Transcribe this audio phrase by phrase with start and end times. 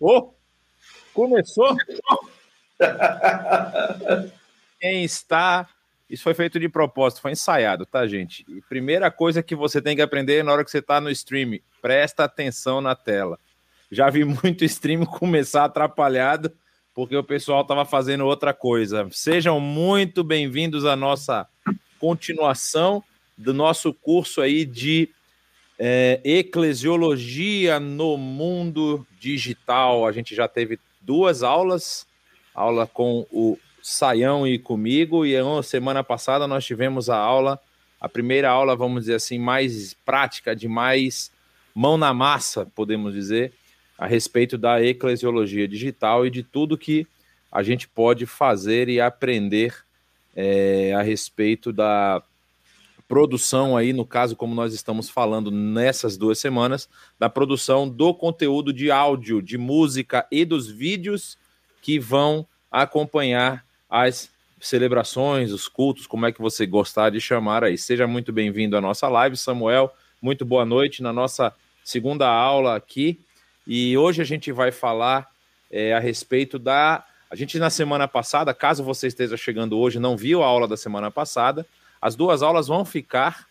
[0.00, 0.32] Oh,
[1.12, 1.76] começou?
[4.80, 5.68] Quem está.
[6.08, 8.46] Isso foi feito de propósito, foi ensaiado, tá, gente?
[8.48, 11.58] E primeira coisa que você tem que aprender na hora que você está no stream,
[11.82, 13.38] presta atenção na tela.
[13.90, 16.52] Já vi muito stream começar atrapalhado
[16.94, 19.06] porque o pessoal estava fazendo outra coisa.
[19.12, 21.46] Sejam muito bem-vindos à nossa
[21.98, 23.04] continuação
[23.36, 25.08] do nosso curso aí de
[25.78, 30.06] é, eclesiologia no mundo digital.
[30.06, 32.06] A gente já teve duas aulas,
[32.54, 37.60] aula com o Saião e comigo, e a semana passada nós tivemos a aula,
[38.00, 41.30] a primeira aula, vamos dizer assim, mais prática, de mais
[41.74, 43.52] mão na massa, podemos dizer,
[43.96, 47.06] a respeito da eclesiologia digital e de tudo que
[47.50, 49.74] a gente pode fazer e aprender
[50.36, 52.22] é, a respeito da
[53.08, 58.70] produção aí, no caso, como nós estamos falando nessas duas semanas, da produção do conteúdo
[58.70, 61.38] de áudio, de música e dos vídeos
[61.80, 67.78] que vão acompanhar as celebrações, os cultos, como é que você gostar de chamar aí.
[67.78, 69.90] Seja muito bem-vindo à nossa live, Samuel.
[70.20, 73.18] Muito boa noite na nossa segunda aula aqui.
[73.66, 75.28] E hoje a gente vai falar
[75.70, 77.04] é, a respeito da.
[77.30, 80.76] A gente, na semana passada, caso você esteja chegando hoje, não viu a aula da
[80.76, 81.66] semana passada,
[82.00, 83.46] as duas aulas vão ficar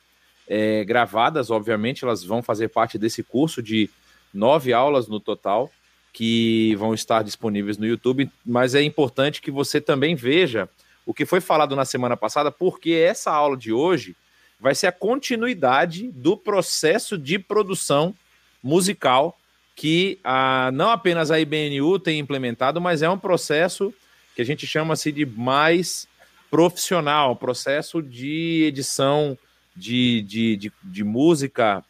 [0.47, 3.89] é, gravadas, obviamente, elas vão fazer parte desse curso de
[4.33, 5.69] nove aulas no total,
[6.13, 10.69] que vão estar disponíveis no YouTube, mas é importante que você também veja
[11.05, 14.15] o que foi falado na semana passada, porque essa aula de hoje
[14.59, 18.15] vai ser a continuidade do processo de produção
[18.63, 19.37] musical
[19.75, 23.93] que a, não apenas a IBNU tem implementado, mas é um processo
[24.35, 26.07] que a gente chama assim de mais
[26.49, 29.37] profissional, processo de edição
[29.75, 31.83] de, de, de, de música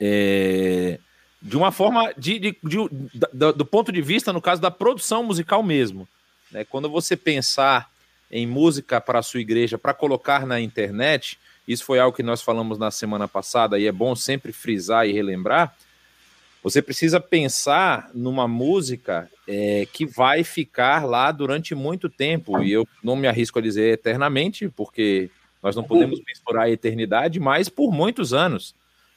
[0.00, 0.98] é,
[1.40, 2.76] de uma forma de, de, de
[3.32, 6.08] do, do, ponto de vista, no caso da produção musical mesmo.
[6.50, 6.64] Né?
[6.64, 7.90] Quando você pensar
[8.30, 12.42] em música para a sua igreja, para colocar na internet, isso foi algo que nós
[12.42, 15.76] falamos na semana passada e é bom sempre frisar e relembrar.
[16.66, 22.84] Você precisa pensar numa música é, que vai ficar lá durante muito tempo, e eu
[23.04, 25.30] não me arrisco a dizer eternamente, porque
[25.62, 28.74] nós não podemos mensurar a eternidade, mas por muitos anos.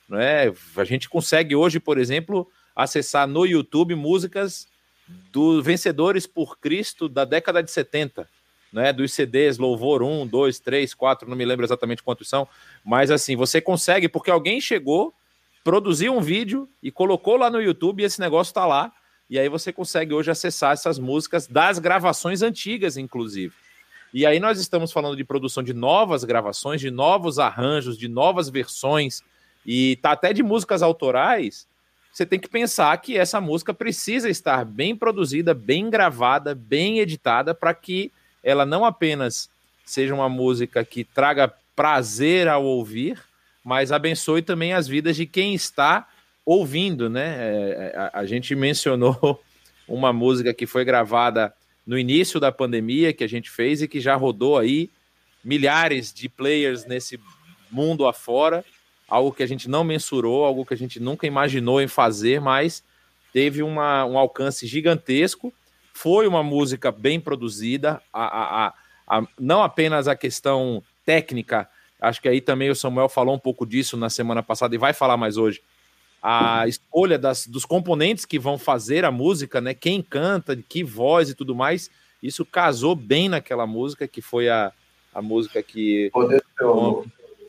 [0.08, 0.54] Não é?
[0.78, 4.68] A gente consegue hoje, por exemplo, acessar no YouTube músicas
[5.31, 8.30] dos Vencedores por Cristo da década de 70,
[8.72, 12.48] né, dos CDs Louvor 1, 2, 3, 4, não me lembro exatamente quantos são,
[12.86, 15.16] mas assim, você consegue, porque alguém chegou
[15.64, 18.92] produziu um vídeo e colocou lá no YouTube e esse negócio está lá.
[19.30, 23.53] E aí você consegue hoje acessar essas músicas das gravações antigas, inclusive.
[24.14, 28.50] E aí nós estamos falando de produção de novas gravações, de novos arranjos, de novas
[28.50, 29.22] versões
[29.66, 31.68] e tá até de músicas autorais.
[32.12, 37.53] Você tem que pensar que essa música precisa estar bem produzida, bem gravada, bem editada
[37.53, 38.12] para que
[38.44, 39.50] ela não apenas
[39.86, 43.22] seja uma música que traga prazer ao ouvir,
[43.64, 46.08] mas abençoe também as vidas de quem está
[46.46, 47.36] ouvindo, né?
[47.38, 49.42] É, é, a, a gente mencionou
[49.88, 51.53] uma música que foi gravada
[51.86, 54.90] no início da pandemia, que a gente fez e que já rodou aí
[55.44, 57.19] milhares de players nesse
[57.72, 58.64] mundo afora,
[59.08, 62.84] algo que a gente não mensurou, algo que a gente nunca imaginou em fazer, mas
[63.34, 65.53] teve uma, um alcance gigantesco.
[65.94, 68.74] Foi uma música bem produzida, a, a,
[69.08, 71.68] a, não apenas a questão técnica
[72.00, 74.94] Acho que aí também o Samuel falou um pouco disso na semana passada e vai
[74.94, 75.62] falar mais hoje.
[76.22, 79.74] A escolha das, dos componentes que vão fazer a música, né?
[79.74, 81.90] Quem canta, que voz e tudo mais,
[82.22, 84.72] isso casou bem naquela música, que foi a,
[85.14, 86.10] a música que.
[86.12, 87.06] Poder do teu amor.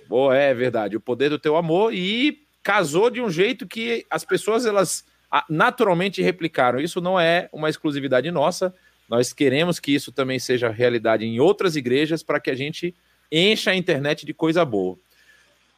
[0.09, 4.25] Oh, é verdade, o poder do teu amor, e casou de um jeito que as
[4.25, 5.05] pessoas elas
[5.49, 6.81] naturalmente replicaram.
[6.81, 8.75] Isso não é uma exclusividade nossa.
[9.09, 12.95] Nós queremos que isso também seja realidade em outras igrejas para que a gente
[13.31, 14.99] encha a internet de coisa boa.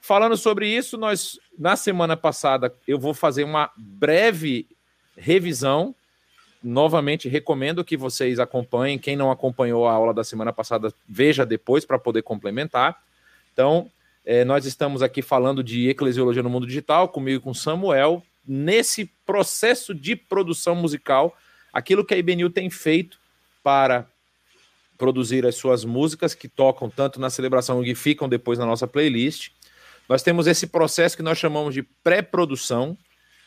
[0.01, 4.67] Falando sobre isso, nós na semana passada eu vou fazer uma breve
[5.17, 5.95] revisão.
[6.63, 8.99] Novamente recomendo que vocês acompanhem.
[8.99, 13.01] Quem não acompanhou a aula da semana passada, veja depois para poder complementar.
[13.53, 13.91] Então,
[14.25, 19.07] é, nós estamos aqui falando de eclesiologia no mundo digital, comigo e com Samuel, nesse
[19.27, 21.37] processo de produção musical,
[21.73, 23.19] aquilo que a IBNU tem feito
[23.63, 24.07] para
[25.03, 29.51] produzir as suas músicas que tocam tanto na celebração e ficam depois na nossa playlist.
[30.09, 32.97] Nós temos esse processo que nós chamamos de pré-produção,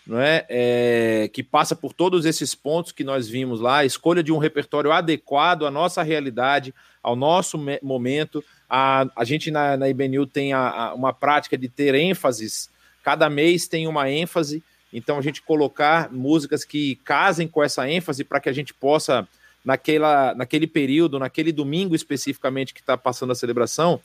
[0.06, 0.46] não é?
[0.50, 1.30] é?
[1.32, 4.92] que passa por todos esses pontos que nós vimos lá, a escolha de um repertório
[4.92, 8.44] adequado à nossa realidade, ao nosso momento.
[8.70, 12.70] A, a gente na, na IBNU tem a, a, uma prática de ter ênfases,
[13.02, 14.62] cada mês tem uma ênfase
[14.92, 19.26] Então a gente colocar músicas que casem com essa ênfase para que a gente possa,
[19.66, 24.00] naquela, naquele período, naquele domingo especificamente que está passando a celebração,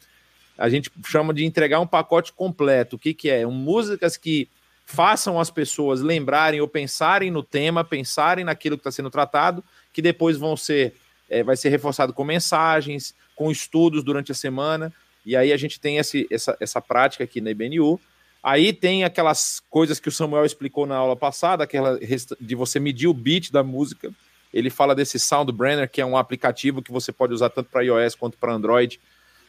[0.56, 2.96] a gente chama de entregar um pacote completo.
[2.96, 3.46] O que, que é?
[3.46, 4.48] Um, músicas que
[4.86, 9.62] façam as pessoas lembrarem ou pensarem no tema, pensarem naquilo que está sendo tratado,
[9.92, 10.94] que depois vão ser,
[11.28, 14.92] é, vai ser reforçado com mensagens, com estudos durante a semana.
[15.24, 18.00] E aí a gente tem esse, essa, essa prática aqui na IBNU.
[18.42, 21.98] Aí tem aquelas coisas que o Samuel explicou na aula passada, aquela
[22.40, 24.10] de você medir o beat da música.
[24.52, 28.14] Ele fala desse Soundbrainer, que é um aplicativo que você pode usar tanto para iOS
[28.14, 29.00] quanto para Android,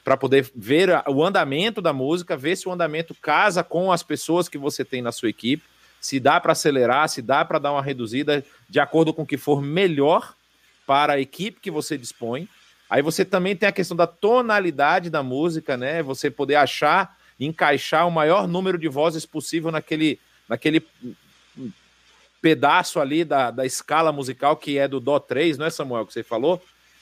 [0.04, 4.50] para poder ver o andamento da música, ver se o andamento casa com as pessoas
[4.50, 5.64] que você tem na sua equipe,
[6.00, 9.38] se dá para acelerar, se dá para dar uma reduzida de acordo com o que
[9.38, 10.34] for melhor
[10.88, 12.48] para a equipe que você dispõe.
[12.90, 16.02] Aí você também tem a questão da tonalidade da música, né?
[16.02, 20.86] Você poder achar encaixar o maior número de vozes possível naquele, naquele
[22.42, 26.14] pedaço ali da, da escala musical que é do Dó 3, não é, Samuel, que
[26.14, 26.62] você falou?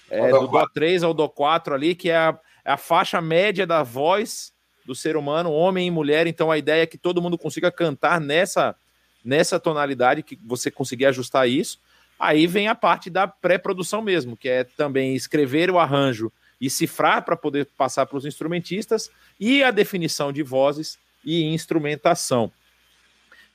[0.10, 3.66] É, do Dó 3 ao Dó 4 ali, que é a, é a faixa média
[3.66, 4.52] da voz
[4.86, 6.28] do ser humano, homem e mulher.
[6.28, 8.76] Então a ideia é que todo mundo consiga cantar nessa,
[9.24, 11.80] nessa tonalidade, que você conseguir ajustar isso.
[12.20, 17.24] Aí vem a parte da pré-produção mesmo, que é também escrever o arranjo e cifrar
[17.24, 19.10] para poder passar para os instrumentistas,
[19.40, 22.52] e a definição de vozes e instrumentação.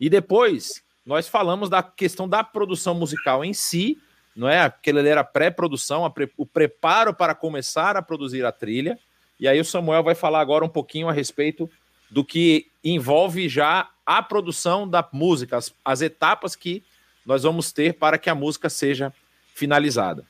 [0.00, 3.98] E depois nós falamos da questão da produção musical em si,
[4.34, 4.60] não é?
[4.60, 8.98] Aquele era pré-produção, o preparo para começar a produzir a trilha.
[9.38, 11.70] E aí o Samuel vai falar agora um pouquinho a respeito
[12.10, 16.82] do que envolve já a produção da música, as, as etapas que
[17.24, 19.12] nós vamos ter para que a música seja
[19.54, 20.24] finalizada.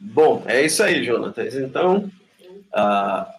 [0.00, 1.54] Bom, é isso aí, Jonatas.
[1.54, 2.10] Então,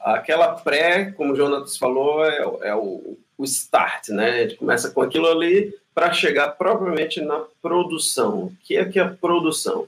[0.01, 4.29] aquela pré, como o Jonatas falou, é, é o, o, start, né?
[4.29, 8.45] A gente começa com aquilo ali para chegar propriamente na produção.
[8.45, 9.87] O que é que é a produção?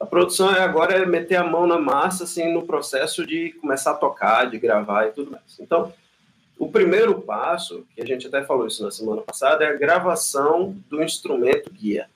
[0.00, 3.92] A produção é agora é meter a mão na massa, assim, no processo de começar
[3.92, 5.58] a tocar, de gravar e tudo mais.
[5.60, 5.92] Então,
[6.58, 10.76] o primeiro passo, que a gente até falou isso na semana passada, é a gravação
[10.88, 12.08] do instrumento guia.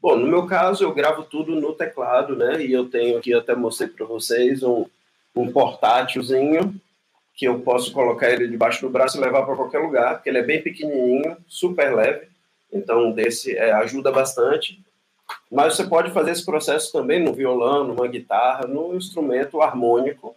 [0.00, 2.62] Bom, no meu caso, eu gravo tudo no teclado, né?
[2.64, 4.86] E eu tenho aqui, até mostrei para vocês, um,
[5.34, 6.80] um portátilzinho
[7.38, 10.38] que eu posso colocar ele debaixo do braço e levar para qualquer lugar, porque ele
[10.38, 12.26] é bem pequenininho, super leve.
[12.72, 14.82] Então, desse é, ajuda bastante.
[15.48, 20.34] Mas você pode fazer esse processo também no violão, numa guitarra, no instrumento harmônico,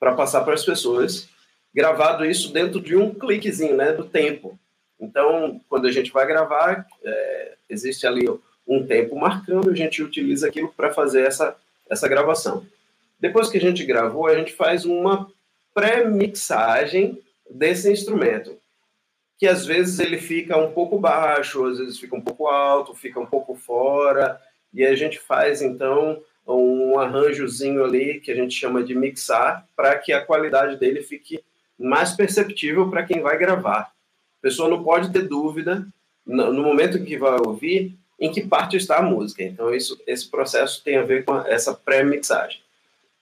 [0.00, 1.28] para passar para as pessoas.
[1.72, 4.58] Gravado isso dentro de um cliquezinho, né, do tempo.
[4.98, 8.28] Então, quando a gente vai gravar, é, existe ali
[8.66, 11.56] um tempo marcando, a gente utiliza aquilo para fazer essa,
[11.88, 12.66] essa gravação.
[13.20, 15.30] Depois que a gente gravou, a gente faz uma
[15.74, 17.18] pré-mixagem
[17.48, 18.56] desse instrumento,
[19.38, 23.18] que às vezes ele fica um pouco baixo, às vezes fica um pouco alto, fica
[23.18, 24.40] um pouco fora,
[24.72, 29.96] e a gente faz então um arranjozinho ali que a gente chama de mixar, para
[29.98, 31.42] que a qualidade dele fique
[31.78, 33.92] mais perceptível para quem vai gravar.
[34.40, 35.86] A pessoa não pode ter dúvida
[36.26, 39.42] no momento que vai ouvir em que parte está a música.
[39.42, 42.60] Então, isso, esse processo tem a ver com essa pré-mixagem.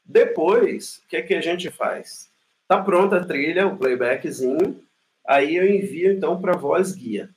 [0.04, 2.28] Depois, o que, é que a gente faz?
[2.68, 4.78] Está pronta a trilha, o playbackzinho,
[5.26, 7.30] aí eu envio então para a voz guia.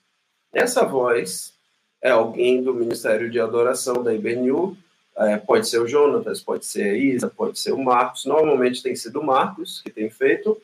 [0.52, 1.54] Essa voz
[2.02, 4.76] é alguém do Ministério de Adoração da IBNU,
[5.16, 8.94] é, pode ser o Jonatas, pode ser a Isa, pode ser o Marcos, normalmente tem
[8.94, 10.62] sido o Marcos que tem feito.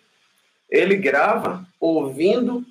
[0.69, 2.65] Ele grava ouvindo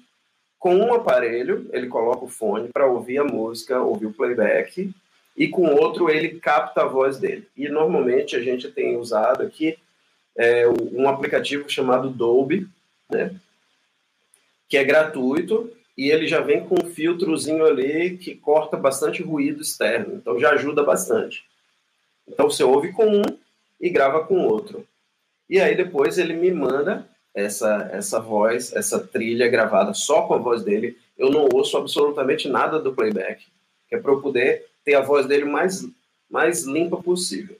[0.58, 4.92] com um aparelho, ele coloca o fone para ouvir a música, ouvir o playback,
[5.34, 7.48] e com outro ele capta a voz dele.
[7.56, 9.78] E normalmente a gente tem usado aqui
[10.36, 12.68] é, um aplicativo chamado Dolby,
[13.10, 13.34] né,
[14.68, 19.62] que é gratuito e ele já vem com um filtrozinho ali que corta bastante ruído
[19.62, 21.44] externo, então já ajuda bastante.
[22.28, 23.22] Então você ouve com um
[23.80, 24.86] e grava com outro.
[25.48, 30.38] E aí depois ele me manda essa, essa voz, essa trilha gravada só com a
[30.38, 30.98] voz dele.
[31.16, 33.46] Eu não ouço absolutamente nada do playback,
[33.88, 35.86] que é para eu poder ter a voz dele mais,
[36.28, 37.56] mais limpa possível.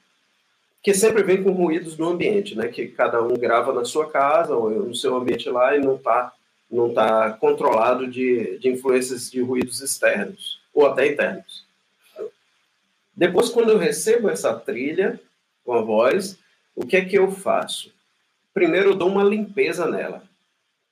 [0.86, 2.68] Que sempre vem com ruídos do ambiente, né?
[2.68, 6.32] Que cada um grava na sua casa ou no seu ambiente lá e não está
[6.70, 11.64] não tá controlado de, de influências de ruídos externos ou até internos.
[13.16, 15.18] Depois, quando eu recebo essa trilha
[15.64, 16.38] com a voz,
[16.76, 17.92] o que é que eu faço?
[18.54, 20.22] primeiro eu dou uma limpeza nela.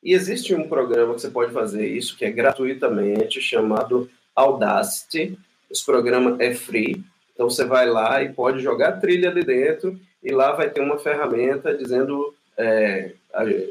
[0.02, 5.38] E existe um programa que você pode fazer isso, que é gratuitamente, chamado Audacity.
[5.70, 7.00] Esse programa é free,
[7.34, 10.98] então você vai lá e pode jogar trilha ali dentro, e lá vai ter uma
[10.98, 13.12] ferramenta dizendo é,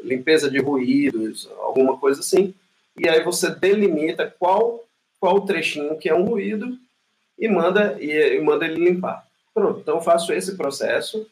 [0.04, 2.54] limpeza de ruídos, alguma coisa assim.
[2.98, 4.84] e aí você delimita qual
[5.20, 6.78] qual trechinho que é um ruído
[7.40, 9.26] e manda e, e manda ele limpar.
[9.54, 11.26] Pronto, então faço esse processo,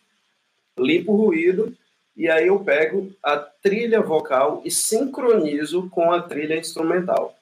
[0.80, 1.76] limpo o ruído
[2.16, 7.36] e aí eu pego a trilha vocal e sincronizo com a trilha instrumental.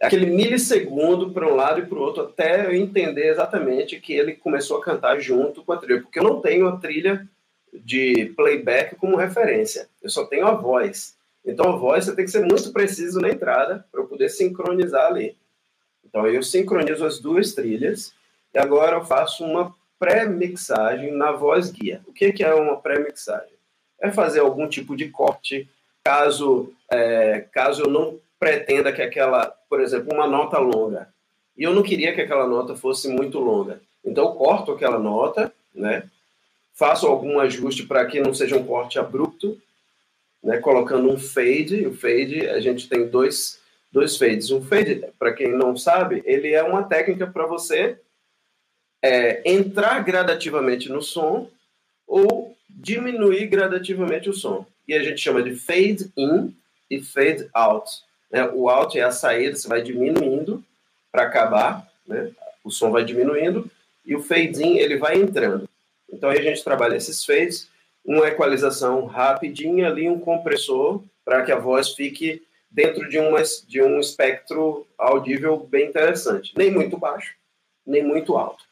[0.00, 4.34] Aquele milissegundo para um lado e para o outro, até eu entender exatamente que ele
[4.34, 7.26] começou a cantar junto com a trilha, porque eu não tenho a trilha
[7.72, 11.16] de playback como referência, eu só tenho a voz.
[11.44, 15.06] Então a voz você tem que ser muito preciso na entrada para eu poder sincronizar
[15.06, 15.36] ali.
[16.04, 18.12] Então eu sincronizo as duas trilhas
[18.54, 22.02] e agora eu faço uma pré-mixagem na voz guia.
[22.06, 23.56] O que é uma pré-mixagem?
[24.00, 25.68] É fazer algum tipo de corte,
[26.04, 31.08] caso, é, caso eu não pretenda que aquela, por exemplo, uma nota longa,
[31.56, 33.80] e eu não queria que aquela nota fosse muito longa.
[34.04, 36.08] Então eu corto aquela nota, né?
[36.72, 39.60] Faço algum ajuste para que não seja um corte abrupto,
[40.42, 40.58] né?
[40.58, 41.84] Colocando um fade.
[41.84, 43.58] O fade, a gente tem dois
[43.90, 44.50] dois fades.
[44.50, 47.98] Um fade, para quem não sabe, ele é uma técnica para você
[49.02, 51.50] é, entrar gradativamente no som
[52.06, 54.66] ou diminuir gradativamente o som.
[54.86, 56.54] E a gente chama de fade in
[56.90, 57.90] e fade out.
[58.30, 58.48] Né?
[58.52, 60.62] O out é a saída, você vai diminuindo
[61.10, 62.30] para acabar, né?
[62.62, 63.70] o som vai diminuindo,
[64.04, 65.68] e o fade in ele vai entrando.
[66.10, 67.68] Então aí a gente trabalha esses fades,
[68.04, 73.82] uma equalização rapidinha ali, um compressor, para que a voz fique dentro de, uma, de
[73.82, 76.52] um espectro audível bem interessante.
[76.56, 77.34] Nem muito baixo,
[77.86, 78.64] nem muito alto.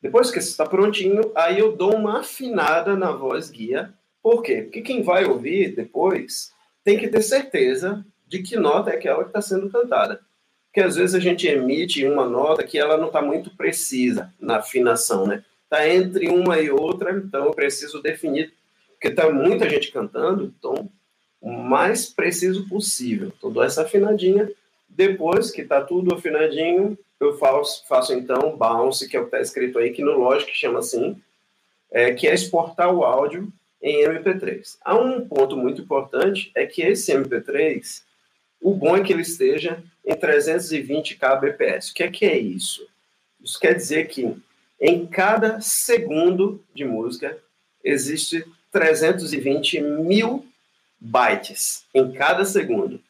[0.00, 3.92] Depois que está prontinho, aí eu dou uma afinada na voz guia.
[4.22, 4.62] Por quê?
[4.62, 6.52] Porque quem vai ouvir depois
[6.84, 10.20] tem que ter certeza de que nota é aquela que está sendo cantada.
[10.66, 14.58] Porque às vezes a gente emite uma nota que ela não está muito precisa na
[14.58, 15.42] afinação, né?
[15.64, 18.52] Está entre uma e outra, então eu preciso definir.
[18.90, 20.90] Porque está muita gente cantando, então
[21.40, 23.32] o mais preciso possível.
[23.36, 24.50] Então, dou essa afinadinha.
[24.88, 29.40] Depois que está tudo afinadinho, eu faço, faço então bounce, que é o que está
[29.40, 31.20] escrito aí, que no Logic chama assim,
[31.90, 34.76] é, que é exportar o áudio em MP3.
[34.84, 38.02] Há um ponto muito importante, é que esse MP3,
[38.60, 41.90] o bom é que ele esteja em 320 kbps.
[41.90, 42.86] O que é que é isso?
[43.42, 44.36] Isso quer dizer que
[44.80, 47.38] em cada segundo de música
[47.84, 50.46] existe 320 mil
[51.00, 53.00] bytes em cada segundo.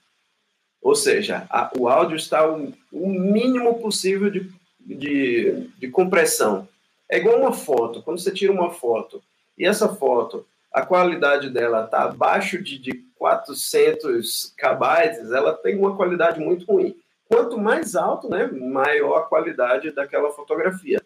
[0.81, 4.51] Ou seja, a, o áudio está o, o mínimo possível de,
[4.81, 6.69] de, de, compressão.
[7.09, 8.03] É igual uma foto.
[8.03, 9.23] Quando você tira uma foto
[9.57, 15.97] e essa foto, a qualidade dela está abaixo de, de 400 kbytes, ela tem uma
[15.97, 16.97] qualidade muito ruim.
[17.29, 21.03] Quanto mais alto, né, maior a qualidade daquela fotografia.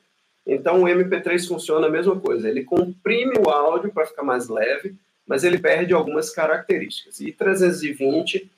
[0.46, 2.48] Então o MP3 funciona a mesma coisa.
[2.48, 4.94] Ele comprime o áudio para ficar mais leve,
[5.26, 7.20] mas ele perde algumas características.
[7.20, 8.50] E 320,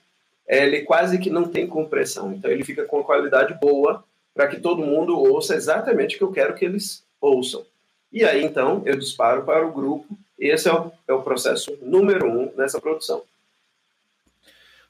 [0.47, 4.85] ele quase que não tem compressão, então ele fica com qualidade boa para que todo
[4.85, 7.65] mundo ouça exatamente o que eu quero que eles ouçam.
[8.13, 10.07] E aí, então, eu disparo para o grupo,
[10.39, 13.23] esse é o, é o processo número um nessa produção.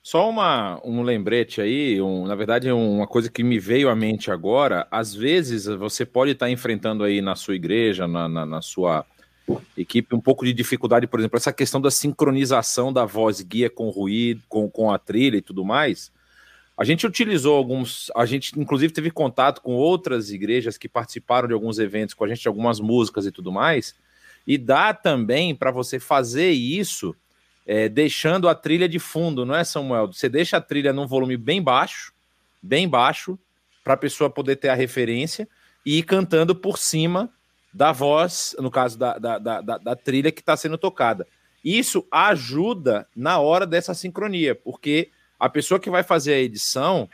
[0.03, 4.31] Só uma, um lembrete aí, um, na verdade, uma coisa que me veio à mente
[4.31, 4.87] agora.
[4.91, 9.07] Às vezes você pode estar enfrentando aí na sua igreja, na, na, na sua
[9.77, 13.89] equipe um pouco de dificuldade, por exemplo, essa questão da sincronização da voz guia com
[13.89, 16.13] ruído, com, com a trilha e tudo mais.
[16.77, 21.55] A gente utilizou alguns, a gente inclusive teve contato com outras igrejas que participaram de
[21.55, 23.95] alguns eventos com a gente, de algumas músicas e tudo mais,
[24.47, 27.15] e dá também para você fazer isso
[27.67, 30.13] é, deixando a trilha de fundo, não é, Samuel?
[30.13, 32.13] Você deixa a trilha num volume bem baixo,
[32.63, 33.39] bem baixo,
[33.83, 35.49] para a pessoa poder ter a referência
[35.85, 37.31] e ir cantando por cima
[37.73, 41.27] da voz, no caso da, da, da, da trilha que está sendo tocada.
[41.65, 45.11] Isso ajuda na hora dessa sincronia, porque
[45.41, 47.09] a pessoa que vai fazer a edição,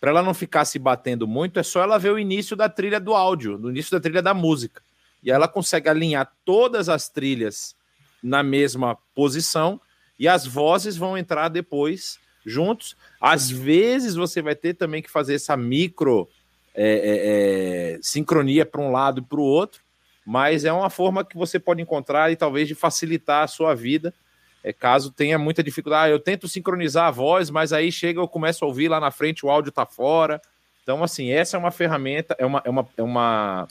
[0.00, 2.98] para ela não ficar se batendo muito, é só ela ver o início da trilha
[2.98, 4.82] do áudio, no início da trilha da música.
[5.22, 7.74] E ela consegue alinhar todas as trilhas
[8.22, 9.80] na mesma posição
[10.18, 12.96] e as vozes vão entrar depois juntos.
[13.20, 16.28] Às vezes você vai ter também que fazer essa micro
[16.74, 19.82] é, é, é, sincronia para um lado e para o outro,
[20.24, 24.14] mas é uma forma que você pode encontrar e talvez de facilitar a sua vida,
[24.62, 26.10] é, caso tenha muita dificuldade.
[26.10, 29.10] Ah, eu tento sincronizar a voz, mas aí chega, eu começo a ouvir lá na
[29.10, 30.40] frente, o áudio está fora.
[30.82, 33.68] Então, assim, essa é uma ferramenta, é uma, é uma, é uma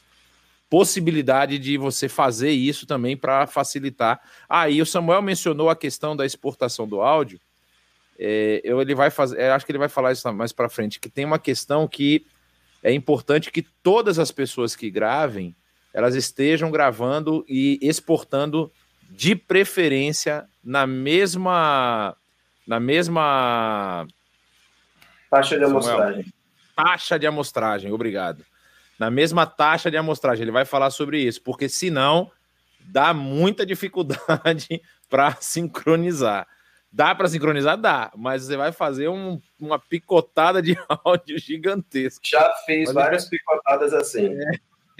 [0.70, 4.22] possibilidade de você fazer isso também para facilitar.
[4.48, 7.40] Ah, e o Samuel mencionou a questão da exportação do áudio.
[8.18, 11.10] É, eu, ele vai fazer, acho que ele vai falar isso mais para frente, que
[11.10, 12.26] tem uma questão que
[12.84, 15.56] é importante que todas as pessoas que gravem
[15.94, 18.72] elas estejam gravando e exportando
[19.10, 22.16] de preferência na mesma
[22.68, 24.06] na mesma
[25.30, 26.24] Taxa de amostragem.
[26.24, 26.26] Samuel,
[26.76, 28.46] taxa de amostragem, obrigado.
[29.00, 32.30] Na mesma taxa de amostragem, ele vai falar sobre isso, porque senão
[32.82, 36.46] dá muita dificuldade para sincronizar.
[36.92, 37.78] Dá para sincronizar?
[37.78, 42.22] Dá, mas você vai fazer um, uma picotada de áudio gigantesca.
[42.26, 44.34] Já fez várias picotadas assim.
[44.34, 44.52] É.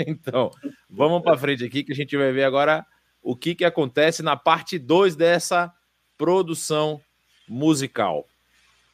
[0.08, 0.50] Então,
[0.90, 2.86] vamos para frente aqui que a gente vai ver agora
[3.22, 5.74] o que, que acontece na parte 2 dessa
[6.18, 7.02] produção
[7.48, 8.26] musical.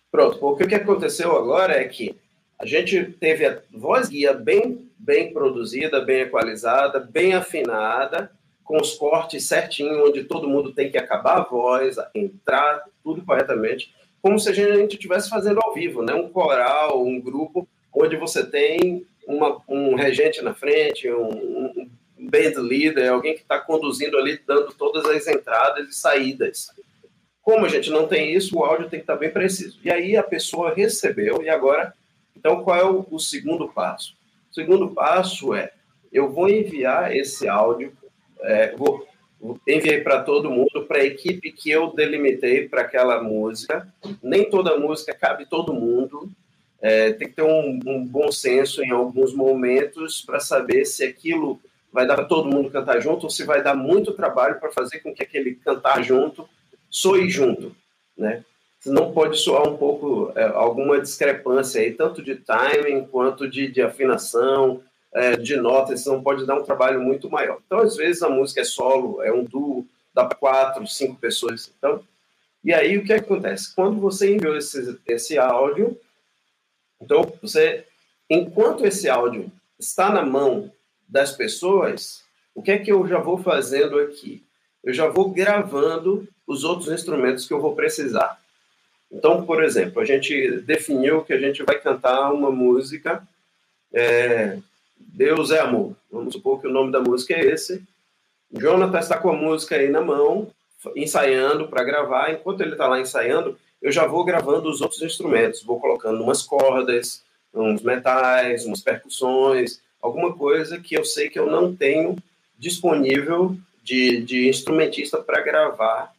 [0.10, 2.16] Pronto, o que aconteceu agora é que
[2.58, 8.32] a gente teve a voz guia bem, bem produzida, bem equalizada, bem afinada,
[8.64, 13.94] com os cortes certinho, onde todo mundo tem que acabar a voz, entrar tudo corretamente,
[14.22, 16.14] como se a gente estivesse fazendo ao vivo, né?
[16.16, 22.60] Um coral, um grupo, onde você tem uma, um regente na frente, um, um band
[22.60, 26.72] leader, alguém que está conduzindo ali, dando todas as entradas e saídas.
[27.42, 29.78] Como a gente não tem isso, o áudio tem que estar tá bem preciso.
[29.84, 31.94] E aí a pessoa recebeu, e agora,
[32.46, 34.16] então qual é o, o segundo passo?
[34.52, 35.72] O segundo passo é,
[36.14, 37.92] eu vou enviar esse áudio
[38.42, 39.08] é, vou,
[39.68, 43.92] enviei para todo mundo, para a equipe que eu delimitei para aquela música.
[44.22, 46.30] Nem toda música cabe todo mundo.
[46.80, 51.60] É, tem que ter um, um, bom senso em alguns momentos para saber se aquilo
[51.92, 55.00] vai dar para todo mundo cantar junto ou se vai dar muito trabalho para fazer
[55.00, 56.48] com que aquele cantar junto
[56.90, 57.76] soe junto,
[58.16, 58.44] né?
[58.86, 63.82] Não pode soar um pouco é, alguma discrepância aí, tanto de timing quanto de, de
[63.82, 64.82] afinação,
[65.14, 67.60] é, de notas, não pode dar um trabalho muito maior.
[67.66, 71.72] Então, às vezes, a música é solo, é um duo, dá para quatro, cinco pessoas.
[71.78, 72.04] Então,
[72.64, 73.74] e aí, o que acontece?
[73.74, 75.98] Quando você enviou esse, esse áudio,
[77.02, 77.86] então, você,
[78.30, 80.72] enquanto esse áudio está na mão
[81.08, 82.24] das pessoas,
[82.54, 84.44] o que é que eu já vou fazendo aqui?
[84.84, 88.40] Eu já vou gravando os outros instrumentos que eu vou precisar.
[89.12, 93.26] Então, por exemplo, a gente definiu que a gente vai cantar uma música
[93.94, 94.58] é,
[94.98, 95.96] Deus é amor.
[96.12, 97.82] Vamos supor que o nome da música é esse.
[98.52, 100.50] Jonathan está com a música aí na mão,
[100.96, 102.32] ensaiando para gravar.
[102.32, 105.64] Enquanto ele está lá ensaiando, eu já vou gravando os outros instrumentos.
[105.64, 111.50] Vou colocando umas cordas, uns metais, umas percussões, alguma coisa que eu sei que eu
[111.50, 112.18] não tenho
[112.58, 116.14] disponível de, de instrumentista para gravar,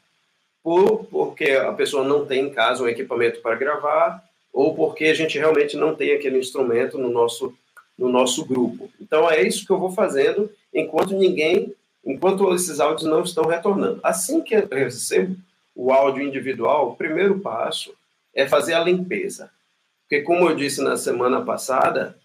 [0.66, 4.20] por, porque a pessoa não tem em casa um equipamento para gravar,
[4.52, 7.54] ou porque a gente realmente não tem aquele instrumento no nosso
[7.96, 8.90] no nosso grupo.
[9.00, 11.72] Então é isso que eu vou fazendo enquanto ninguém,
[12.04, 14.00] enquanto esses áudios não estão retornando.
[14.02, 15.36] Assim que eu recebo
[15.72, 17.94] o áudio individual, o primeiro passo
[18.34, 19.48] é fazer a limpeza.
[20.02, 22.18] Porque como eu disse na semana passada,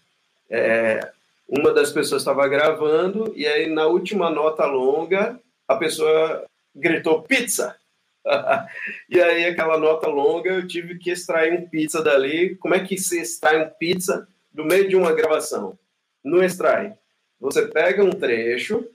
[0.50, 1.12] é,
[1.48, 7.76] uma das pessoas estava gravando e aí na última nota longa a pessoa gritou pizza.
[9.08, 12.56] e aí aquela nota longa eu tive que extrair um pizza dali.
[12.56, 15.78] Como é que se extrai um pizza do meio de uma gravação.
[16.22, 16.96] No extrai,
[17.40, 18.86] você pega um trecho,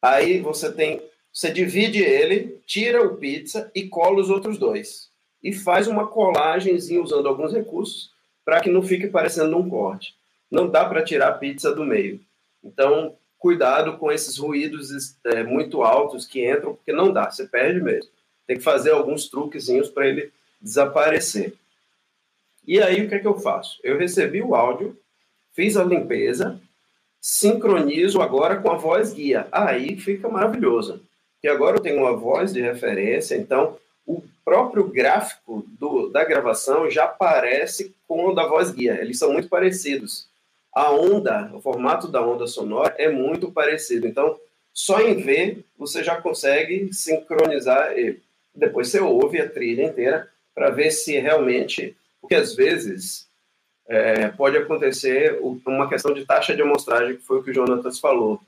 [0.00, 5.10] aí você tem, você divide ele, tira o pizza e cola os outros dois.
[5.42, 8.12] E faz uma colagenzinha usando alguns recursos
[8.44, 10.14] para que não fique parecendo um corte.
[10.50, 12.20] Não dá para tirar a pizza do meio.
[12.62, 14.90] Então, cuidado com esses ruídos
[15.24, 18.10] é, muito altos que entram, porque não dá, você perde mesmo.
[18.44, 21.54] Tem que fazer alguns truquezinhos para ele desaparecer.
[22.66, 23.78] E aí, o que é que eu faço?
[23.84, 24.98] Eu recebi o áudio,
[25.52, 26.60] fiz a limpeza,
[27.20, 29.46] sincronizo agora com a voz guia.
[29.52, 31.00] Aí fica maravilhoso.
[31.34, 36.90] Porque agora eu tenho uma voz de referência, então o próprio gráfico do, da gravação
[36.90, 39.00] já aparece com o da voz guia.
[39.00, 40.26] Eles são muito parecidos.
[40.76, 44.06] A onda, o formato da onda sonora é muito parecido.
[44.06, 44.38] Então,
[44.74, 48.22] só em ver, você já consegue sincronizar ele.
[48.54, 53.26] Depois você ouve a trilha inteira para ver se realmente porque às vezes
[53.88, 57.98] é, pode acontecer uma questão de taxa de amostragem, que foi o que o Jonatas
[57.98, 58.38] falou.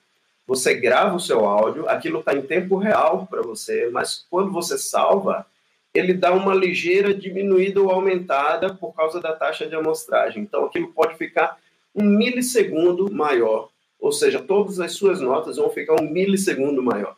[0.47, 4.77] Você grava o seu áudio, aquilo está em tempo real para você, mas quando você
[4.77, 5.47] salva,
[5.95, 10.43] ele dá uma ligeira diminuída ou aumentada por causa da taxa de amostragem.
[10.43, 11.57] Então, aquilo pode ficar
[11.95, 17.17] um milissegundo maior, ou seja, todas as suas notas vão ficar um milissegundo maior.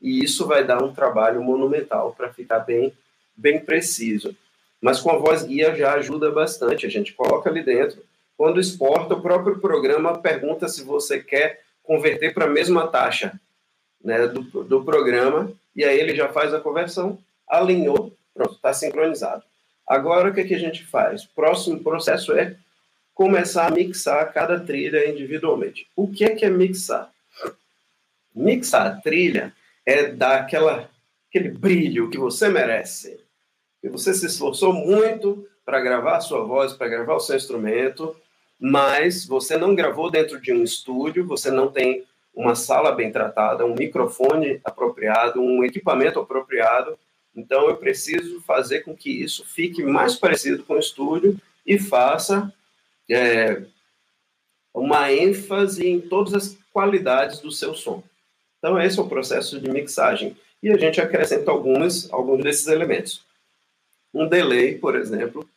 [0.00, 2.92] E isso vai dar um trabalho monumental para ficar bem,
[3.36, 4.36] bem preciso
[4.82, 6.84] mas com a voz guia já ajuda bastante.
[6.84, 8.02] A gente coloca ali dentro.
[8.36, 13.40] Quando exporta, o próprio programa pergunta se você quer converter para a mesma taxa
[14.02, 17.16] né, do, do programa, e aí ele já faz a conversão,
[17.48, 19.44] alinhou, pronto, está sincronizado.
[19.86, 21.24] Agora, o que, que a gente faz?
[21.24, 22.56] Próximo processo é
[23.14, 25.86] começar a mixar cada trilha individualmente.
[25.94, 27.12] O que é que é mixar?
[28.34, 29.52] Mixar a trilha
[29.84, 30.90] é dar aquela,
[31.28, 33.20] aquele brilho que você merece
[33.82, 38.14] que você se esforçou muito, para gravar a sua voz, para gravar o seu instrumento,
[38.58, 43.66] mas você não gravou dentro de um estúdio, você não tem uma sala bem tratada,
[43.66, 46.96] um microfone apropriado, um equipamento apropriado.
[47.34, 52.52] Então, eu preciso fazer com que isso fique mais parecido com o estúdio e faça
[53.12, 53.62] é,
[54.74, 58.02] uma ênfase em todas as qualidades do seu som.
[58.58, 60.36] Então, esse é o processo de mixagem.
[60.62, 63.22] E a gente acrescenta alguns, alguns desses elementos.
[64.14, 65.48] Um delay, por exemplo,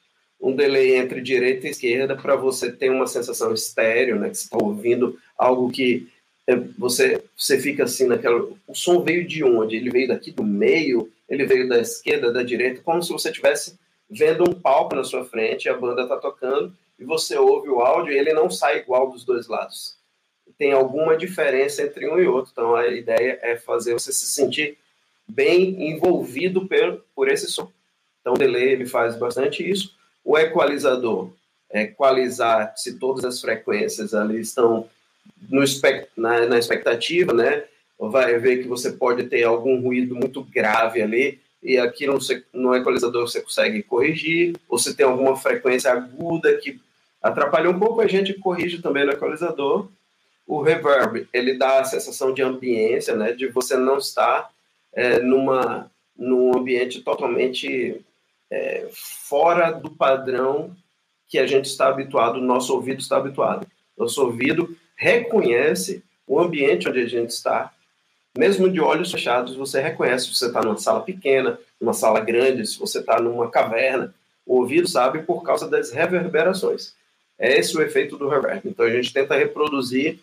[0.42, 4.46] um delay entre direita e esquerda para você ter uma sensação estéreo, né, que você
[4.46, 6.08] está ouvindo algo que
[6.48, 8.48] é, você, você fica assim naquela.
[8.68, 9.76] O som veio de onde?
[9.76, 13.78] Ele veio daqui do meio, ele veio da esquerda, da direita, como se você estivesse
[14.10, 18.14] vendo um palco na sua frente, a banda está tocando, e você ouve o áudio
[18.14, 19.98] ele não sai igual dos dois lados.
[20.58, 22.52] Tem alguma diferença entre um e outro.
[22.52, 24.78] Então a ideia é fazer você se sentir
[25.28, 27.72] bem envolvido por, por esse som.
[28.22, 29.96] Então o delay ele faz bastante isso.
[30.24, 31.30] O equalizador,
[31.72, 34.90] equalizar se todas as frequências ali estão
[35.50, 35.64] no,
[36.16, 37.66] na, na expectativa, né?
[38.00, 42.18] Vai ver que você pode ter algum ruído muito grave ali, e aqui no,
[42.54, 46.80] no equalizador você consegue corrigir, ou se tem alguma frequência aguda que
[47.30, 49.90] atrapalha um pouco, a gente corrige também no equalizador.
[50.46, 54.52] O reverb, ele dá a sensação de ambiência, né, de você não estar
[54.94, 58.00] é, numa, num ambiente totalmente
[58.52, 60.76] é, fora do padrão
[61.28, 63.66] que a gente está habituado, nosso ouvido está habituado.
[63.98, 67.74] Nosso ouvido reconhece o ambiente onde a gente está,
[68.38, 72.68] mesmo de olhos fechados, você reconhece se você está numa sala pequena, numa sala grande,
[72.68, 74.14] se você está numa caverna.
[74.46, 76.94] O ouvido sabe por causa das reverberações.
[77.38, 78.62] É esse o efeito do reverb.
[78.66, 80.20] Então a gente tenta reproduzir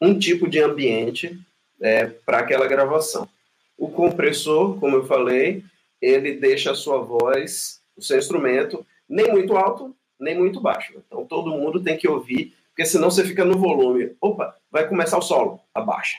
[0.00, 1.38] um tipo de ambiente
[1.80, 3.28] é, para aquela gravação.
[3.76, 5.62] O compressor, como eu falei,
[6.00, 10.94] ele deixa a sua voz, o seu instrumento, nem muito alto, nem muito baixo.
[11.06, 14.16] Então todo mundo tem que ouvir porque senão você fica no volume.
[14.20, 16.18] Opa, vai começar o solo, abaixa.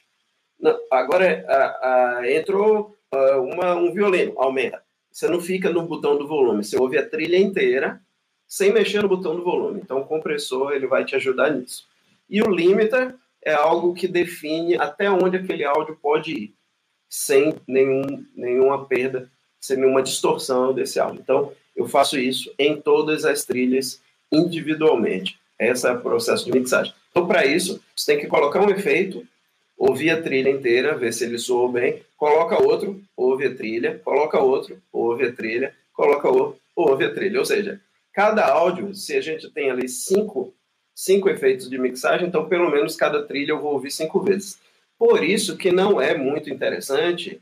[0.57, 4.81] Não, agora a, a, entrou a, uma, um violino, aumenta.
[5.11, 8.01] Você não fica no botão do volume, você ouve a trilha inteira
[8.47, 9.81] sem mexer no botão do volume.
[9.83, 11.87] Então o compressor ele vai te ajudar nisso.
[12.29, 16.53] E o limiter é algo que define até onde aquele áudio pode ir,
[17.09, 19.29] sem nenhum, nenhuma perda,
[19.59, 21.21] sem nenhuma distorção desse áudio.
[21.21, 25.37] Então eu faço isso em todas as trilhas individualmente.
[25.59, 26.93] Esse é o processo de mixagem.
[27.11, 29.25] Então, para isso, você tem que colocar um efeito,
[29.77, 34.39] ouvir a trilha inteira, ver se ele soou bem, coloca outro, ouve a trilha, coloca
[34.39, 37.39] outro, ouve a trilha, coloca outro, ouve a trilha.
[37.39, 37.79] Ou seja,
[38.15, 40.55] cada áudio, se a gente tem ali cinco,
[40.95, 44.57] cinco efeitos de mixagem, então pelo menos cada trilha eu vou ouvir cinco vezes.
[44.97, 47.41] Por isso que não é muito interessante,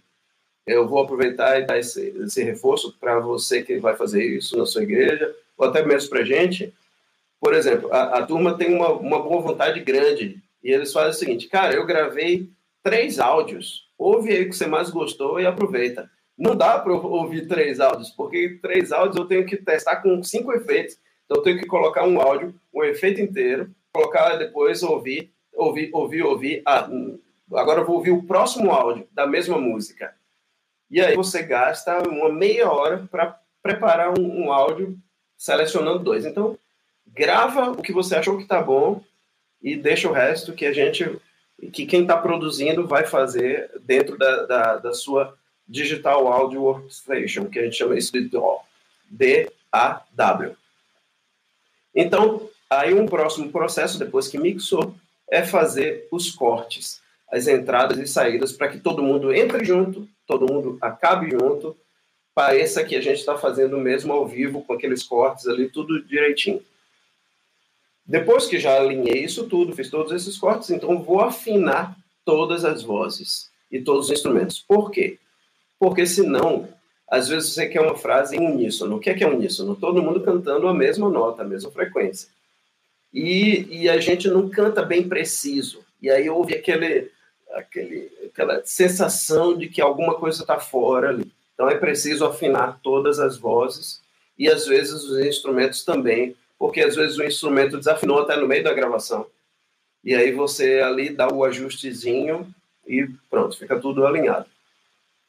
[0.65, 4.65] eu vou aproveitar e dar esse, esse reforço para você que vai fazer isso na
[4.65, 6.73] sua igreja, ou até mesmo para a gente,
[7.39, 11.13] por exemplo, a, a turma tem uma, uma boa vontade grande e eles fazem o
[11.13, 12.49] seguinte, cara, eu gravei
[12.81, 16.09] três áudios, ouve aí o que você mais gostou e aproveita.
[16.37, 20.51] Não dá para ouvir três áudios, porque três áudios eu tenho que testar com cinco
[20.51, 20.97] efeitos.
[21.25, 26.23] Então eu tenho que colocar um áudio, um efeito inteiro, colocar depois ouvir, ouvir, ouvir,
[26.23, 26.61] ouvir.
[26.65, 26.89] Ah,
[27.53, 30.13] agora eu vou ouvir o próximo áudio da mesma música.
[30.89, 34.97] E aí você gasta uma meia hora para preparar um, um áudio
[35.37, 36.25] selecionando dois.
[36.25, 36.57] Então
[37.07, 39.01] grava o que você achou que tá bom
[39.61, 41.17] e deixa o resto que a gente,
[41.71, 45.37] que quem está produzindo vai fazer dentro da, da, da, sua
[45.73, 50.55] Digital Audio Workstation, que a gente chama isso de DAW.
[51.95, 54.93] Então, aí um próximo processo, depois que mixou,
[55.27, 60.45] é fazer os cortes, as entradas e saídas, para que todo mundo entre junto, todo
[60.45, 61.75] mundo acabe junto,
[62.35, 66.61] pareça que a gente está fazendo mesmo ao vivo, com aqueles cortes ali, tudo direitinho.
[68.05, 72.83] Depois que já alinhei isso tudo, fiz todos esses cortes, então vou afinar todas as
[72.83, 74.59] vozes e todos os instrumentos.
[74.59, 75.17] Por quê?
[75.83, 76.69] Porque senão,
[77.11, 78.95] às vezes você quer uma frase em uníssono.
[78.95, 79.75] O que é que é uníssono?
[79.75, 82.29] Todo mundo cantando a mesma nota, a mesma frequência.
[83.13, 85.83] E, e a gente não canta bem preciso.
[86.01, 87.11] E aí houve aquele,
[87.51, 91.29] aquele, aquela sensação de que alguma coisa está fora ali.
[91.53, 93.99] Então é preciso afinar todas as vozes
[94.39, 98.63] e às vezes os instrumentos também porque às vezes o instrumento desafinou até no meio
[98.63, 99.27] da gravação.
[100.01, 102.47] E aí você ali dá o ajustezinho
[102.87, 104.52] e pronto, fica tudo alinhado.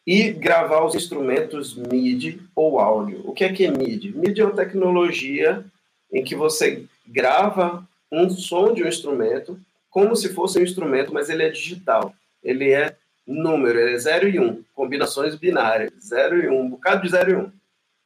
[0.06, 3.22] E gravar os instrumentos MIDI ou áudio.
[3.24, 4.12] O que é que é MIDI?
[4.12, 5.64] MIDI é uma tecnologia
[6.12, 9.58] em que você grava um som de um instrumento
[9.90, 12.12] como se fosse um instrumento, mas ele é digital.
[12.42, 16.68] Ele é número, é 0 e 1, um, combinações binárias, 0 e 1, um, um
[16.68, 17.38] bocado de 0 e 1.
[17.38, 17.52] Um.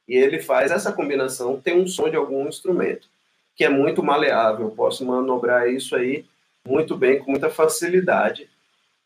[0.07, 3.07] e ele faz essa combinação, tem um som de algum instrumento,
[3.55, 6.25] que é muito maleável, posso manobrar isso aí
[6.65, 8.47] muito bem, com muita facilidade.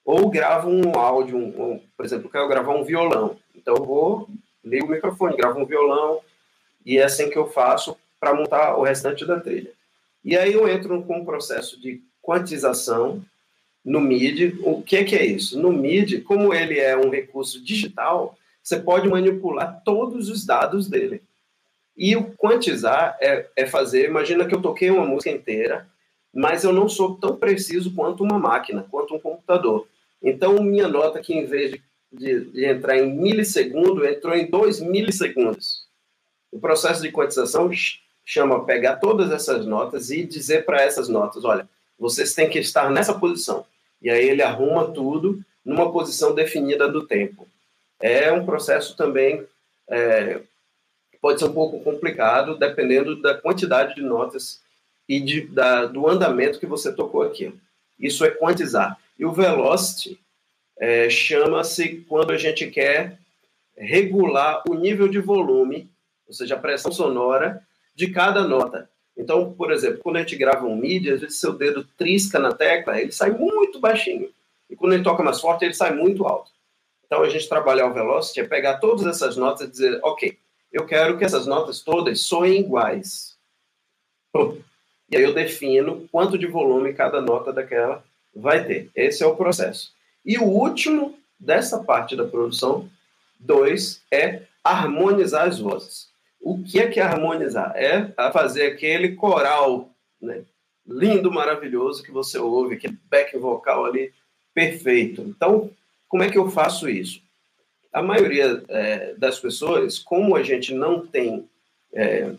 [0.06, 3.86] Ou gravo um áudio, um, um, por exemplo, eu quero gravar um violão, então eu
[3.86, 4.28] vou,
[4.64, 6.20] ligo o microfone, gravo um violão,
[6.86, 9.72] e é assim que eu faço para montar o restante da trilha.
[10.24, 13.24] E aí eu entro com um processo de quantização
[13.84, 14.58] no MIDI.
[14.64, 15.60] O que, que é isso?
[15.60, 21.22] No MIDI, como ele é um recurso digital, você pode manipular todos os dados dele.
[21.96, 24.08] E o quantizar é, é fazer.
[24.08, 25.88] Imagina que eu toquei uma música inteira,
[26.34, 29.88] mas eu não sou tão preciso quanto uma máquina, quanto um computador.
[30.24, 31.82] Então, minha nota, que em vez de,
[32.12, 35.86] de, de entrar em milissegundo, entrou em dois milissegundos.
[36.52, 37.70] O processo de quantização
[38.26, 41.68] chama pegar todas essas notas e dizer para essas notas: olha,
[42.00, 43.66] vocês têm que estar nessa posição.
[44.02, 47.48] E aí ele arruma tudo numa posição definida do tempo.
[48.00, 49.46] É um processo também
[49.88, 50.42] é,
[51.22, 54.62] pode ser um pouco complicado, dependendo da quantidade de notas
[55.08, 57.54] e de, da, do andamento que você tocou aqui.
[58.00, 59.00] Isso é quantizar.
[59.18, 60.20] E o velocity
[60.78, 63.18] é, chama-se quando a gente quer
[63.78, 65.90] regular o nível de volume,
[66.28, 67.62] ou seja, a pressão sonora
[67.96, 68.90] de cada nota.
[69.16, 72.54] Então, por exemplo, quando a gente grava um MIDI, às vezes seu dedo trisca na
[72.54, 74.30] tecla, ele sai muito baixinho.
[74.70, 76.52] E quando ele toca mais forte, ele sai muito alto.
[77.06, 80.36] Então, a gente trabalhar o velocity é pegar todas essas notas e dizer, ok,
[80.72, 83.38] eu quero que essas notas todas soem iguais.
[85.10, 88.04] E aí eu defino quanto de volume cada nota daquela
[88.36, 88.90] vai ter.
[88.96, 89.92] Esse é o processo.
[90.26, 92.90] E o último dessa parte da produção,
[93.40, 96.08] dois, é harmonizar as vozes.
[96.40, 97.74] O que é que é harmonizar?
[97.76, 99.90] É fazer aquele coral
[100.22, 100.44] né,
[100.86, 104.14] lindo, maravilhoso que você ouve, aquele back vocal ali
[104.54, 105.22] perfeito.
[105.22, 105.70] Então,
[106.08, 107.22] como é que eu faço isso?
[107.92, 111.48] A maioria é, das pessoas, como a gente não tem
[111.94, 112.34] é,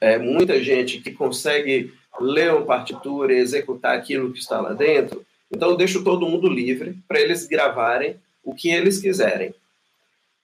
[0.00, 5.70] é, muita gente que consegue ler partitura e executar aquilo que está lá dentro, então
[5.70, 9.54] eu deixo todo mundo livre para eles gravarem o que eles quiserem.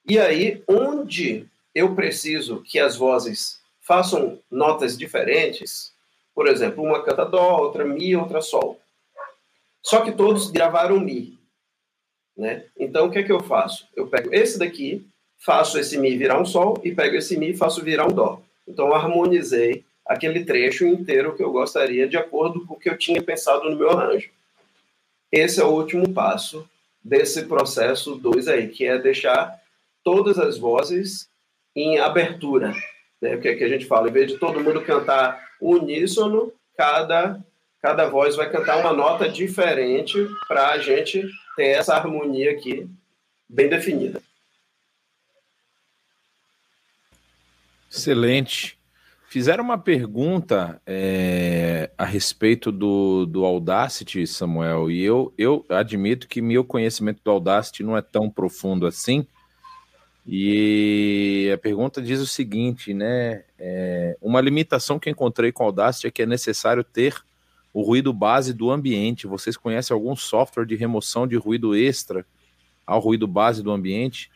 [0.07, 5.91] E aí, onde eu preciso que as vozes façam notas diferentes,
[6.33, 8.79] por exemplo, uma canta dó, outra mi, outra sol.
[9.81, 11.37] Só que todos gravaram mi,
[12.37, 12.65] né?
[12.77, 13.87] Então o que é que eu faço?
[13.95, 15.05] Eu pego esse daqui,
[15.37, 18.41] faço esse mi virar um sol e pego esse mi e faço virar um dó.
[18.67, 23.23] Então harmonizei aquele trecho inteiro que eu gostaria de acordo com o que eu tinha
[23.23, 24.29] pensado no meu arranjo.
[25.31, 26.69] Esse é o último passo
[27.01, 29.57] desse processo 2 aí, que é deixar
[30.03, 31.29] todas as vozes
[31.73, 32.75] em abertura.
[33.21, 33.35] Né?
[33.35, 34.09] O que, é que a gente fala?
[34.09, 37.39] Em vez de todo mundo cantar uníssono, cada,
[37.81, 42.85] cada voz vai cantar uma nota diferente para a gente ter essa harmonia aqui
[43.47, 44.21] bem definida.
[47.89, 48.80] Excelente.
[49.31, 56.41] Fizeram uma pergunta é, a respeito do, do Audacity, Samuel, e eu, eu admito que
[56.41, 59.25] meu conhecimento do Audacity não é tão profundo assim,
[60.27, 63.45] e a pergunta diz o seguinte, né?
[63.57, 67.15] É, uma limitação que encontrei com a Audacity é que é necessário ter
[67.73, 69.27] o ruído base do ambiente.
[69.27, 72.25] Vocês conhecem algum software de remoção de ruído extra
[72.85, 74.29] ao ruído base do ambiente?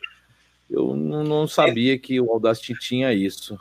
[0.70, 3.58] Eu não sabia que o Audacity tinha isso.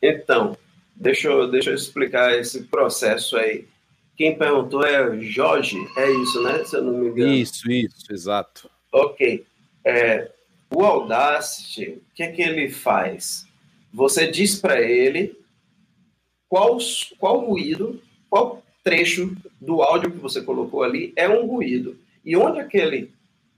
[0.00, 0.56] Então,
[1.00, 3.66] deixa eu, deixa eu explicar esse processo aí.
[4.16, 6.62] Quem perguntou é Jorge, é isso, né?
[6.64, 7.32] Se eu não me engano.
[7.32, 8.70] Isso, isso, exato.
[8.92, 9.46] Ok.
[9.82, 10.30] É,
[10.70, 13.46] o Audacity, o que, é que ele faz?
[13.92, 15.34] Você diz para ele
[16.48, 16.76] qual,
[17.18, 21.98] qual ruído, qual trecho do áudio que você colocou ali é um ruído.
[22.22, 23.10] E onde aquele,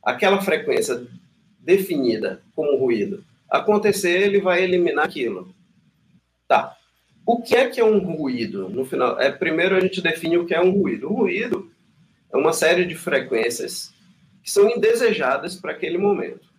[0.02, 1.04] aquela frequência
[1.58, 5.52] definida como ruído acontecer, ele vai eliminar aquilo.
[6.46, 6.76] Tá.
[7.24, 8.68] O que é que é um ruído?
[8.68, 11.08] No final, é primeiro a gente define o que é um ruído.
[11.08, 11.70] O ruído
[12.32, 13.92] é uma série de frequências
[14.42, 16.52] que são indesejadas para aquele momento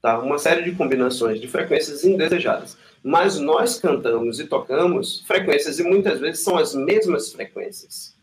[0.00, 0.18] tá?
[0.18, 2.76] uma série de combinações de frequências indesejadas.
[3.02, 8.16] Mas nós cantamos e tocamos frequências e muitas vezes são as mesmas frequências.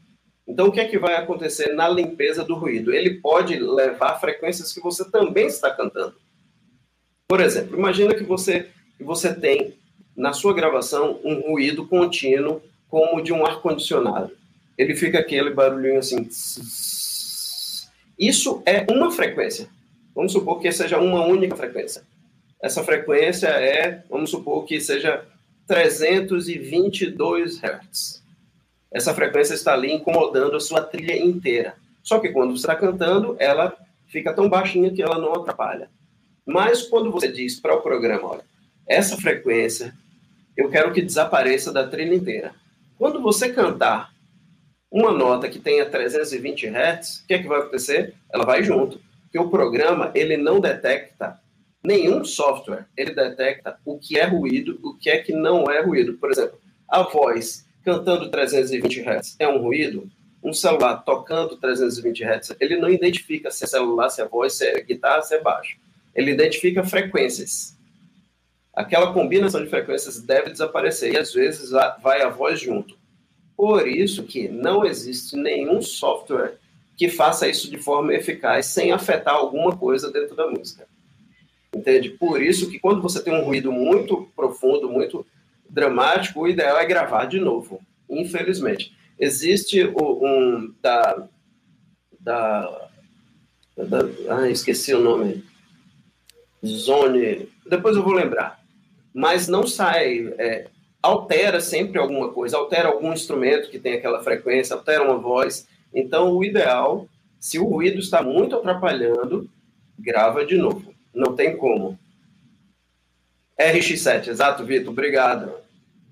[0.47, 2.93] Então, o que é que vai acontecer na limpeza do ruído?
[2.93, 6.15] Ele pode levar frequências que você também está cantando.
[7.27, 9.75] Por exemplo, imagina que você, que você tem
[10.15, 14.31] na sua gravação um ruído contínuo como de um ar-condicionado.
[14.77, 16.27] Ele fica aquele barulhinho assim.
[18.17, 19.67] Isso é uma frequência.
[20.13, 22.03] Vamos supor que seja uma única frequência.
[22.61, 25.25] Essa frequência é, vamos supor que seja
[25.67, 28.23] 322 Hz.
[28.91, 31.75] Essa frequência está ali incomodando a sua trilha inteira.
[32.01, 33.75] Só que quando você está cantando, ela
[34.07, 35.89] fica tão baixinha que ela não atrapalha.
[36.45, 38.45] Mas quando você diz para o programa, olha,
[38.87, 39.93] essa frequência,
[40.57, 42.53] eu quero que desapareça da trilha inteira.
[42.97, 44.13] Quando você cantar
[44.89, 48.13] uma nota que tenha 320 Hz, o que, é que vai acontecer?
[48.31, 49.01] Ela vai junto.
[49.23, 51.37] Porque o programa ele não detecta
[51.83, 56.13] nenhum software, ele detecta o que é ruído, o que é que não é ruído.
[56.13, 60.09] Por exemplo, a voz cantando 320 Hz é um ruído?
[60.41, 64.65] Um celular tocando 320 Hz, ele não identifica se é celular, se é voz, se
[64.65, 65.77] é guitarra, se é baixo.
[66.13, 67.74] Ele identifica frequências.
[68.75, 72.97] Aquela combinação de frequências deve desaparecer e às vezes vai a voz junto.
[73.55, 76.57] Por isso que não existe nenhum software
[76.97, 80.87] que faça isso de forma eficaz sem afetar alguma coisa dentro da música.
[81.73, 82.09] Entende?
[82.09, 85.25] Por isso que quando você tem um ruído muito profundo, muito
[85.69, 87.81] dramático, o ideal é gravar de novo.
[88.09, 88.95] Infelizmente.
[89.17, 91.27] Existe um da.
[92.19, 92.89] da,
[93.77, 95.43] da ah, esqueci o nome.
[96.65, 97.49] Zone.
[97.65, 98.64] Depois eu vou lembrar.
[99.15, 100.33] Mas não sai.
[100.37, 100.67] É,
[101.01, 105.65] altera sempre alguma coisa, altera algum instrumento que tem aquela frequência, altera uma voz.
[105.93, 107.07] Então, o ideal,
[107.39, 109.49] se o ruído está muito atrapalhando,
[109.97, 110.93] grava de novo.
[111.13, 111.97] Não tem como.
[113.57, 115.53] RX7, exato, Vitor, obrigado.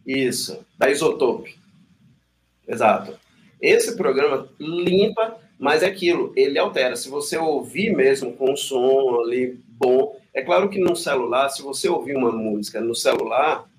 [0.05, 1.57] Isso, da Isotope.
[2.65, 3.19] Exato.
[3.59, 6.95] Esse programa limpa, mas é aquilo, ele altera.
[6.95, 11.61] Se você ouvir mesmo com um som ali bom, é claro que no celular, se
[11.61, 13.69] você ouvir uma música no celular,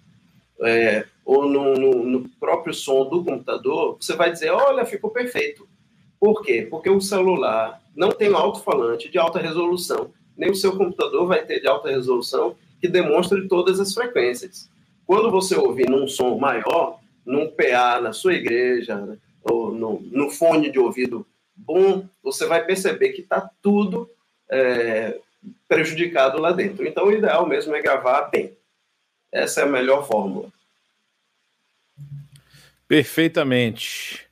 [0.60, 5.66] é, ou no, no, no, próprio som do computador, você vai dizer, olha, ficou perfeito.
[6.20, 6.66] Por quê?
[6.70, 11.44] Porque o celular não tem um alto-falante de alta resolução, nem o seu computador vai
[11.44, 14.68] ter de alta resolução que demonstre todas as frequências.
[15.06, 20.70] Quando você ouvir num som maior, num PA na sua igreja, ou no, no, fone
[20.70, 24.08] de ouvido bom, você vai perceber que está tudo
[24.50, 25.20] é,
[25.68, 26.87] prejudicado lá dentro.
[26.87, 28.57] Então, o ideal mesmo é gravar bem.
[29.33, 30.48] Essa é a melhor fórmula.
[32.87, 34.26] Perfeitamente.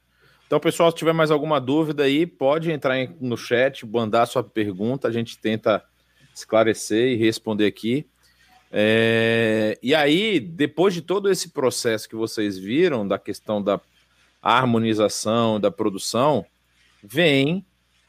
[0.47, 5.09] Então, pessoal, se tiver mais alguma dúvida aí, pode entrar no chat, mandar sua pergunta,
[5.09, 5.83] a gente tenta
[6.35, 8.07] esclarecer e responder aqui.
[8.71, 9.79] É...
[9.83, 13.81] E aí, depois de todo esse processo que vocês viram, da questão da
[14.43, 16.45] harmonização, da produção,
[17.03, 17.65] vem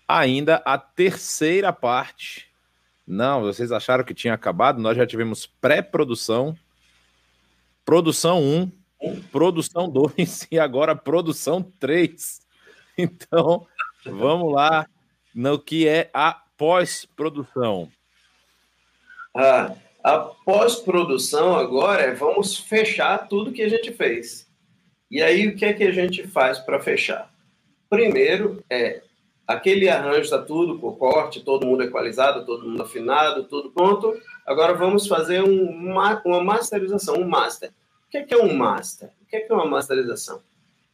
[0.07, 2.52] ainda a terceira parte.
[3.05, 4.81] Não, vocês acharam que tinha acabado?
[4.81, 6.57] Nós já tivemos pré-produção,
[7.83, 12.41] produção 1, produção 2 e agora produção 3.
[12.97, 13.65] Então,
[14.05, 14.87] vamos lá
[15.33, 17.91] no que é a pós-produção.
[19.35, 24.47] Ah, a pós-produção agora é vamos fechar tudo que a gente fez.
[25.09, 27.33] E aí, o que é que a gente faz para fechar?
[27.89, 29.01] Primeiro, é
[29.53, 34.13] aquele arranjo está tudo com corte, todo mundo equalizado, todo mundo afinado, tudo pronto.
[34.45, 37.69] Agora vamos fazer um, uma masterização, um master.
[38.07, 39.09] O que é, que é um master?
[39.21, 40.41] O que é, que é uma masterização?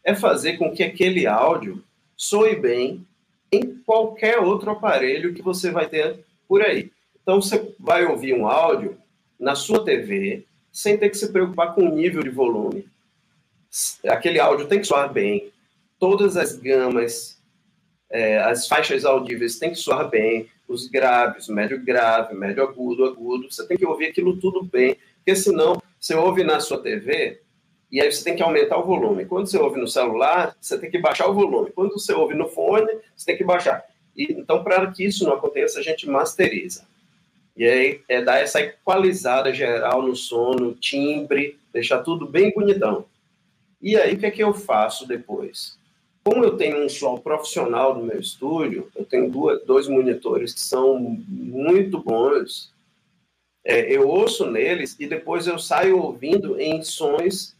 [0.03, 1.83] É fazer com que aquele áudio
[2.15, 3.05] soe bem
[3.51, 6.91] em qualquer outro aparelho que você vai ter por aí.
[7.21, 8.97] Então você vai ouvir um áudio
[9.39, 12.87] na sua TV sem ter que se preocupar com o nível de volume.
[14.07, 15.51] Aquele áudio tem que soar bem.
[15.99, 17.38] Todas as gamas,
[18.09, 20.49] é, as faixas audíveis têm que soar bem.
[20.67, 23.51] Os graves, médio grave, médio agudo, agudo.
[23.51, 27.41] Você tem que ouvir aquilo tudo bem, porque senão você ouve na sua TV
[27.91, 29.25] e aí você tem que aumentar o volume.
[29.25, 31.71] Quando você ouve no celular, você tem que baixar o volume.
[31.71, 33.83] Quando você ouve no fone, você tem que baixar.
[34.15, 36.87] E, então, para que isso não aconteça, a gente masteriza.
[37.57, 43.05] E aí é dar essa equalizada geral no som, no timbre, deixar tudo bem bonitão.
[43.81, 45.78] E aí, o que é que eu faço depois?
[46.23, 50.59] Como eu tenho um som profissional no meu estúdio, eu tenho duas, dois monitores que
[50.59, 52.71] são muito bons,
[53.63, 57.55] é, eu ouço neles e depois eu saio ouvindo em sons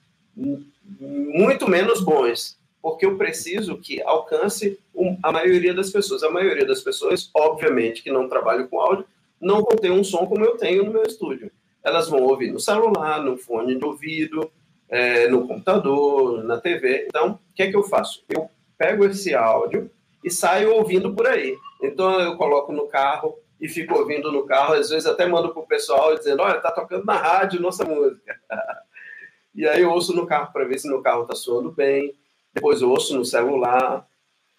[1.00, 4.80] muito menos bons, porque eu preciso que alcance
[5.22, 6.24] a maioria das pessoas.
[6.24, 9.06] A maioria das pessoas, obviamente, que não trabalham com áudio,
[9.40, 11.52] não vão ter um som como eu tenho no meu estúdio.
[11.84, 14.52] Elas vão ouvir no celular, no fone de ouvido,
[14.90, 17.06] é, no computador, na TV.
[17.08, 18.24] Então, o que é que eu faço?
[18.28, 19.90] Eu pego esse áudio
[20.24, 21.56] e saio ouvindo por aí.
[21.82, 24.74] Então, eu coloco no carro e fico ouvindo no carro.
[24.74, 28.36] Às vezes, até mando para o pessoal dizendo: Olha, tá tocando na rádio nossa música.
[29.54, 32.14] e aí, eu ouço no carro para ver se meu carro está soando bem.
[32.54, 34.08] Depois, eu ouço no celular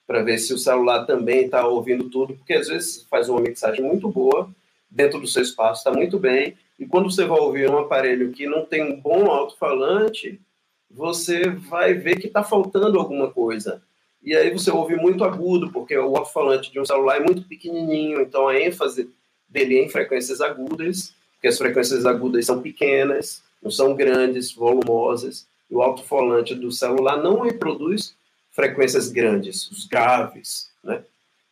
[0.07, 3.85] para ver se o celular também está ouvindo tudo, porque às vezes faz uma mixagem
[3.85, 4.51] muito boa
[4.91, 6.57] dentro do seu espaço, está muito bem.
[6.81, 10.41] E quando você vai ouvir um aparelho que não tem um bom alto-falante,
[10.91, 13.83] você vai ver que está faltando alguma coisa.
[14.23, 18.23] E aí você ouve muito agudo, porque o alto-falante de um celular é muito pequenininho,
[18.23, 19.11] então a ênfase
[19.47, 25.47] dele é em frequências agudas, porque as frequências agudas são pequenas, não são grandes, volumosas,
[25.71, 28.17] e o alto-falante do celular não reproduz
[28.51, 31.03] frequências grandes, os graves, né?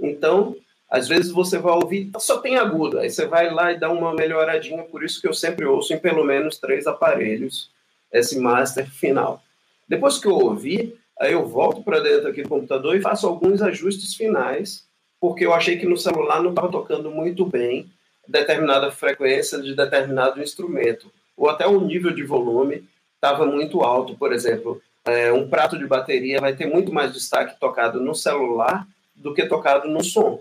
[0.00, 0.56] Então,
[0.90, 4.14] às vezes você vai ouvir, só tem agudo, aí você vai lá e dá uma
[4.14, 7.70] melhoradinha, por isso que eu sempre ouço em pelo menos três aparelhos
[8.10, 9.42] esse master final.
[9.86, 13.60] Depois que eu ouvi, aí eu volto para dentro aqui do computador e faço alguns
[13.60, 14.86] ajustes finais,
[15.20, 17.90] porque eu achei que no celular não estava tocando muito bem
[18.26, 24.32] determinada frequência de determinado instrumento, ou até o nível de volume estava muito alto, por
[24.32, 29.34] exemplo, é, um prato de bateria vai ter muito mais destaque tocado no celular do
[29.34, 30.40] que tocado no som.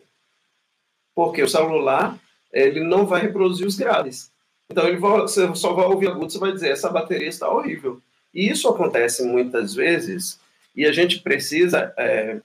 [1.17, 2.15] Porque o celular,
[2.53, 4.31] ele não vai reproduzir os graves.
[4.69, 7.99] Então, ele vai, você só vai ouvir agudo, você vai dizer, essa bateria está horrível.
[8.31, 10.39] E isso acontece muitas vezes,
[10.75, 12.39] e a gente precisa é,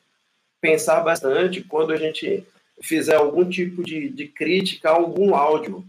[0.59, 2.47] pensar bastante quando a gente
[2.81, 5.85] fizer algum tipo de, de crítica a algum áudio.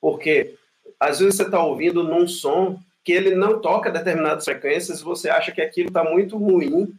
[0.00, 0.54] Porque,
[1.00, 5.50] às vezes, você está ouvindo num som que ele não toca determinadas frequências, você acha
[5.50, 6.94] que aquilo está muito ruim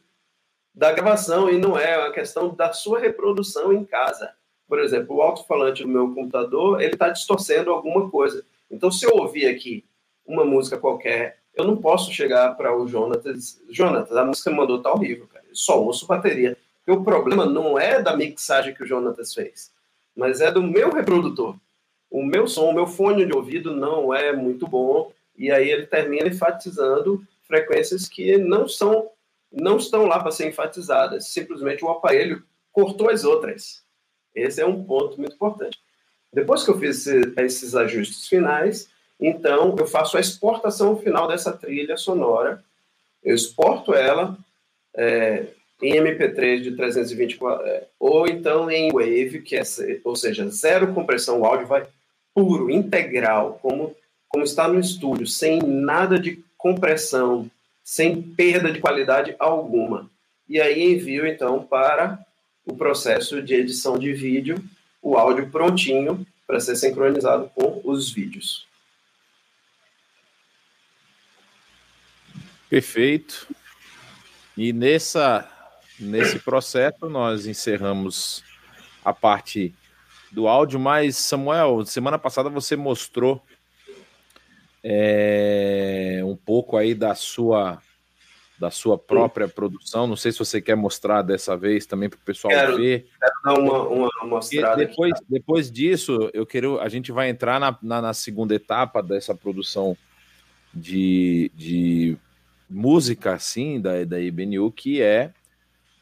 [0.75, 4.29] da gravação e não é, é uma questão da sua reprodução em casa.
[4.71, 8.45] Por exemplo, o alto-falante do meu computador, ele está distorcendo alguma coisa.
[8.71, 9.83] Então, se eu ouvir aqui
[10.25, 14.89] uma música qualquer, eu não posso chegar para o Jonatas, Jonatas, a música mandou tá
[14.89, 15.43] horrível, cara.
[15.49, 16.57] Eu só ouço bateria.
[16.77, 19.73] Porque o problema não é da mixagem que o Jonatas fez,
[20.15, 21.57] mas é do meu reprodutor.
[22.09, 25.85] O meu som, o meu fone de ouvido não é muito bom, e aí ele
[25.85, 29.09] termina enfatizando frequências que não são
[29.51, 31.27] não estão lá para ser enfatizadas.
[31.27, 32.41] Simplesmente o aparelho
[32.71, 33.83] cortou as outras.
[34.35, 35.79] Esse é um ponto muito importante.
[36.33, 37.05] Depois que eu fiz
[37.37, 42.63] esses ajustes finais, então eu faço a exportação final dessa trilha sonora.
[43.23, 44.37] Eu exporto ela
[44.95, 45.47] é,
[45.81, 49.63] em MP3 de 324, é, ou então em Wave, que é,
[50.03, 51.85] ou seja, zero compressão, o áudio vai
[52.33, 53.95] puro, integral, como,
[54.29, 57.49] como está no estúdio, sem nada de compressão,
[57.83, 60.09] sem perda de qualidade alguma.
[60.47, 62.19] E aí envio então para
[62.65, 64.63] o processo de edição de vídeo,
[65.01, 68.67] o áudio prontinho para ser sincronizado com os vídeos.
[72.69, 73.47] Perfeito.
[74.55, 75.47] E nessa
[75.99, 78.43] nesse processo nós encerramos
[79.03, 79.73] a parte
[80.31, 83.43] do áudio, mas Samuel, semana passada você mostrou
[84.83, 87.81] é, um pouco aí da sua
[88.61, 89.53] da sua própria Sim.
[89.55, 90.05] produção.
[90.05, 93.07] Não sei se você quer mostrar dessa vez também para o pessoal quero, ver.
[93.19, 94.75] Quero dar uma, uma mostrada.
[94.75, 95.25] depois, aqui.
[95.27, 99.97] depois disso, eu quero, a gente vai entrar na, na, na segunda etapa dessa produção
[100.71, 102.15] de, de
[102.69, 105.31] música, assim, da, da IBNU, que é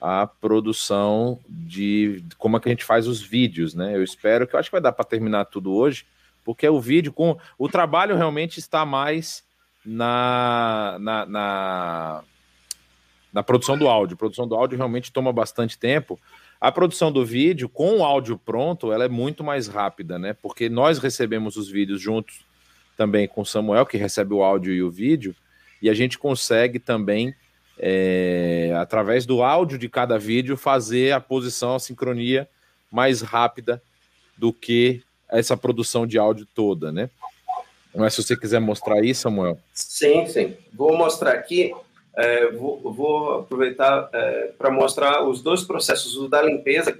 [0.02, 3.96] a produção de como é que a gente faz os vídeos, né?
[3.96, 6.06] Eu espero que eu acho que vai dar para terminar tudo hoje,
[6.44, 9.46] porque o vídeo com o trabalho realmente está mais
[9.86, 12.24] na, na, na
[13.32, 14.16] na produção do áudio.
[14.16, 16.20] A produção do áudio realmente toma bastante tempo.
[16.60, 20.34] A produção do vídeo, com o áudio pronto, ela é muito mais rápida, né?
[20.34, 22.42] Porque nós recebemos os vídeos juntos
[22.98, 25.34] também com o Samuel, que recebe o áudio e o vídeo,
[25.82, 27.34] e a gente consegue também,
[27.78, 32.50] é, através do áudio de cada vídeo, fazer a posição, a sincronia
[32.92, 33.82] mais rápida
[34.38, 37.10] do que essa produção de áudio toda, né?
[37.96, 39.58] Mas se você quiser mostrar isso, Samuel.
[39.74, 40.58] Sim, sim.
[40.74, 41.74] Vou mostrar aqui
[42.20, 46.18] é, vou, vou, aproveitar é, para mostrar os dois processos.
[46.18, 47.00] O da limpeza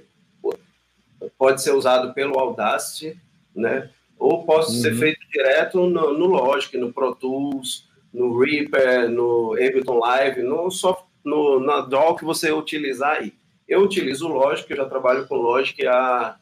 [1.38, 3.20] pode ser usado pelo Audacity,
[3.54, 3.90] né?
[4.18, 4.80] Ou pode uhum.
[4.80, 10.70] ser feito direto no, no Logic, no Pro Tools, no Reaper, no Ableton Live, no,
[10.70, 13.34] soft, no na DAW que você utilizar aí.
[13.68, 16.36] Eu utilizo o Logic, eu já trabalho com Logic há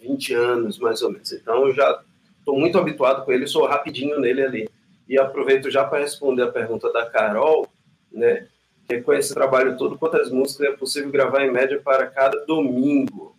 [0.00, 1.30] 20 anos, mais ou menos.
[1.32, 2.00] Então, eu já
[2.38, 4.70] estou muito habituado com ele, sou rapidinho nele ali.
[5.08, 7.68] E aproveito já para responder a pergunta da Carol,
[8.12, 8.46] né?
[8.88, 13.36] Que com esse trabalho todo, quantas músicas é possível gravar em média para cada domingo?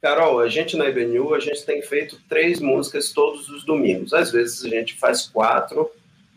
[0.00, 4.14] Carol, a gente na IBNU, a gente tem feito três músicas todos os domingos.
[4.14, 5.90] Às vezes a gente faz quatro,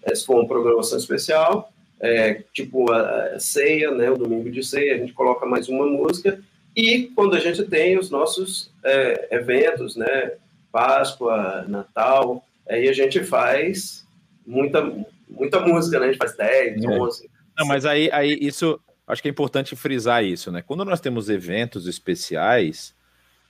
[0.03, 4.95] eh, se for uma programação especial, é, tipo a, ceia, né, o domingo de ceia,
[4.95, 6.41] a gente coloca mais uma música.
[6.75, 10.31] E quando a gente tem os nossos é, eventos, né,
[10.71, 14.05] Páscoa, Natal, aí a gente faz
[14.45, 14.91] muita,
[15.29, 16.05] muita música, né?
[16.05, 17.29] A gente faz 10, 11.
[17.57, 20.61] Não, mas aí, aí isso, acho que é importante frisar isso, né?
[20.61, 22.95] Quando nós temos eventos especiais,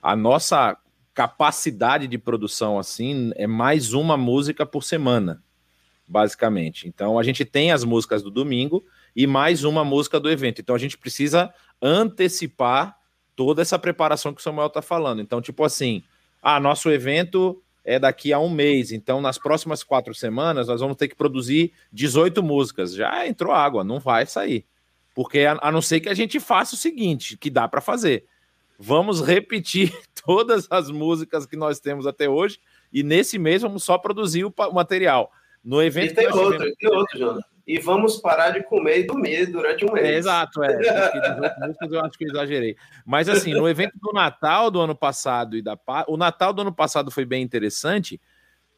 [0.02, 0.76] a nossa
[1.14, 5.42] capacidade de produção, assim, é mais uma música por semana,
[6.06, 6.88] basicamente.
[6.88, 8.84] Então, a gente tem as músicas do domingo
[9.14, 10.60] e mais uma música do evento.
[10.60, 12.96] Então, a gente precisa antecipar
[13.36, 15.20] toda essa preparação que o Samuel está falando.
[15.20, 16.02] Então, tipo assim,
[16.42, 18.92] ah, nosso evento é daqui a um mês.
[18.92, 22.94] Então, nas próximas quatro semanas, nós vamos ter que produzir 18 músicas.
[22.94, 24.64] Já entrou água, não vai sair.
[25.14, 28.24] Porque a, a não ser que a gente faça o seguinte, que dá para fazer.
[28.78, 29.92] Vamos repetir
[30.24, 32.58] todas as músicas que nós temos até hoje
[32.92, 35.30] e nesse mês vamos só produzir o, o material.
[35.62, 36.76] No evento e tem outro, tivemos...
[36.76, 37.44] tem outro, Jonas.
[37.72, 40.06] E vamos parar de comer e dormir durante um mês.
[40.06, 40.76] É, exato, é.
[41.90, 42.76] eu acho que eu exagerei.
[43.02, 45.74] Mas assim, no evento do Natal do ano passado e da
[46.06, 48.20] o Natal do ano passado foi bem interessante,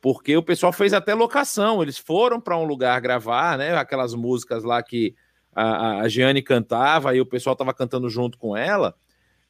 [0.00, 1.82] porque o pessoal fez até locação.
[1.82, 3.76] Eles foram para um lugar gravar, né?
[3.76, 5.16] Aquelas músicas lá que
[5.52, 8.94] a, a Giane cantava e o pessoal estava cantando junto com ela.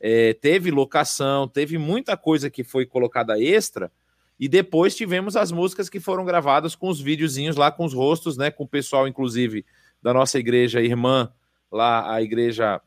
[0.00, 3.92] É, teve locação, teve muita coisa que foi colocada extra
[4.38, 8.36] e depois tivemos as músicas que foram gravadas com os videozinhos lá, com os rostos,
[8.36, 8.50] né?
[8.50, 9.64] Com o pessoal, inclusive,
[10.02, 11.32] da nossa igreja irmã,
[11.70, 12.80] lá, a igreja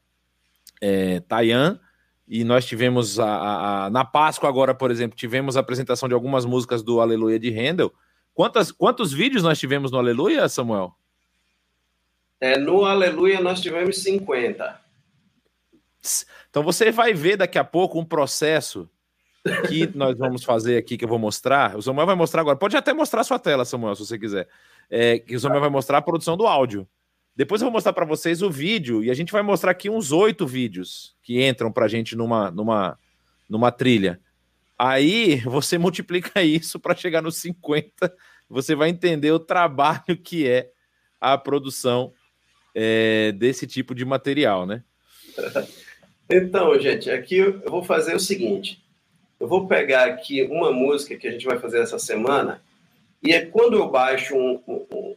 [0.82, 1.80] é, Tayan.
[2.28, 6.46] E nós tivemos a, a, na Páscoa agora, por exemplo, tivemos a apresentação de algumas
[6.46, 7.94] músicas do Aleluia de Handel.
[8.34, 10.94] Quantas, quantos vídeos nós tivemos no Aleluia, Samuel?
[12.40, 14.80] É, no Aleluia nós tivemos 50.
[16.50, 18.90] Então você vai ver daqui a pouco um processo
[19.68, 21.76] que nós vamos fazer aqui, que eu vou mostrar.
[21.76, 22.58] O Samuel vai mostrar agora.
[22.58, 24.48] Pode até mostrar sua tela, Samuel, se você quiser.
[24.90, 26.88] É, que o Samuel vai mostrar a produção do áudio.
[27.36, 30.12] Depois eu vou mostrar para vocês o vídeo e a gente vai mostrar aqui uns
[30.12, 32.98] oito vídeos que entram para a gente numa, numa,
[33.48, 34.20] numa trilha.
[34.78, 38.14] Aí você multiplica isso para chegar nos 50,
[38.50, 40.72] você vai entender o trabalho que é
[41.22, 42.12] a produção
[42.74, 44.84] é, desse tipo de material, né?
[46.30, 48.84] Então, gente, aqui eu vou fazer o seguinte:
[49.40, 52.62] eu vou pegar aqui uma música que a gente vai fazer essa semana,
[53.24, 55.16] e é quando eu baixo um, um,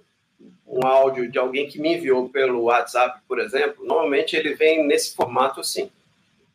[0.66, 5.14] um áudio de alguém que me enviou pelo WhatsApp, por exemplo, normalmente ele vem nesse
[5.14, 5.90] formato assim.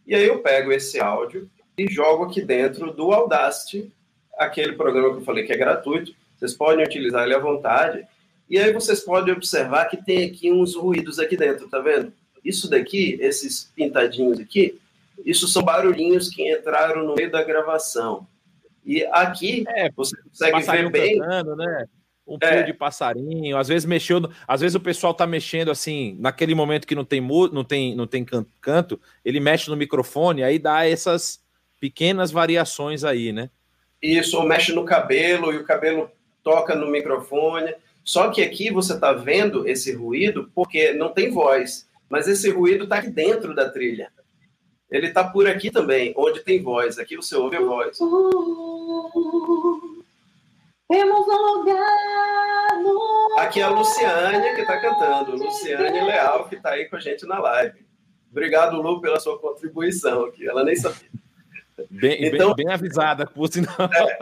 [0.07, 3.91] E aí eu pego esse áudio e jogo aqui dentro do Audacity,
[4.37, 6.13] aquele programa que eu falei que é gratuito.
[6.37, 8.05] Vocês podem utilizar ele à vontade.
[8.49, 12.13] E aí vocês podem observar que tem aqui uns ruídos aqui dentro, tá vendo?
[12.43, 14.79] Isso daqui, esses pintadinhos aqui,
[15.23, 18.27] isso são barulhinhos que entraram no meio da gravação.
[18.85, 21.19] E aqui é, você consegue ver bem.
[21.19, 21.85] Cantando, né?
[22.27, 22.63] Um é.
[22.63, 26.95] de passarinho, às vezes mexeu, às vezes o pessoal tá mexendo assim, naquele momento que
[26.95, 28.25] não tem não tem não tem
[28.59, 31.39] canto, ele mexe no microfone, aí dá essas
[31.79, 33.51] pequenas variações aí, né?
[34.01, 36.09] Isso, ou mexe no cabelo e o cabelo
[36.43, 37.75] toca no microfone.
[38.03, 42.85] Só que aqui você está vendo esse ruído porque não tem voz, mas esse ruído
[42.85, 44.11] está aqui dentro da trilha
[44.89, 46.99] ele está por aqui também, onde tem voz.
[46.99, 47.97] Aqui você ouve a voz.
[50.87, 53.39] Temos um lugar no...
[53.39, 55.35] Aqui é a Luciane que está cantando.
[55.35, 57.83] Luciane Leal, que está aí com a gente na live.
[58.31, 60.47] Obrigado, Lu, pela sua contribuição aqui.
[60.47, 61.09] Ela nem sabia.
[61.89, 63.75] Bem, então, bem, bem avisada, por sinal.
[63.93, 64.17] É,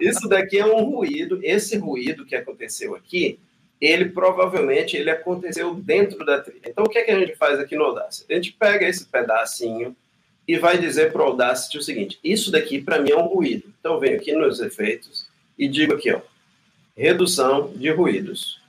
[0.00, 1.40] isso daqui é um ruído.
[1.42, 3.40] Esse ruído que aconteceu aqui
[3.80, 6.62] ele provavelmente ele aconteceu dentro da trilha.
[6.66, 8.32] Então, o que, é que a gente faz aqui no Audacity?
[8.32, 9.94] A gente pega esse pedacinho
[10.46, 13.72] e vai dizer para o Audacity o seguinte: isso daqui para mim é um ruído.
[13.78, 15.26] Então, eu venho aqui nos efeitos
[15.58, 16.20] e digo aqui, ó,
[16.96, 18.62] redução de ruídos.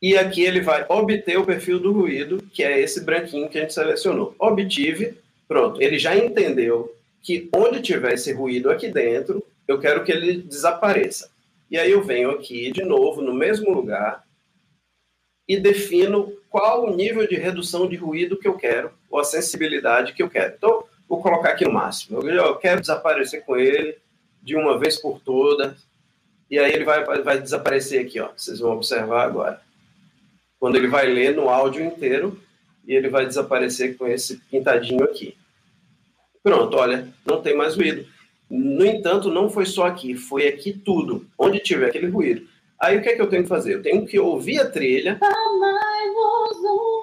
[0.00, 3.62] E aqui ele vai obter o perfil do ruído, que é esse branquinho que a
[3.62, 4.34] gente selecionou.
[4.38, 5.14] Obtive,
[5.48, 10.42] pronto, ele já entendeu que onde tiver esse ruído aqui dentro, eu quero que ele
[10.42, 11.30] desapareça.
[11.70, 14.24] E aí eu venho aqui de novo no mesmo lugar
[15.48, 20.12] e defino qual o nível de redução de ruído que eu quero, ou a sensibilidade
[20.12, 20.54] que eu quero.
[20.56, 22.20] Então, vou colocar aqui no máximo.
[22.28, 23.98] Eu quero desaparecer com ele
[24.42, 25.86] de uma vez por todas.
[26.50, 28.30] E aí ele vai, vai desaparecer aqui, ó.
[28.36, 29.60] Vocês vão observar agora.
[30.58, 32.40] Quando ele vai ler no áudio inteiro,
[32.86, 35.36] e ele vai desaparecer com esse pintadinho aqui.
[36.42, 38.06] Pronto, olha, não tem mais ruído.
[38.48, 42.46] No entanto, não foi só aqui, foi aqui tudo, onde tiver aquele ruído.
[42.78, 43.74] Aí o que é que eu tenho que fazer?
[43.74, 45.18] Eu tenho que ouvir a trilha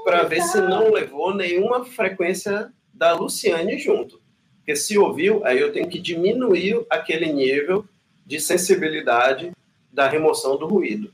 [0.06, 4.22] para ver se não levou nenhuma frequência da Luciane junto.
[4.58, 7.86] Porque se ouviu, aí eu tenho que diminuir aquele nível
[8.26, 9.52] de sensibilidade
[9.92, 11.12] da remoção do ruído.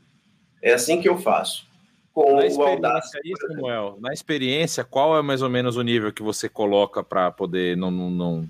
[0.62, 1.66] É assim que eu faço.
[2.12, 3.32] Com na o Audacity.
[3.40, 7.76] Samuel, na experiência, qual é mais ou menos o nível que você coloca para poder
[7.76, 8.48] não, não, não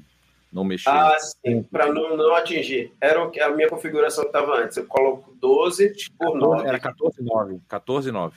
[0.52, 0.88] não mexer.
[0.88, 2.92] Ah, sim, para não, não atingir.
[3.00, 4.76] Era o que a minha configuração que estava antes.
[4.76, 6.68] Eu coloco 12 por 9.
[6.68, 7.60] Era 14, 9.
[7.68, 8.36] 14, 9.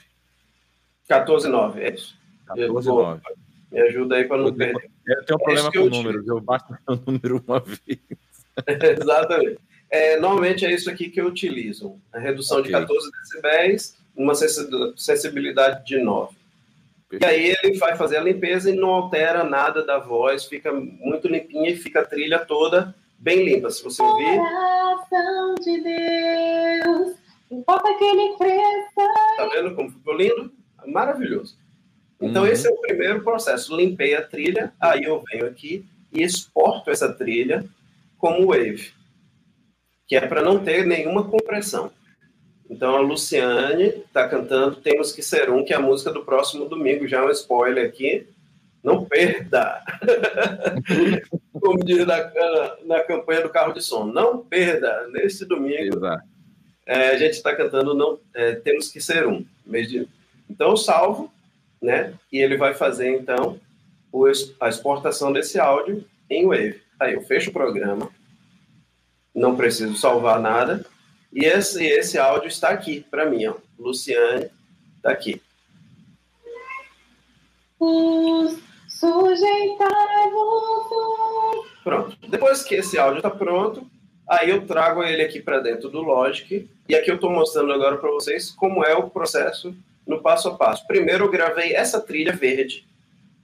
[1.08, 2.16] 14, 9, é isso.
[2.46, 3.20] 14, 9.
[3.70, 4.90] Me ajuda aí para não perder.
[5.06, 7.98] Eu tenho um problema com números, eu bato o número uma vez.
[9.00, 9.58] Exatamente.
[9.90, 12.00] É, normalmente é isso aqui que eu utilizo.
[12.12, 12.72] A redução okay.
[12.72, 16.34] de 14 decibéis, uma sensibilidade de 9.
[17.12, 21.28] E aí ele vai fazer a limpeza e não altera nada da voz, fica muito
[21.28, 23.70] limpinha e fica a trilha toda bem limpa.
[23.70, 24.36] Se você ouvir.
[24.36, 27.16] Coração de Deus,
[27.50, 29.14] importa que ele cresça.
[29.36, 30.52] Tá vendo como ficou lindo?
[30.86, 31.56] Maravilhoso.
[32.20, 32.48] Então, Uhum.
[32.48, 33.76] esse é o primeiro processo.
[33.76, 37.64] Limpei a trilha, aí eu venho aqui e exporto essa trilha
[38.18, 38.92] como wave,
[40.06, 41.90] que é para não ter nenhuma compressão.
[42.68, 46.66] Então, a Luciane está cantando Temos Que Ser Um, que é a música do próximo
[46.66, 47.06] domingo.
[47.06, 48.26] Já é um spoiler aqui.
[48.82, 49.82] Não perda!
[51.52, 52.30] Como diz na,
[52.84, 54.04] na campanha do carro de som.
[54.04, 55.08] Não perda!
[55.08, 56.00] Nesse domingo,
[56.86, 59.44] é, a gente está cantando não é, Temos Que Ser Um.
[59.66, 60.08] De...
[60.48, 61.32] Então, eu salvo,
[61.80, 62.14] né?
[62.30, 63.58] E ele vai fazer, então,
[64.12, 64.26] o
[64.60, 66.80] a exportação desse áudio em Wave.
[67.00, 68.10] Aí eu fecho o programa,
[69.34, 70.86] não preciso salvar nada,
[71.34, 73.54] e esse, esse áudio está aqui para mim, ó.
[73.78, 74.48] Luciane
[74.96, 75.42] está aqui.
[77.78, 78.62] Os.
[81.82, 82.16] Pronto.
[82.28, 83.86] Depois que esse áudio está pronto,
[84.26, 87.96] aí eu trago ele aqui para dentro do Logic, e aqui eu estou mostrando agora
[87.96, 89.74] para vocês como é o processo
[90.06, 90.86] no passo a passo.
[90.86, 92.86] Primeiro eu gravei essa trilha verde.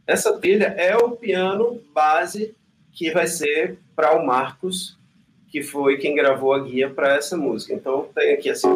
[0.06, 2.54] Essa trilha é o piano base
[2.92, 4.96] que vai ser para o Marcos,
[5.50, 7.74] que foi quem gravou a guia para essa música.
[7.74, 8.68] Então tem aqui assim.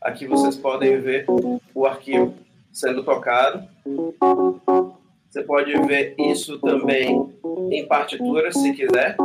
[0.00, 1.26] Aqui vocês podem ver
[1.74, 2.34] o arquivo
[2.72, 3.66] sendo tocado.
[5.28, 7.32] Você pode ver isso também
[7.72, 9.16] em partitura, se quiser.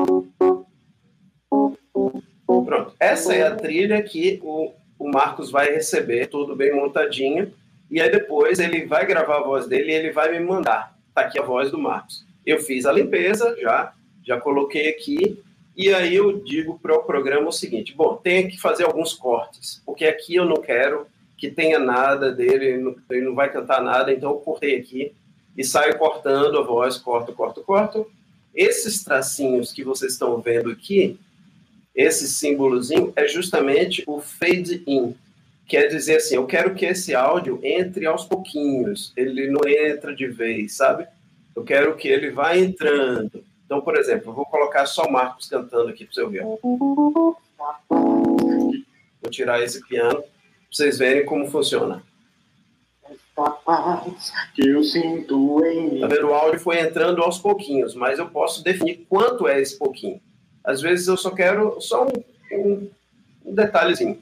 [2.66, 2.96] Pronto.
[3.00, 7.54] Essa é a trilha que o, o Marcos vai receber, tudo bem montadinho.
[7.92, 10.99] E aí depois ele vai gravar a voz dele e ele vai me mandar.
[11.20, 12.24] Tá aqui a voz do Marcos.
[12.46, 13.92] Eu fiz a limpeza já,
[14.26, 15.44] já coloquei aqui.
[15.76, 19.82] E aí eu digo para o programa o seguinte: bom, tem que fazer alguns cortes,
[19.86, 21.08] porque aqui eu não quero
[21.38, 25.12] que tenha nada dele, ele não vai cantar nada, então eu cortei aqui
[25.58, 28.10] e saio cortando a voz, corto, corto, corto.
[28.56, 31.20] Esses tracinhos que vocês estão vendo aqui,
[31.94, 35.14] esse símbolozinho, é justamente o fade in.
[35.70, 40.28] Quer dizer assim, eu quero que esse áudio entre aos pouquinhos, ele não entra de
[40.28, 41.08] vez, sabe?
[41.56, 43.46] Eu quero que ele vá entrando.
[43.64, 46.42] Então, por exemplo, eu vou colocar só o Marcos cantando aqui para você ouvir.
[49.22, 50.32] Vou tirar esse piano para
[50.72, 52.02] vocês verem como funciona.
[53.08, 56.02] Esta paz que eu sinto em mim.
[56.02, 56.30] Tá vendo?
[56.30, 60.20] O áudio foi entrando aos pouquinhos, mas eu posso definir quanto é esse pouquinho.
[60.64, 62.24] Às vezes eu só quero só um,
[62.58, 62.90] um,
[63.46, 64.20] um detalhezinho.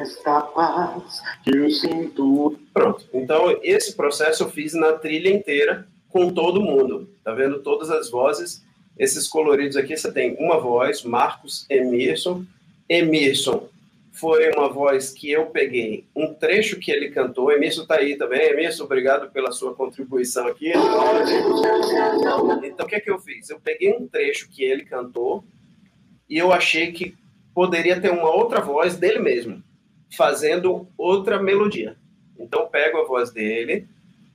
[0.00, 2.58] Esta paz que eu sinto.
[2.72, 3.04] Pronto.
[3.12, 7.08] Então, esse processo eu fiz na trilha inteira com todo mundo.
[7.24, 7.60] Tá vendo?
[7.60, 8.64] Todas as vozes.
[8.98, 12.44] Esses coloridos aqui, você tem uma voz, Marcos Emerson.
[12.88, 13.68] Emerson
[14.12, 17.52] foi uma voz que eu peguei um trecho que ele cantou.
[17.52, 18.40] Emerson tá aí também.
[18.50, 20.72] Emerson, obrigado pela sua contribuição aqui.
[22.64, 23.48] Então, o que é que eu fiz?
[23.50, 25.44] Eu peguei um trecho que ele cantou
[26.28, 27.14] e eu achei que
[27.54, 29.62] poderia ter uma outra voz dele mesmo,
[30.16, 31.96] fazendo outra melodia.
[32.38, 33.86] Então, eu pego a voz dele,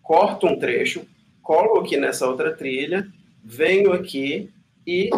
[0.02, 1.06] corto um trecho,
[1.42, 3.08] colo aqui nessa outra trilha,
[3.44, 4.50] venho aqui
[4.86, 5.10] e,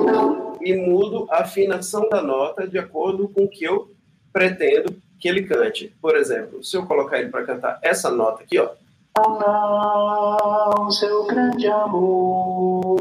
[0.61, 3.91] e mudo a afinação da nota de acordo com o que eu
[4.31, 5.93] pretendo que ele cante.
[6.01, 8.69] Por exemplo, se eu colocar ele para cantar essa nota aqui, ó,
[9.17, 12.97] Não, seu grande amor.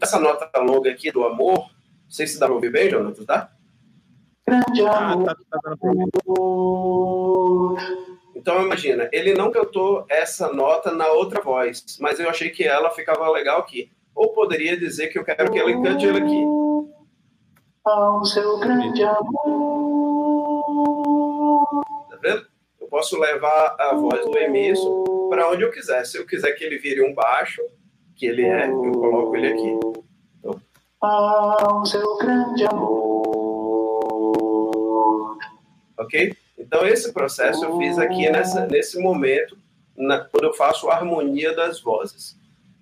[0.00, 3.50] essa nota longa aqui do amor, não sei se dá para ouvir bem, Jonathan, tá?
[4.46, 5.26] Grande Ah, amor.
[5.26, 5.60] tá, tá.
[8.34, 12.90] Então imagina, ele não cantou essa nota na outra voz, mas eu achei que ela
[12.90, 13.90] ficava legal aqui.
[14.14, 16.44] Ou poderia dizer que eu quero que ele cante ele aqui.
[17.84, 19.26] Ao seu grande amor.
[22.10, 22.46] Tá vendo?
[22.80, 26.04] Eu posso levar a voz do Emerson para onde eu quiser.
[26.06, 27.60] Se eu quiser que ele vire um baixo,
[28.14, 29.78] que ele é, eu coloco ele aqui.
[31.00, 33.15] Ao seu grande amor.
[35.98, 36.36] Ok?
[36.58, 39.56] Então esse processo eu fiz aqui nessa, nesse momento,
[39.96, 42.36] na- quando eu faço a harmonia das vozes.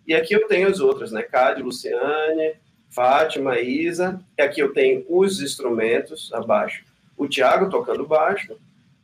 [0.06, 1.22] E aqui eu tenho as outras, né?
[1.22, 2.54] Cade, Luciane,
[2.90, 4.20] Fátima, Isa.
[4.38, 6.84] E aqui eu tenho os instrumentos abaixo.
[7.16, 8.56] O Tiago tocando baixo,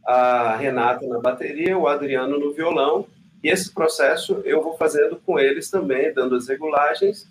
[0.05, 3.07] a Renata na bateria, o Adriano no violão.
[3.43, 7.27] E esse processo eu vou fazendo com eles também, dando as regulagens.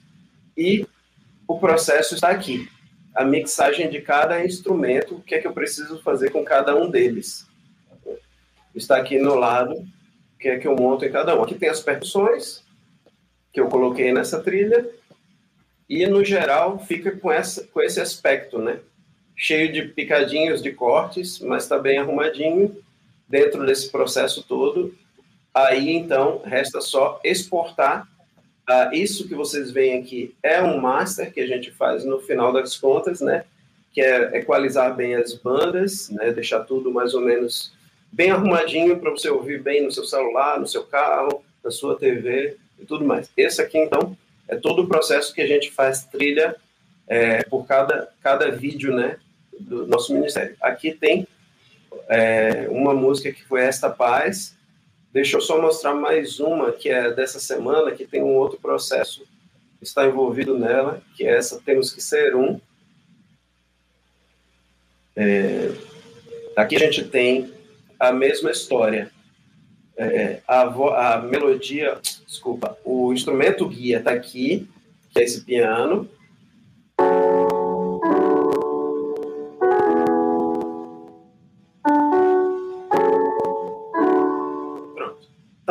[0.57, 0.85] E
[1.47, 2.67] o processo está aqui.
[3.15, 6.89] A mixagem de cada instrumento, o que é que eu preciso fazer com cada um
[6.89, 7.47] deles.
[8.73, 11.43] Está aqui no lado, o que é que eu monto em cada um.
[11.43, 12.63] Aqui tem as percussões,
[13.51, 14.87] que eu coloquei nessa trilha,
[15.89, 18.79] e no geral fica com, essa, com esse aspecto, né?
[19.35, 22.77] Cheio de picadinhos de cortes, mas está bem arrumadinho
[23.27, 24.93] dentro desse processo todo.
[25.53, 28.07] Aí, então, resta só exportar.
[28.69, 32.53] Uh, isso que vocês veem aqui é um master que a gente faz no final
[32.53, 33.43] das contas, né?
[33.91, 36.31] Que é equalizar bem as bandas, né?
[36.31, 37.73] Deixar tudo mais ou menos
[38.11, 42.57] bem arrumadinho para você ouvir bem no seu celular, no seu carro, na sua TV
[42.79, 43.31] e tudo mais.
[43.35, 44.15] Esse aqui, então,
[44.47, 46.55] é todo o processo que a gente faz trilha
[47.07, 49.17] é, por cada, cada vídeo, né?
[49.59, 50.55] Do nosso ministério.
[50.61, 51.27] Aqui tem
[52.07, 54.55] é, uma música que foi Esta Paz.
[55.11, 59.25] Deixa eu só mostrar mais uma que é dessa semana, que tem um outro processo
[59.79, 62.59] que está envolvido nela, que é essa Temos que Ser Um.
[65.15, 65.71] É,
[66.55, 67.51] aqui a gente tem
[67.99, 69.11] a mesma história.
[69.97, 74.69] É, a, a melodia, desculpa, o instrumento guia está aqui,
[75.11, 76.07] que é esse piano,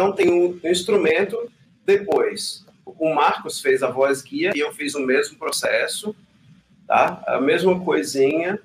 [0.08, 1.50] Então tem um instrumento,
[1.84, 6.16] depois o Marcos fez a voz guia e eu fiz o mesmo processo,
[6.86, 7.22] tá?
[7.26, 8.58] A mesma coisinha.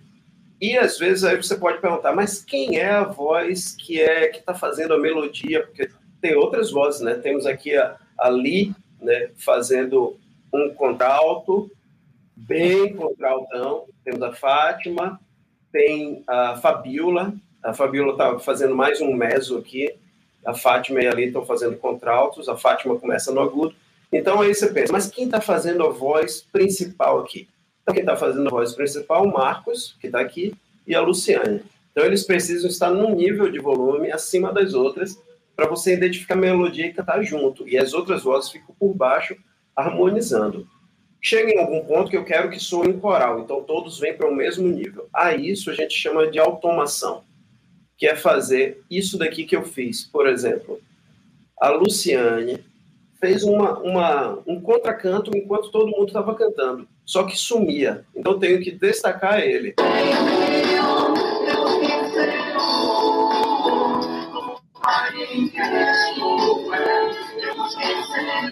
[0.62, 4.40] E às vezes aí você pode perguntar, mas quem é a voz que é que
[4.40, 5.64] está fazendo a melodia?
[5.64, 5.90] Porque
[6.22, 7.16] tem outras vozes, né?
[7.16, 10.18] Temos aqui a, a né, fazendo
[10.54, 11.70] um contralto,
[12.38, 13.86] bem contraltão.
[14.06, 15.20] Temos a Fátima,
[15.74, 17.34] tem a Fabiola.
[17.62, 19.93] A Fabiola está fazendo mais um meso aqui
[20.46, 23.76] a Fátima e a Ali estão fazendo contraltos, a Fátima começa no agudo.
[24.12, 27.48] Então aí você pensa, mas quem está fazendo a voz principal aqui?
[27.82, 29.24] Então quem está fazendo a voz principal?
[29.26, 30.54] O Marcos, que está aqui,
[30.86, 31.64] e a Luciane.
[31.92, 35.18] Então eles precisam estar num nível de volume acima das outras
[35.56, 37.68] para você identificar a melodia e cantar junto.
[37.68, 39.36] E as outras vozes ficam por baixo,
[39.76, 40.68] harmonizando.
[41.22, 44.30] Chega em algum ponto que eu quero que soe em coral, então todos vêm para
[44.30, 45.08] o mesmo nível.
[45.14, 47.24] A isso a gente chama de automação
[47.98, 50.04] que é fazer isso daqui que eu fiz.
[50.04, 50.82] Por exemplo,
[51.60, 52.64] a Luciane
[53.20, 58.04] fez uma, uma, um contracanto enquanto todo mundo estava cantando, só que sumia.
[58.14, 59.74] Então tenho que destacar ele.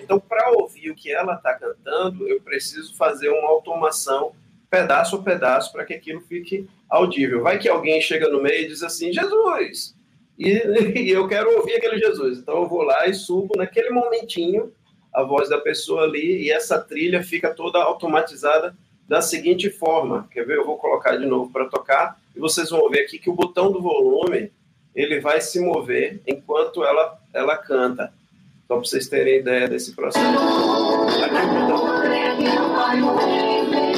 [0.02, 4.34] Então, para ouvir o que ela está cantando, eu preciso fazer uma automação
[4.72, 7.44] pedaço a pedaço para que aquilo fique audível.
[7.44, 9.94] Vai que alguém chega no meio e diz assim, Jesus!
[10.40, 10.50] E,
[10.98, 12.40] e, eu quero ouvir aquele Jesus.
[12.40, 14.72] Então eu vou lá e subo naquele momentinho
[15.14, 18.74] a voz da pessoa ali e essa trilha fica toda automatizada
[19.06, 20.30] da seguinte forma.
[20.32, 20.58] Quer ver?
[20.58, 23.74] Eu vou colocar de novo para tocar e vocês vão ver aqui que o botão
[23.74, 24.50] do volume
[24.96, 28.14] ele vai se mover enquanto ela, ela canta.
[28.68, 30.26] Só para vocês terem ideia desse processo.
[32.88, 33.91] Aqui o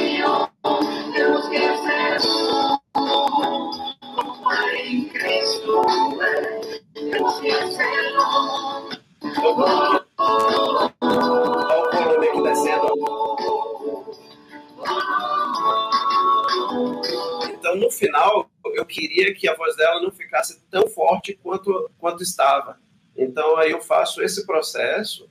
[17.48, 22.22] Então, no final, eu queria que a voz dela não ficasse tão forte quanto, quanto
[22.22, 22.78] estava.
[23.16, 25.28] Então, aí eu faço esse processo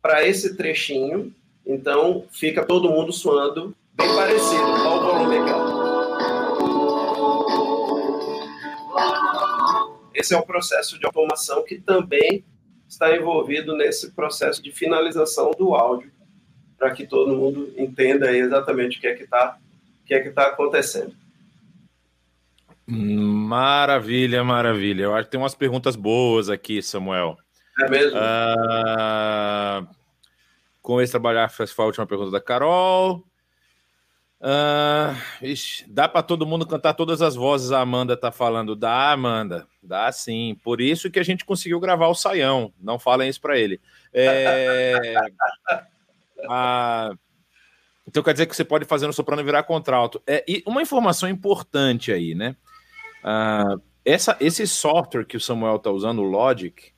[0.00, 1.34] para esse trechinho.
[1.66, 4.62] Então, fica todo mundo suando bem parecido.
[4.62, 5.80] Olha o volume aqui, ó.
[10.14, 12.44] Esse é um processo de automação que também
[12.88, 16.10] está envolvido nesse processo de finalização do áudio,
[16.76, 19.58] para que todo mundo entenda exatamente o que é que está
[20.04, 21.14] que é que tá acontecendo.
[22.84, 25.04] Maravilha, maravilha.
[25.04, 27.36] Eu acho que tem umas perguntas boas aqui, Samuel.
[27.78, 28.18] É mesmo?
[28.18, 29.86] Uh,
[30.82, 33.24] com esse trabalhar, foi a última pergunta da Carol.
[34.40, 38.74] Uh, ixi, dá para todo mundo cantar todas as vozes, a Amanda tá falando.
[38.74, 40.56] Dá, Amanda, dá sim.
[40.64, 42.72] Por isso que a gente conseguiu gravar o Saião.
[42.80, 43.80] Não falem isso para ele.
[44.12, 45.14] É...
[48.06, 50.20] Então quer dizer que você pode fazer no soprano virar contralto.
[50.26, 52.56] É, e uma informação importante aí, né?
[53.22, 56.90] Uh, essa, esse software que o Samuel tá usando, o Logic,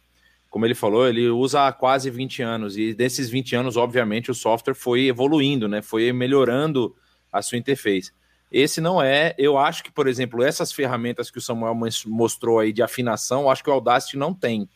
[0.49, 2.79] como ele falou, ele usa há quase 20 anos.
[2.79, 5.83] E desses 20 anos, obviamente, o software foi evoluindo, né?
[5.83, 6.97] Foi melhorando
[7.33, 8.13] a sua interface.
[8.51, 11.75] Esse não é, eu acho que, por exemplo, essas ferramentas que o Samuel
[12.07, 14.69] mostrou aí de afinação, eu acho que o Audacity não tem.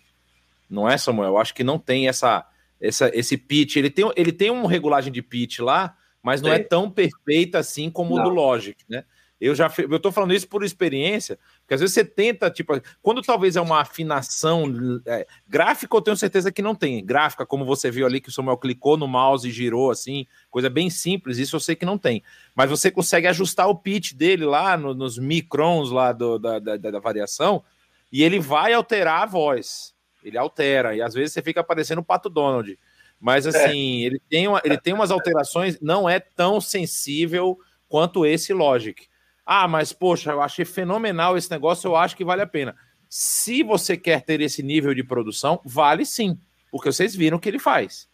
[0.68, 1.30] Não é, Samuel?
[1.30, 2.46] Eu acho que não tem essa,
[2.80, 3.76] essa esse pitch.
[3.76, 7.90] Ele tem, ele tem uma regulagem de pitch lá, mas não é tão perfeita assim
[7.90, 9.04] como o do Logic, né?
[9.38, 13.20] Eu já eu tô falando isso por experiência, porque às vezes você tenta, tipo, quando
[13.20, 14.72] talvez é uma afinação
[15.04, 17.04] é, gráfica, eu tenho certeza que não tem.
[17.04, 20.70] Gráfica, como você viu ali, que o Samuel clicou no mouse e girou assim, coisa
[20.70, 22.22] bem simples, isso eu sei que não tem.
[22.54, 26.76] Mas você consegue ajustar o pitch dele lá no, nos microns lá do, da, da,
[26.76, 27.64] da variação,
[28.12, 29.92] e ele vai alterar a voz.
[30.22, 32.78] Ele altera, e às vezes você fica parecendo o Pato Donald.
[33.18, 34.06] Mas assim, é.
[34.06, 37.58] ele, tem uma, ele tem umas alterações, não é tão sensível
[37.88, 39.08] quanto esse Logic.
[39.46, 42.74] Ah, mas poxa, eu achei fenomenal esse negócio, eu acho que vale a pena.
[43.08, 46.38] Se você quer ter esse nível de produção, vale sim,
[46.70, 48.08] porque vocês viram o que ele faz.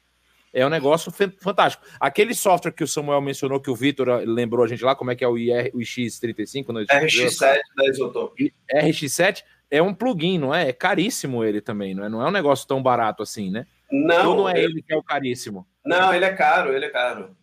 [0.52, 1.10] É um negócio
[1.40, 1.82] fantástico.
[1.98, 5.16] Aquele software que o Samuel mencionou, que o Vitor lembrou a gente lá, como é
[5.16, 6.66] que é o, IR, o X35?
[6.66, 8.54] RX7 da Isotope.
[8.70, 10.68] RX7 é um plugin, não é?
[10.68, 12.08] É caríssimo ele também, não é?
[12.10, 13.66] Não é um negócio tão barato assim, né?
[13.90, 14.30] Não.
[14.32, 15.66] Ou não é ele que é o caríssimo?
[15.82, 17.34] Não, ele é caro, ele é caro.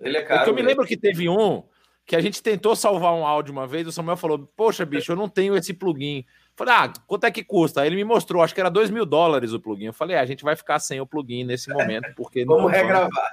[0.00, 0.40] Ele é caro.
[0.40, 1.62] Porque eu me lembro que teve um
[2.06, 5.16] que a gente tentou salvar um áudio uma vez, o Samuel falou: Poxa, bicho, eu
[5.16, 6.24] não tenho esse plugin.
[6.56, 7.82] Falei, ah, quanto é que custa?
[7.82, 9.86] Aí ele me mostrou, acho que era 2 mil dólares o plugin.
[9.86, 13.32] Eu falei, ah, a gente vai ficar sem o plugin nesse momento, porque vamos regravar.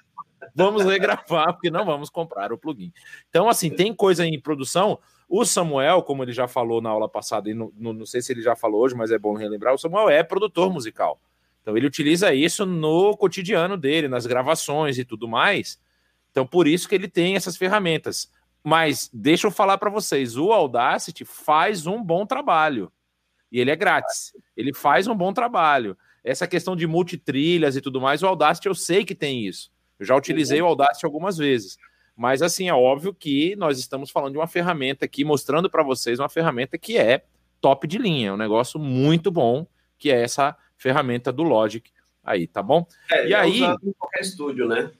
[0.53, 2.91] Vamos regravar, porque não vamos comprar o plugin.
[3.29, 4.99] Então, assim, tem coisa em produção.
[5.29, 8.41] O Samuel, como ele já falou na aula passada, e não, não sei se ele
[8.41, 11.17] já falou hoje, mas é bom relembrar, o Samuel é produtor musical.
[11.61, 15.79] Então ele utiliza isso no cotidiano dele, nas gravações e tudo mais.
[16.29, 18.29] Então por isso que ele tem essas ferramentas.
[18.63, 22.91] Mas deixa eu falar para vocês, o Audacity faz um bom trabalho
[23.51, 24.33] e ele é grátis.
[24.55, 25.97] Ele faz um bom trabalho.
[26.23, 29.71] Essa questão de multitrilhas e tudo mais, o Audacity eu sei que tem isso.
[29.99, 31.77] Eu já utilizei o Audacity algumas vezes.
[32.15, 36.19] Mas assim, é óbvio que nós estamos falando de uma ferramenta aqui, mostrando para vocês
[36.19, 37.25] uma ferramenta que é
[37.59, 39.65] top de linha, é um negócio muito bom,
[39.97, 41.91] que é essa ferramenta do Logic
[42.23, 42.85] aí, tá bom?
[43.11, 44.91] É, e é aí em qualquer estúdio, né?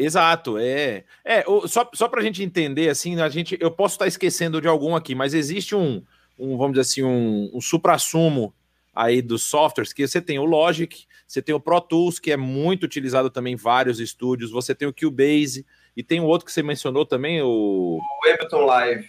[0.00, 1.04] Exato, é.
[1.22, 4.66] É, só, só para a gente entender, assim, a gente, eu posso estar esquecendo de
[4.66, 6.02] algum aqui, mas existe um,
[6.38, 8.54] um, vamos dizer assim, um, um supra-sumo
[8.94, 12.36] aí dos softwares, que você tem o Logic, você tem o Pro Tools, que é
[12.36, 16.52] muito utilizado também em vários estúdios, você tem o Cubase, e tem o outro que
[16.52, 17.98] você mencionou também, o...
[18.00, 19.06] O Ableton Live.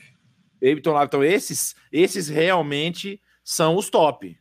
[0.58, 4.38] Ableton Live, então esses, esses realmente são os top.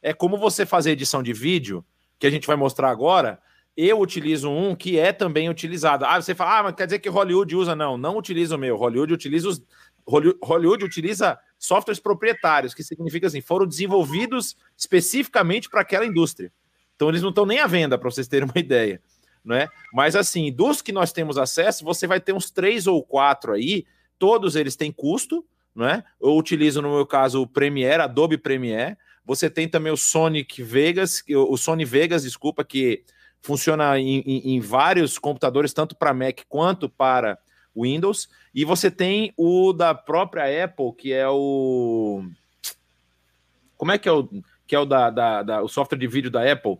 [0.00, 1.84] É como você fazer edição de vídeo,
[2.18, 3.38] que a gente vai mostrar agora,
[3.76, 6.04] eu utilizo um que é também utilizado.
[6.04, 7.74] Ah, você fala, ah, mas quer dizer que Hollywood usa?
[7.74, 8.76] Não, não utiliza o meu.
[8.76, 9.62] Hollywood utiliza os...
[10.42, 16.52] Hollywood utiliza softwares proprietários, que significa assim, foram desenvolvidos especificamente para aquela indústria.
[16.96, 19.00] Então eles não estão nem à venda, para vocês terem uma ideia.
[19.44, 19.68] Né?
[19.92, 23.86] Mas assim, dos que nós temos acesso, você vai ter uns três ou quatro aí,
[24.18, 25.44] todos eles têm custo,
[25.74, 26.04] né?
[26.20, 28.96] Eu utilizo, no meu caso, o Premiere, Adobe Premiere.
[29.24, 33.04] Você tem também o Sonic Vegas, o Sony Vegas, desculpa, que
[33.42, 37.38] funciona em, em, em vários computadores, tanto para Mac quanto para
[37.76, 42.24] Windows, e você tem o da própria Apple, que é o.
[43.76, 44.28] Como é que é o,
[44.66, 46.78] que é o da, da, da, o software de vídeo da Apple?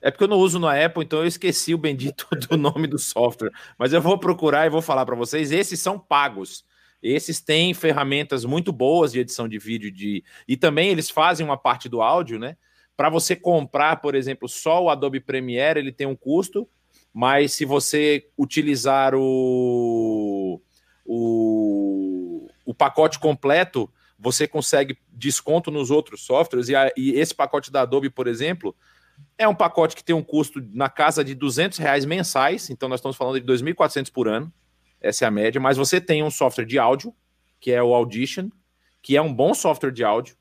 [0.00, 2.98] É porque eu não uso no Apple, então eu esqueci o bendito do nome do
[2.98, 3.50] software.
[3.78, 5.50] Mas eu vou procurar e vou falar para vocês.
[5.50, 6.64] Esses são pagos.
[7.02, 11.56] Esses têm ferramentas muito boas de edição de vídeo de e também eles fazem uma
[11.56, 12.56] parte do áudio, né?
[12.96, 16.68] Para você comprar, por exemplo, só o Adobe Premiere, ele tem um custo
[17.14, 20.60] mas se você utilizar o,
[21.06, 23.88] o, o pacote completo,
[24.18, 28.74] você consegue desconto nos outros softwares, e, a, e, esse pacote da Adobe, por exemplo,
[29.38, 32.98] é um pacote que tem um custo na casa de 200 reais mensais, então nós
[32.98, 34.52] estamos falando de 2.400 por ano,
[35.00, 37.14] essa é a média, mas você tem um software de áudio,
[37.60, 38.48] que é o Audition,
[39.00, 40.36] que é um bom software de áudio,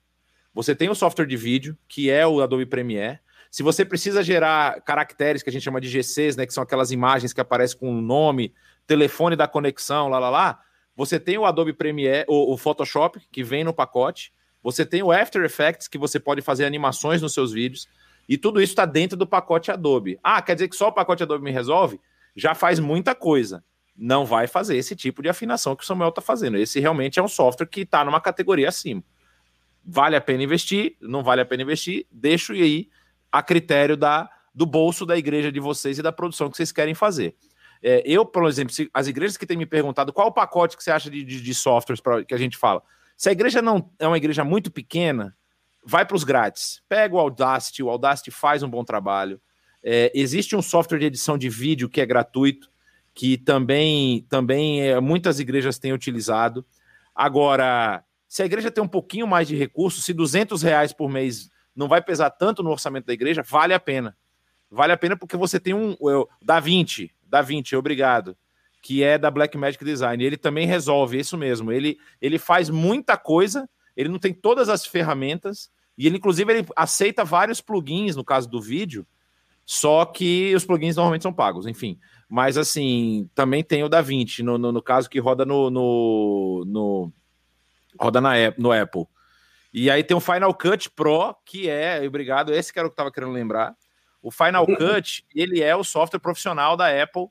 [0.53, 3.19] você tem o software de vídeo, que é o Adobe Premiere,
[3.53, 6.91] se você precisa gerar caracteres que a gente chama de GCs, né, que são aquelas
[6.91, 8.51] imagens que aparecem com o nome,
[8.87, 10.59] telefone da conexão, lá lá lá,
[10.95, 14.33] você tem o Adobe Premiere, o, o Photoshop que vem no pacote,
[14.63, 17.87] você tem o After Effects que você pode fazer animações nos seus vídeos,
[18.27, 20.19] e tudo isso está dentro do pacote Adobe.
[20.23, 22.01] Ah, quer dizer que só o pacote Adobe me resolve?
[22.35, 23.63] Já faz muita coisa.
[23.95, 26.57] Não vai fazer esse tipo de afinação que o Samuel está fazendo.
[26.57, 29.03] Esse realmente é um software que está numa categoria acima.
[29.85, 30.95] Vale a pena investir?
[31.01, 32.05] Não vale a pena investir?
[32.11, 32.89] Deixo aí
[33.31, 36.93] a critério da, do bolso da igreja de vocês e da produção que vocês querem
[36.93, 37.35] fazer.
[37.81, 40.83] É, eu, por exemplo, se, as igrejas que têm me perguntado qual o pacote que
[40.83, 42.81] você acha de, de, de softwares pra, que a gente fala.
[43.17, 45.35] Se a igreja não é uma igreja muito pequena,
[45.85, 46.81] vai para os grátis.
[46.87, 49.41] Pega o Audacity, o Audacity faz um bom trabalho.
[49.83, 52.69] É, existe um software de edição de vídeo que é gratuito,
[53.13, 56.65] que também, também é, muitas igrejas têm utilizado.
[57.13, 58.03] Agora,
[58.33, 61.87] se a igreja tem um pouquinho mais de recursos, se 200 reais por mês não
[61.87, 64.17] vai pesar tanto no orçamento da igreja, vale a pena.
[64.71, 65.95] Vale a pena porque você tem um.
[65.99, 68.35] O da 20, da 20, obrigado.
[68.81, 70.23] Que é da Black Magic Design.
[70.23, 71.71] Ele também resolve isso mesmo.
[71.71, 76.67] Ele, ele faz muita coisa, ele não tem todas as ferramentas, e ele, inclusive, ele
[76.75, 79.05] aceita vários plugins no caso do vídeo,
[79.63, 81.99] só que os plugins normalmente são pagos, enfim.
[82.27, 86.63] Mas assim, também tem o da 20, no, no, no caso que roda no, no,
[86.65, 87.13] no
[87.99, 89.05] roda na, no Apple.
[89.73, 92.93] E aí tem o Final Cut Pro, que é, obrigado, esse que era o que
[92.93, 93.75] eu estava querendo lembrar.
[94.21, 97.27] O Final Cut, ele é o software profissional da Apple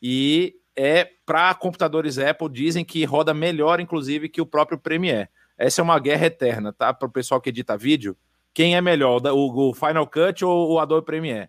[0.00, 5.28] e é para computadores Apple, dizem que roda melhor, inclusive, que o próprio Premiere.
[5.56, 6.92] Essa é uma guerra eterna, tá?
[6.92, 8.16] Para o pessoal que edita vídeo.
[8.54, 11.48] Quem é melhor, o, Final Cut ou o Adobe Premiere?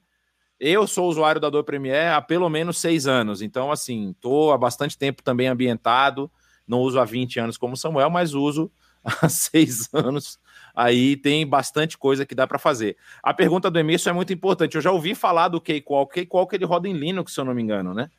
[0.59, 4.57] Eu sou usuário do Adobe Premiere há pelo menos seis anos, então, assim, estou há
[4.57, 6.31] bastante tempo também ambientado.
[6.67, 8.71] Não uso há 20 anos como Samuel, mas uso
[9.03, 10.39] há seis anos.
[10.75, 12.97] Aí tem bastante coisa que dá para fazer.
[13.21, 14.75] A pergunta do Emerson é muito importante.
[14.75, 16.11] Eu já ouvi falar do Cakewalk.
[16.11, 18.09] O Cakewalk ele roda em Linux, se eu não me engano, né?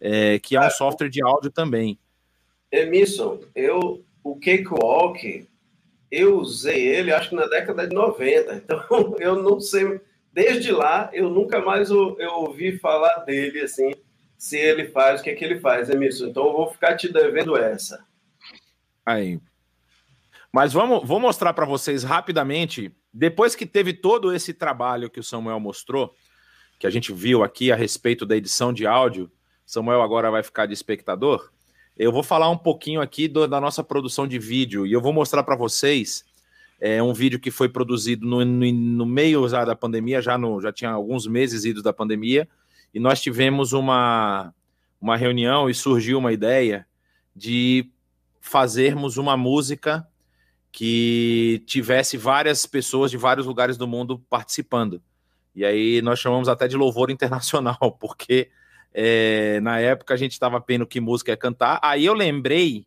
[0.00, 1.98] É, que é um é, software de áudio também.
[2.70, 5.46] Emerson, eu o Cakewalk,
[6.10, 8.54] eu usei ele, acho que na década de 90.
[8.64, 10.00] Então, eu não sei.
[10.32, 13.92] Desde lá, eu nunca mais eu, eu ouvi falar dele, assim,
[14.36, 16.26] se ele faz, o que é que ele faz, Emerson.
[16.26, 18.04] Então, eu vou ficar te devendo essa.
[19.04, 19.40] Aí.
[20.52, 25.24] Mas vamos, vou mostrar para vocês rapidamente, depois que teve todo esse trabalho que o
[25.24, 26.14] Samuel mostrou,
[26.78, 29.30] que a gente viu aqui a respeito da edição de áudio,
[29.66, 31.50] Samuel agora vai ficar de espectador.
[31.96, 35.12] Eu vou falar um pouquinho aqui do, da nossa produção de vídeo e eu vou
[35.12, 36.24] mostrar para vocês
[36.80, 40.72] é, um vídeo que foi produzido no, no, no meio da pandemia, já, no, já
[40.72, 42.48] tinha alguns meses idos da pandemia,
[42.94, 44.54] e nós tivemos uma,
[45.00, 46.86] uma reunião e surgiu uma ideia
[47.34, 47.90] de
[48.40, 50.06] fazermos uma música
[50.70, 55.02] que tivesse várias pessoas de vários lugares do mundo participando.
[55.54, 58.50] E aí nós chamamos até de louvor internacional, porque
[58.92, 61.80] é, na época a gente estava vendo que música ia cantar.
[61.82, 62.86] Aí eu lembrei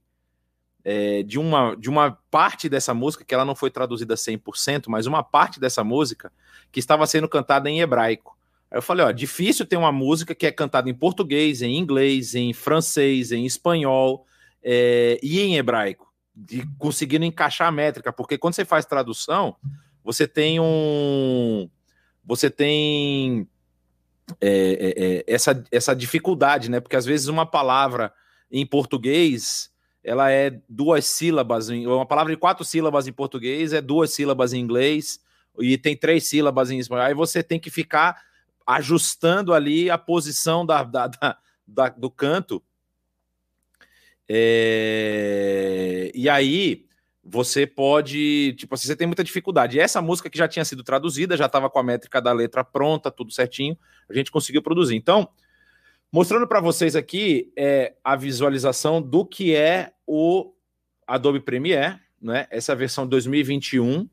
[0.85, 5.05] é, de, uma, de uma parte dessa música, que ela não foi traduzida 100%, mas
[5.05, 6.31] uma parte dessa música
[6.71, 8.36] que estava sendo cantada em hebraico.
[8.69, 12.35] Aí eu falei, ó, difícil ter uma música que é cantada em português, em inglês,
[12.35, 14.25] em francês, em espanhol
[14.61, 19.55] é, e em hebraico, de conseguindo encaixar a métrica, porque quando você faz tradução,
[20.03, 21.69] você tem um,
[22.23, 23.47] você tem
[24.41, 26.79] é, é, essa, essa dificuldade, né?
[26.79, 28.13] Porque às vezes uma palavra
[28.51, 29.71] em português
[30.03, 34.59] ela é duas sílabas, uma palavra de quatro sílabas em português é duas sílabas em
[34.59, 35.19] inglês
[35.59, 37.05] e tem três sílabas em espanhol.
[37.05, 38.21] Aí você tem que ficar
[38.67, 42.61] ajustando ali a posição da, da, da, da do canto.
[44.27, 46.11] É...
[46.13, 46.85] E aí
[47.23, 49.77] você pode, tipo assim, você tem muita dificuldade.
[49.77, 52.63] E essa música que já tinha sido traduzida, já estava com a métrica da letra
[52.63, 53.77] pronta, tudo certinho,
[54.09, 54.95] a gente conseguiu produzir.
[54.95, 55.29] Então,
[56.11, 60.53] mostrando para vocês aqui é a visualização do que é o
[61.05, 62.47] Adobe Premiere, né?
[62.49, 64.09] Essa versão 2021.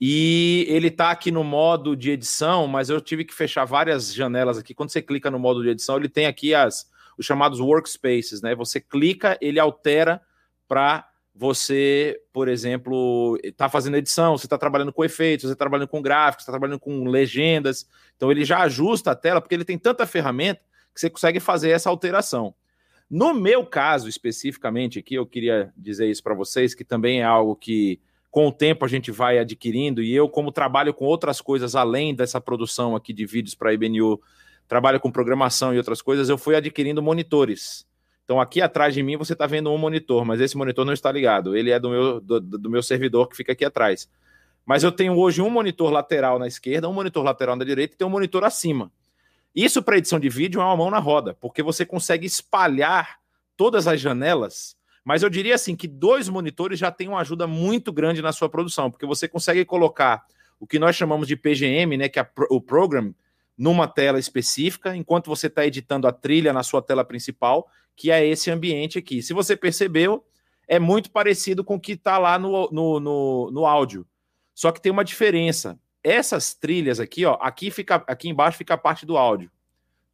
[0.00, 4.56] E ele está aqui no modo de edição, mas eu tive que fechar várias janelas
[4.56, 4.72] aqui.
[4.74, 6.88] Quando você clica no modo de edição, ele tem aqui as
[7.18, 8.54] os chamados workspaces, né?
[8.54, 10.22] Você clica, ele altera
[10.68, 15.88] para você, por exemplo, está fazendo edição, você está trabalhando com efeitos, você está trabalhando
[15.88, 17.88] com gráficos, está trabalhando com legendas.
[18.16, 20.60] Então ele já ajusta a tela, porque ele tem tanta ferramenta
[20.94, 22.54] que você consegue fazer essa alteração.
[23.10, 27.56] No meu caso, especificamente aqui, eu queria dizer isso para vocês, que também é algo
[27.56, 28.00] que
[28.30, 32.14] com o tempo a gente vai adquirindo, e eu, como trabalho com outras coisas além
[32.14, 34.20] dessa produção aqui de vídeos para a IBNU,
[34.66, 37.86] trabalho com programação e outras coisas, eu fui adquirindo monitores.
[38.28, 41.10] Então, aqui atrás de mim você está vendo um monitor, mas esse monitor não está
[41.10, 41.56] ligado.
[41.56, 44.06] Ele é do meu, do, do, meu servidor que fica aqui atrás.
[44.66, 47.96] Mas eu tenho hoje um monitor lateral na esquerda, um monitor lateral na direita e
[47.96, 48.92] tem um monitor acima.
[49.54, 53.18] Isso para edição de vídeo é uma mão na roda, porque você consegue espalhar
[53.56, 54.76] todas as janelas.
[55.08, 58.46] Mas eu diria assim que dois monitores já tem uma ajuda muito grande na sua
[58.46, 60.26] produção, porque você consegue colocar
[60.60, 63.14] o que nós chamamos de PGM, né, que é o program,
[63.56, 68.26] numa tela específica, enquanto você está editando a trilha na sua tela principal, que é
[68.26, 69.22] esse ambiente aqui.
[69.22, 70.22] Se você percebeu,
[70.68, 74.06] é muito parecido com o que está lá no, no, no, no, áudio.
[74.54, 75.80] Só que tem uma diferença.
[76.04, 79.50] Essas trilhas aqui, ó, aqui fica, aqui embaixo fica a parte do áudio,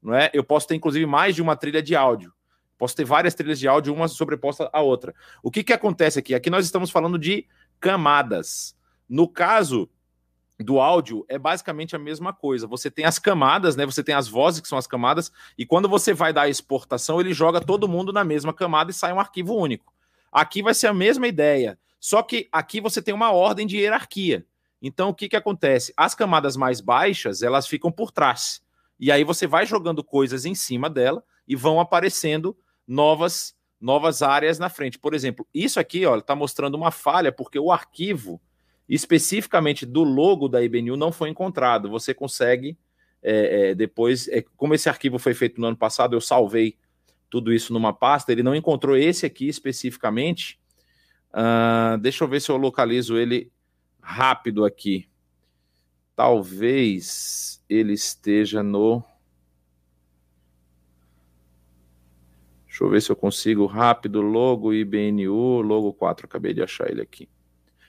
[0.00, 0.30] não é?
[0.32, 2.32] Eu posso ter inclusive mais de uma trilha de áudio.
[2.78, 5.14] Posso ter várias trilhas de áudio, uma sobreposta à outra.
[5.42, 6.34] O que que acontece aqui?
[6.34, 7.46] Aqui nós estamos falando de
[7.80, 8.76] camadas.
[9.08, 9.88] No caso
[10.58, 12.66] do áudio é basicamente a mesma coisa.
[12.66, 13.84] Você tem as camadas, né?
[13.86, 17.20] Você tem as vozes que são as camadas, e quando você vai dar a exportação,
[17.20, 19.92] ele joga todo mundo na mesma camada e sai um arquivo único.
[20.30, 24.46] Aqui vai ser a mesma ideia, só que aqui você tem uma ordem de hierarquia.
[24.82, 25.92] Então o que que acontece?
[25.96, 28.62] As camadas mais baixas, elas ficam por trás.
[28.98, 32.56] E aí você vai jogando coisas em cima dela e vão aparecendo
[32.86, 34.98] novas novas áreas na frente.
[34.98, 38.40] Por exemplo, isso aqui, está mostrando uma falha porque o arquivo
[38.88, 41.90] especificamente do logo da IBNU não foi encontrado.
[41.90, 42.78] Você consegue
[43.22, 46.76] é, é, depois, é, como esse arquivo foi feito no ano passado, eu salvei
[47.30, 48.30] tudo isso numa pasta.
[48.30, 50.60] Ele não encontrou esse aqui especificamente.
[51.30, 53.50] Uh, deixa eu ver se eu localizo ele
[54.00, 55.08] rápido aqui.
[56.14, 59.02] Talvez ele esteja no.
[62.74, 64.20] Deixa eu ver se eu consigo rápido.
[64.20, 66.26] Logo IBNU, logo 4.
[66.26, 67.28] Acabei de achar ele aqui.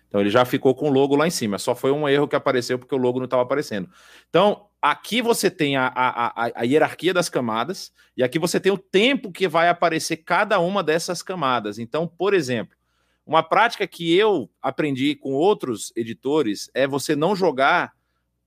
[0.08, 1.58] Então ele já ficou com o logo lá em cima.
[1.58, 3.90] Só foi um erro que apareceu porque o logo não estava aparecendo.
[4.30, 8.72] Então aqui você tem a, a, a, a, hierarquia das camadas e aqui você tem
[8.72, 11.80] o tempo que vai aparecer cada uma dessas camadas.
[11.80, 12.78] Então, por exemplo,
[13.26, 17.92] uma prática que eu aprendi com outros editores é você não jogar.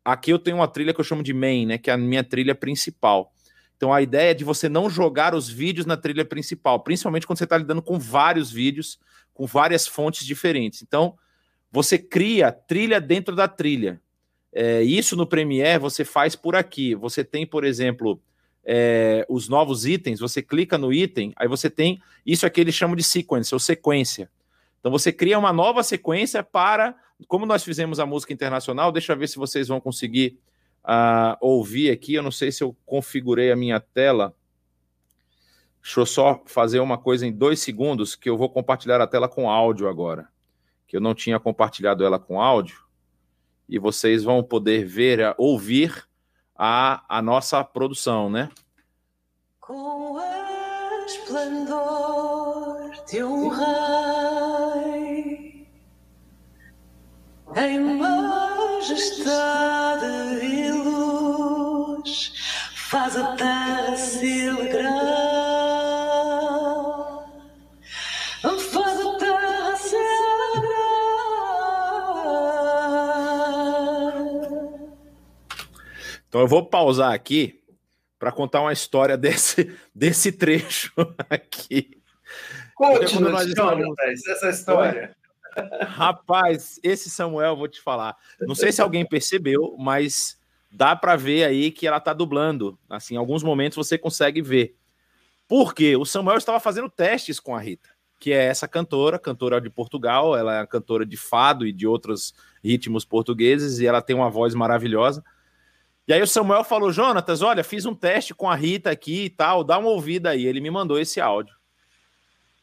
[0.05, 1.78] Aqui eu tenho uma trilha que eu chamo de main, né?
[1.78, 3.32] Que é a minha trilha principal.
[3.79, 7.39] Então a ideia é de você não jogar os vídeos na trilha principal, principalmente quando
[7.39, 8.99] você está lidando com vários vídeos,
[9.33, 10.83] com várias fontes diferentes.
[10.83, 11.16] Então,
[11.70, 14.01] você cria trilha dentro da trilha.
[14.53, 16.97] É, isso no Premiere você faz por aqui.
[16.97, 18.20] Você tem, por exemplo,
[18.64, 22.97] é, os novos itens, você clica no item, aí você tem isso aqui eles chamam
[22.97, 24.29] de sequence, ou sequência.
[24.81, 26.97] Então você cria uma nova sequência para,
[27.29, 30.37] como nós fizemos a música internacional, deixa eu ver se vocês vão conseguir
[30.89, 32.14] uh, ouvir aqui.
[32.14, 34.34] Eu não sei se eu configurei a minha tela.
[35.82, 39.28] Deixa eu só fazer uma coisa em dois segundos, que eu vou compartilhar a tela
[39.28, 40.28] com áudio agora
[40.89, 42.82] que eu não tinha compartilhado ela com áudio,
[43.68, 46.09] e vocês vão poder ver, ouvir
[46.57, 48.49] a, a nossa produção, né?
[49.61, 50.20] Com o
[51.07, 53.68] esplendor de um rei,
[57.55, 59.18] em majestade
[62.89, 65.28] faz a terra se alegrar.
[76.28, 77.61] Então eu vou pausar aqui
[78.18, 80.93] para contar uma história desse, desse trecho
[81.28, 82.01] aqui.
[82.74, 83.99] Conte-nos, estamos...
[84.28, 85.16] essa história.
[85.82, 88.16] Rapaz, esse Samuel, vou te falar.
[88.41, 90.38] Não sei se alguém percebeu, mas
[90.71, 92.79] dá para ver aí que ela tá dublando.
[92.89, 94.77] Assim, em alguns momentos você consegue ver.
[95.47, 97.89] Porque o Samuel estava fazendo testes com a Rita,
[98.21, 102.35] que é essa cantora, cantora de Portugal, ela é cantora de fado e de outros
[102.62, 105.25] ritmos portugueses e ela tem uma voz maravilhosa.
[106.07, 109.31] E aí o Samuel falou: Jonatas, olha, fiz um teste com a Rita aqui e
[109.31, 110.47] tal, dá uma ouvida aí.
[110.47, 111.57] Ele me mandou esse áudio.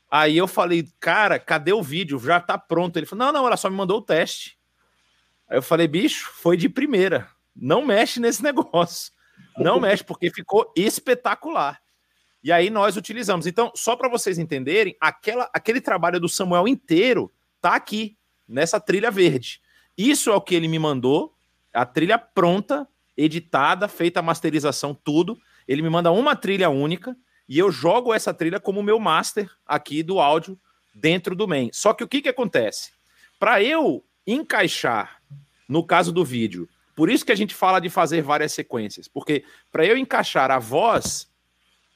[0.09, 2.19] Aí eu falei, cara, cadê o vídeo?
[2.19, 2.97] Já tá pronto.
[2.97, 4.57] Ele falou: não, não, ela só me mandou o teste.
[5.47, 7.27] Aí eu falei, bicho, foi de primeira.
[7.55, 9.11] Não mexe nesse negócio.
[9.57, 11.81] Não mexe, porque ficou espetacular.
[12.43, 13.47] E aí nós utilizamos.
[13.47, 17.31] Então, só para vocês entenderem, aquela, aquele trabalho do Samuel inteiro
[17.61, 19.61] tá aqui, nessa trilha verde.
[19.97, 21.33] Isso é o que ele me mandou,
[21.73, 22.87] a trilha pronta
[23.17, 25.39] editada, feita a masterização, tudo.
[25.67, 27.15] Ele me manda uma trilha única
[27.47, 30.59] e eu jogo essa trilha como meu master aqui do áudio
[30.93, 31.69] dentro do main.
[31.73, 32.91] Só que o que, que acontece?
[33.39, 35.21] Para eu encaixar,
[35.67, 39.43] no caso do vídeo, por isso que a gente fala de fazer várias sequências, porque
[39.71, 41.29] para eu encaixar a voz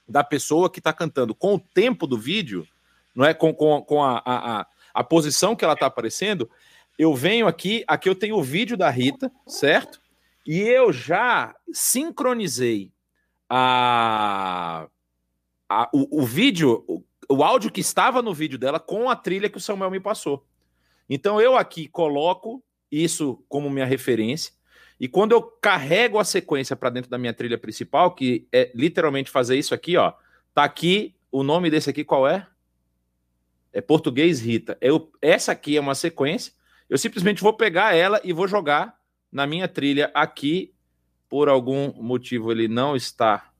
[0.07, 2.67] da pessoa que está cantando com o tempo do vídeo,
[3.15, 6.49] não é com, com, com a, a, a posição que ela está aparecendo,
[6.97, 10.01] eu venho aqui, aqui eu tenho o vídeo da Rita, certo?
[10.45, 12.91] E eu já sincronizei
[13.47, 14.87] a,
[15.69, 19.49] a o, o, vídeo, o, o áudio que estava no vídeo dela com a trilha
[19.49, 20.45] que o Samuel me passou.
[21.09, 24.53] Então eu aqui coloco isso como minha referência.
[24.99, 29.31] E quando eu carrego a sequência para dentro da minha trilha principal, que é literalmente
[29.31, 30.13] fazer isso aqui, ó,
[30.53, 32.45] tá aqui o nome desse aqui qual é?
[33.71, 34.77] É português Rita.
[34.81, 36.53] Eu, essa aqui é uma sequência.
[36.89, 38.99] Eu simplesmente vou pegar ela e vou jogar
[39.31, 40.73] na minha trilha aqui,
[41.29, 43.51] por algum motivo ele não está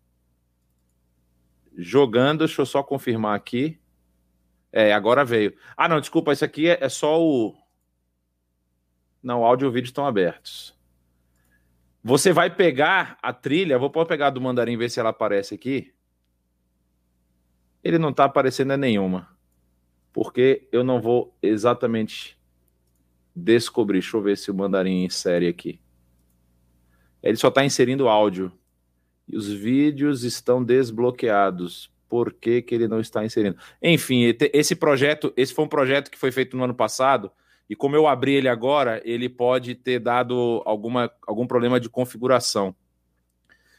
[1.78, 2.40] jogando.
[2.40, 3.80] Deixa eu só confirmar aqui.
[4.72, 5.56] É, agora veio.
[5.78, 7.56] Ah, não, desculpa, isso aqui é, é só o.
[9.22, 10.79] Não, áudio e o vídeo estão abertos.
[12.04, 15.94] Você vai pegar a trilha, vou pegar do mandarim ver se ela aparece aqui.
[17.84, 19.30] Ele não está aparecendo é nenhuma.
[20.14, 22.38] Porque eu não vou exatamente
[23.36, 24.00] descobrir.
[24.00, 25.80] Deixa eu ver se o mandarim insere aqui.
[27.22, 28.52] Ele só está inserindo áudio.
[29.28, 31.92] E os vídeos estão desbloqueados.
[32.08, 33.58] Por que, que ele não está inserindo?
[33.82, 37.32] Enfim, esse projeto, esse foi um projeto que foi feito no ano passado.
[37.70, 42.76] E como eu abri ele agora, ele pode ter dado alguma, algum problema de configuração.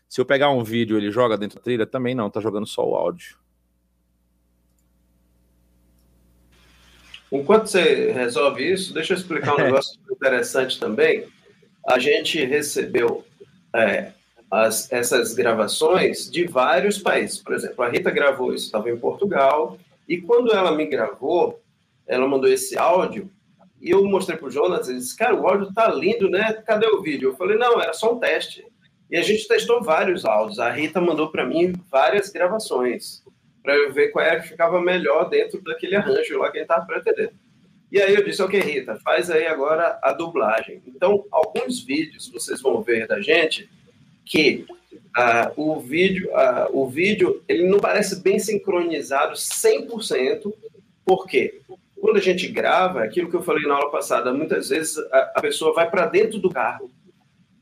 [0.09, 1.87] Se eu pegar um vídeo, ele joga dentro da trilha?
[1.87, 3.37] Também não, está jogando só o áudio.
[7.33, 11.27] Enquanto você resolve isso, deixa eu explicar um negócio interessante também.
[11.87, 13.25] A gente recebeu
[13.75, 14.13] é,
[14.51, 17.39] as, essas gravações de vários países.
[17.39, 21.61] Por exemplo, a Rita gravou isso, estava em Portugal, e quando ela me gravou,
[22.07, 23.31] ela mandou esse áudio
[23.81, 26.53] E eu mostrei pro Jonas, ele disse, cara, o áudio tá lindo, né?
[26.67, 27.31] Cadê o vídeo?
[27.31, 28.65] Eu falei, não, era só um teste.
[29.11, 30.59] E a gente testou vários áudios.
[30.59, 33.23] A Rita mandou para mim várias gravações
[33.63, 36.71] para eu ver qual era que ficava melhor dentro daquele arranjo lá que a gente
[36.71, 37.33] estava pretendendo.
[37.91, 40.81] E aí eu disse, ok, Rita, faz aí agora a dublagem.
[40.87, 43.69] Então, alguns vídeos vocês vão ver da gente
[44.25, 50.53] que uh, o vídeo, uh, o vídeo ele não parece bem sincronizado 100%.
[51.05, 51.61] Por quê?
[52.01, 55.41] Quando a gente grava, aquilo que eu falei na aula passada, muitas vezes a, a
[55.41, 56.91] pessoa vai para dentro do carro,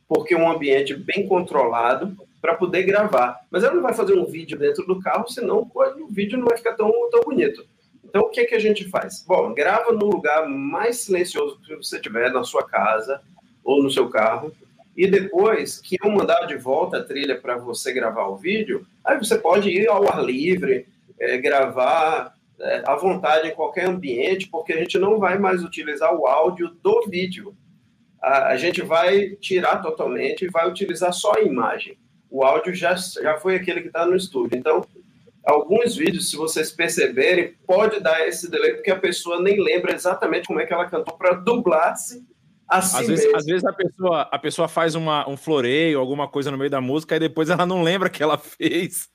[0.07, 3.41] porque é um ambiente bem controlado para poder gravar.
[3.51, 6.57] Mas ela não vai fazer um vídeo dentro do carro, senão o vídeo não vai
[6.57, 7.67] ficar tão, tão bonito.
[8.05, 9.25] Então, o que, é que a gente faz?
[9.27, 13.21] Bom, grava no lugar mais silencioso que você tiver, na sua casa
[13.63, 14.53] ou no seu carro,
[14.97, 19.19] e depois que eu mandar de volta a trilha para você gravar o vídeo, aí
[19.19, 20.87] você pode ir ao ar livre,
[21.21, 26.15] é, gravar é, à vontade em qualquer ambiente, porque a gente não vai mais utilizar
[26.15, 27.57] o áudio do vídeo.
[28.23, 31.97] A, a gente vai tirar totalmente e vai utilizar só a imagem.
[32.31, 34.59] O áudio já, já foi aquele que está no estúdio.
[34.59, 34.85] Então,
[35.45, 40.47] alguns vídeos, se vocês perceberem, pode dar esse delay, porque a pessoa nem lembra exatamente
[40.47, 42.27] como é que ela cantou para dublar-se
[42.69, 46.51] assim às vezes, às vezes, a pessoa, a pessoa faz uma, um floreio, alguma coisa
[46.51, 49.09] no meio da música, e depois ela não lembra que ela fez.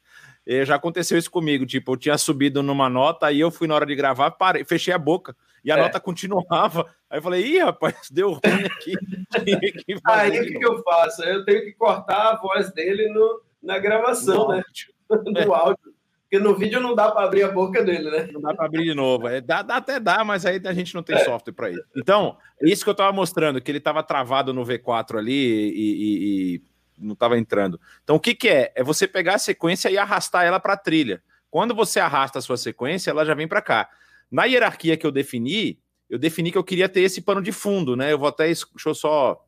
[0.45, 1.65] E já aconteceu isso comigo.
[1.65, 4.93] Tipo, eu tinha subido numa nota, aí eu fui na hora de gravar, parei, fechei
[4.93, 5.35] a boca.
[5.63, 5.81] E a é.
[5.81, 6.85] nota continuava.
[7.09, 8.93] Aí eu falei, ih, rapaz, deu ruim aqui.
[10.03, 11.23] aí o que, que, eu faço?
[11.23, 14.63] Eu tenho que cortar a voz dele no, na gravação, no né?
[15.09, 15.45] no é.
[15.45, 15.93] áudio.
[16.23, 18.27] Porque no vídeo não dá para abrir a boca dele, né?
[18.31, 19.27] Não dá para abrir de novo.
[19.27, 21.19] É, dá, dá, até dá, mas aí a gente não tem é.
[21.19, 21.83] software para isso.
[21.95, 26.55] Então, isso que eu estava mostrando, que ele estava travado no V4 ali e, e,
[26.55, 26.61] e
[26.97, 27.79] não estava entrando.
[28.03, 28.71] Então, o que, que é?
[28.75, 31.21] É você pegar a sequência e arrastar ela para a trilha.
[31.49, 33.89] Quando você arrasta a sua sequência, ela já vem para cá.
[34.31, 35.79] Na hierarquia que eu defini,
[36.09, 38.11] eu defini que eu queria ter esse pano de fundo, né?
[38.11, 38.45] Eu vou até.
[38.45, 39.45] Deixa eu só.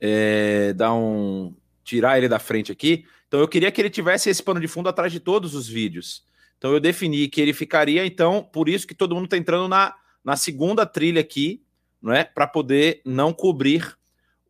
[0.00, 1.54] É, dar um.
[1.84, 3.04] Tirar ele da frente aqui.
[3.28, 6.24] Então eu queria que ele tivesse esse pano de fundo atrás de todos os vídeos.
[6.58, 9.96] Então eu defini que ele ficaria, então, por isso que todo mundo está entrando na,
[10.24, 11.60] na segunda trilha aqui,
[12.00, 12.22] não é?
[12.22, 13.96] Para poder não cobrir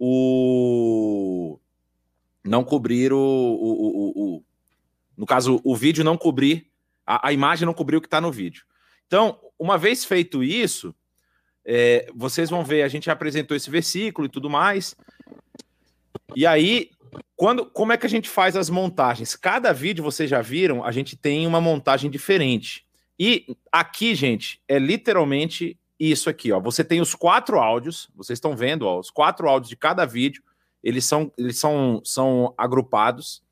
[0.04, 1.60] o.
[2.44, 4.44] Não cobrir o, o, o, o.
[5.16, 6.66] no caso, o vídeo não cobrir,
[7.06, 8.64] a, a imagem não cobrir o que está no vídeo.
[9.06, 10.92] Então, uma vez feito isso,
[11.64, 14.96] é, vocês vão ver, a gente apresentou esse versículo e tudo mais.
[16.34, 16.90] E aí,
[17.36, 19.36] quando, como é que a gente faz as montagens?
[19.36, 22.84] Cada vídeo, vocês já viram, a gente tem uma montagem diferente.
[23.16, 25.78] E aqui, gente, é literalmente
[26.10, 26.60] isso aqui, ó.
[26.60, 30.42] Você tem os quatro áudios, vocês estão vendo, ó, os quatro áudios de cada vídeo,
[30.82, 33.42] eles são, eles são, são agrupados,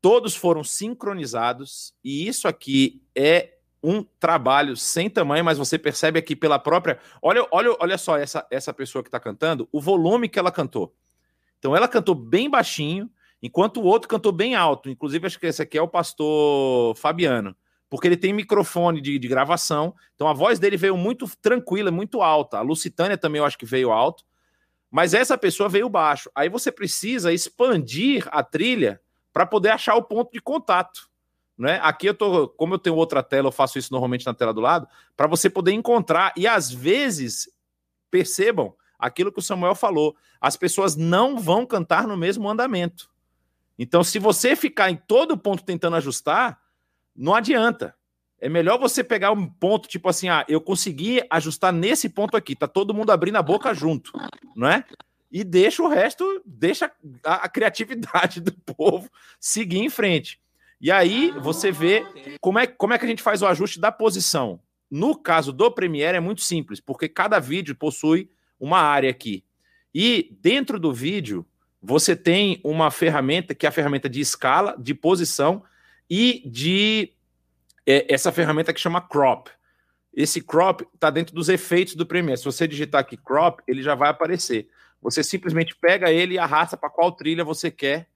[0.00, 6.34] todos foram sincronizados, e isso aqui é um trabalho sem tamanho, mas você percebe aqui
[6.34, 6.98] pela própria.
[7.22, 10.94] Olha, olha, olha só essa, essa pessoa que está cantando, o volume que ela cantou.
[11.58, 13.08] Então ela cantou bem baixinho,
[13.42, 14.90] enquanto o outro cantou bem alto.
[14.90, 17.54] Inclusive, acho que esse aqui é o pastor Fabiano,
[17.90, 19.94] porque ele tem microfone de, de gravação.
[20.14, 22.58] Então a voz dele veio muito tranquila, muito alta.
[22.58, 24.24] A Lucitânia também eu acho que veio alto.
[24.90, 26.30] Mas essa pessoa veio baixo.
[26.34, 29.00] Aí você precisa expandir a trilha
[29.32, 31.08] para poder achar o ponto de contato.
[31.56, 31.80] Né?
[31.82, 34.60] Aqui eu tô, como eu tenho outra tela, eu faço isso normalmente na tela do
[34.60, 34.86] lado,
[35.16, 37.50] para você poder encontrar e às vezes
[38.10, 40.16] percebam aquilo que o Samuel falou.
[40.40, 43.10] As pessoas não vão cantar no mesmo andamento.
[43.78, 46.60] Então, se você ficar em todo ponto tentando ajustar,
[47.18, 47.94] não adianta.
[48.40, 52.54] É melhor você pegar um ponto tipo assim, ah, eu consegui ajustar nesse ponto aqui,
[52.54, 54.12] tá todo mundo abrindo a boca junto,
[54.54, 54.84] não é?
[55.30, 56.90] E deixa o resto, deixa
[57.24, 60.40] a, a criatividade do povo seguir em frente.
[60.80, 62.06] E aí você vê
[62.40, 64.60] como é, como é que a gente faz o ajuste da posição.
[64.88, 69.44] No caso do Premiere é muito simples, porque cada vídeo possui uma área aqui.
[69.92, 71.44] E dentro do vídeo,
[71.82, 75.64] você tem uma ferramenta que é a ferramenta de escala, de posição
[76.08, 77.12] e de
[77.86, 79.50] é, essa ferramenta que chama crop.
[80.14, 82.38] Esse crop está dentro dos efeitos do Premiere.
[82.38, 84.68] Se você digitar aqui crop, ele já vai aparecer.
[85.00, 88.08] Você simplesmente pega ele e arrasta para qual trilha você quer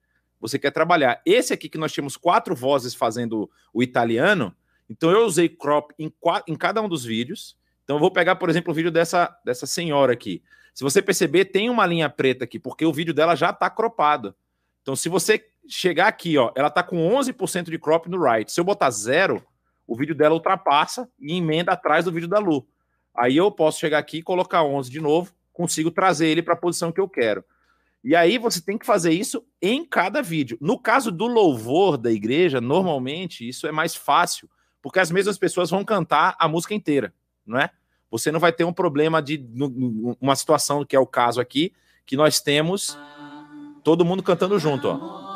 [0.43, 1.23] você quer trabalhar.
[1.25, 4.53] Esse aqui que nós tínhamos quatro vozes fazendo o italiano,
[4.91, 6.13] então eu usei crop em,
[6.49, 7.57] em cada um dos vídeos.
[7.85, 10.43] Então eu vou pegar, por exemplo, o vídeo dessa, dessa senhora aqui.
[10.75, 14.35] Se você perceber, tem uma linha preta aqui, porque o vídeo dela já está cropado.
[14.83, 15.39] Então se você
[15.69, 18.51] chegar aqui, ó, ela está com 11% de crop no right.
[18.51, 19.45] Se eu botar zero,
[19.87, 22.67] o vídeo dela ultrapassa e emenda atrás do vídeo da Lu.
[23.15, 26.57] Aí eu posso chegar aqui e colocar 11 de novo, consigo trazer ele para a
[26.57, 27.45] posição que eu quero.
[28.03, 30.59] E aí você tem que fazer isso em cada vídeo.
[30.61, 34.49] No caso do louvor da igreja, normalmente isso é mais fácil,
[34.81, 37.15] porque as mesmas pessoas vão cantar a música inteira
[37.47, 37.71] não é?
[38.11, 39.45] você não vai ter um problema de
[40.21, 41.73] uma situação que é o caso aqui,
[42.05, 42.99] que nós temos
[43.83, 45.32] todo mundo cantando junto, ó.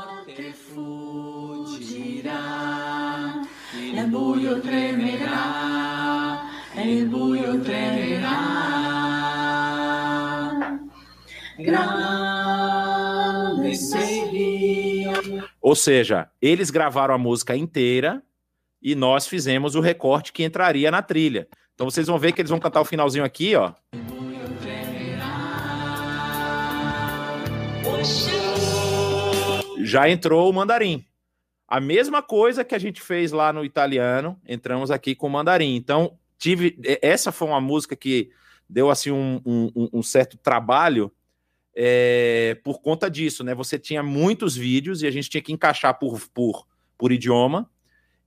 [4.07, 8.39] El buio tremerá, el buio tremerá.
[11.59, 12.95] Grande
[13.75, 15.13] seria.
[15.61, 18.23] Ou seja, eles gravaram a música inteira
[18.81, 21.49] e nós fizemos o recorte que entraria na trilha.
[21.75, 23.73] Então vocês vão ver que eles vão cantar o finalzinho aqui, ó.
[29.83, 31.05] Já entrou o mandarim.
[31.69, 35.75] A mesma coisa que a gente fez lá no italiano, entramos aqui com o mandarim.
[35.75, 36.79] Então, tive.
[37.03, 38.31] Essa foi uma música que
[38.69, 41.13] deu assim um, um, um certo trabalho
[41.75, 43.55] é, por conta disso, né?
[43.55, 46.67] Você tinha muitos vídeos e a gente tinha que encaixar por, por,
[46.97, 47.69] por idioma.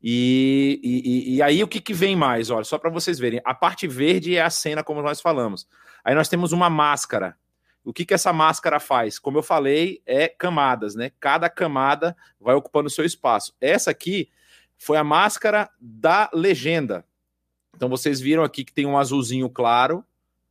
[0.01, 2.49] E, e, e, aí o que, que vem mais?
[2.49, 5.67] Olha, só para vocês verem, a parte verde é a cena, como nós falamos.
[6.03, 7.35] Aí nós temos uma máscara.
[7.83, 9.17] O que, que essa máscara faz?
[9.17, 11.11] Como eu falei, é camadas, né?
[11.19, 13.55] Cada camada vai ocupando o seu espaço.
[13.59, 14.29] Essa aqui
[14.77, 17.05] foi a máscara da legenda.
[17.75, 20.03] Então vocês viram aqui que tem um azulzinho claro.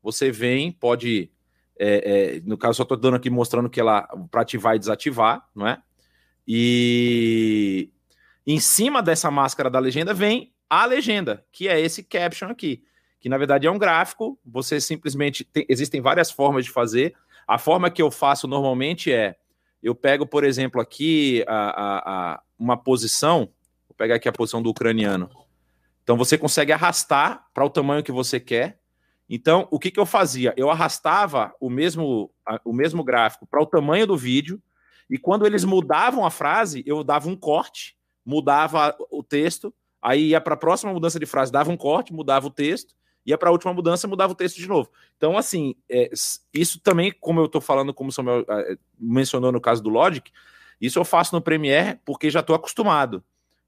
[0.03, 1.31] Você vem, pode.
[1.79, 5.47] É, é, no caso, só estou dando aqui mostrando que ela para ativar e desativar,
[5.55, 5.81] não é?
[6.47, 7.91] E
[8.47, 12.83] em cima dessa máscara da legenda vem a legenda, que é esse caption aqui,
[13.21, 14.39] que na verdade é um gráfico.
[14.45, 17.15] Você simplesmente tem, existem várias formas de fazer.
[17.47, 19.37] A forma que eu faço normalmente é
[19.83, 21.99] eu pego, por exemplo, aqui a, a,
[22.33, 23.51] a uma posição.
[23.89, 25.31] Vou pegar aqui a posição do ucraniano.
[26.03, 28.81] Então você consegue arrastar para o tamanho que você quer.
[29.31, 30.55] Então, o que, que eu fazia?
[30.57, 32.31] Eu arrastava o mesmo,
[32.65, 34.61] o mesmo gráfico para o tamanho do vídeo,
[35.09, 39.73] e quando eles mudavam a frase, eu dava um corte mudava o texto,
[40.03, 42.95] aí ia para a próxima mudança de frase, dava um corte, mudava o texto,
[43.29, 44.91] ia para a última mudança, mudava o texto de novo.
[45.17, 46.11] Então, assim, é,
[46.53, 50.31] isso também, como eu estou falando, como o Samuel é, mencionou no caso do Logic,
[50.81, 53.23] isso eu faço no Premiere porque já estou acostumado.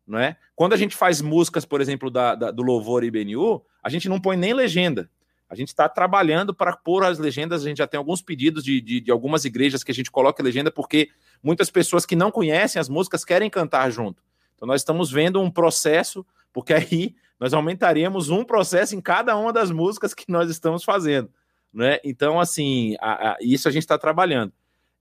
[0.07, 0.37] Não é?
[0.57, 4.09] Quando a gente faz músicas, por exemplo, da, da, do Louvor e BNU, a gente
[4.09, 5.11] não põe nem legenda.
[5.49, 7.63] A gente está trabalhando para pôr as legendas.
[7.63, 10.43] A gente já tem alguns pedidos de, de, de, algumas igrejas que a gente coloca
[10.43, 11.11] legenda, porque
[11.43, 14.23] muitas pessoas que não conhecem as músicas querem cantar junto.
[14.57, 19.51] Então, nós estamos vendo um processo, porque aí nós aumentaríamos um processo em cada uma
[19.51, 21.31] das músicas que nós estamos fazendo.
[21.73, 21.99] Né?
[22.05, 24.53] Então, assim, a, a, isso a gente está trabalhando.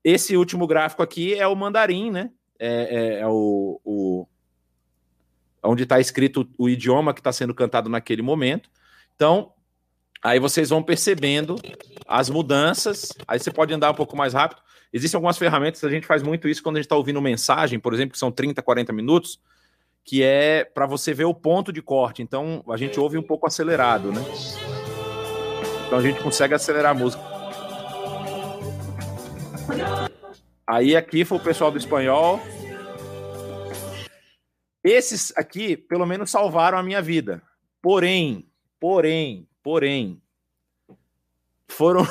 [0.04, 2.32] Esse último gráfico aqui é o mandarim, né?
[2.58, 4.28] É, é, é o, o,
[5.64, 8.70] onde está escrito o idioma que está sendo cantado naquele momento.
[9.16, 9.52] Então,
[10.24, 11.56] aí vocês vão percebendo
[12.08, 13.12] as mudanças.
[13.28, 14.62] Aí você pode andar um pouco mais rápido.
[14.94, 17.94] Existem algumas ferramentas, a gente faz muito isso quando a gente está ouvindo mensagem, por
[17.94, 19.40] exemplo, que são 30, 40 minutos,
[20.10, 22.24] que é para você ver o ponto de corte.
[22.24, 24.22] Então a gente ouve um pouco acelerado, né?
[25.86, 27.22] Então a gente consegue acelerar a música.
[30.66, 32.40] Aí aqui foi o pessoal do espanhol.
[34.84, 37.44] Esses aqui, pelo menos, salvaram a minha vida.
[37.80, 38.50] Porém,
[38.80, 40.20] porém, porém,
[41.68, 42.04] foram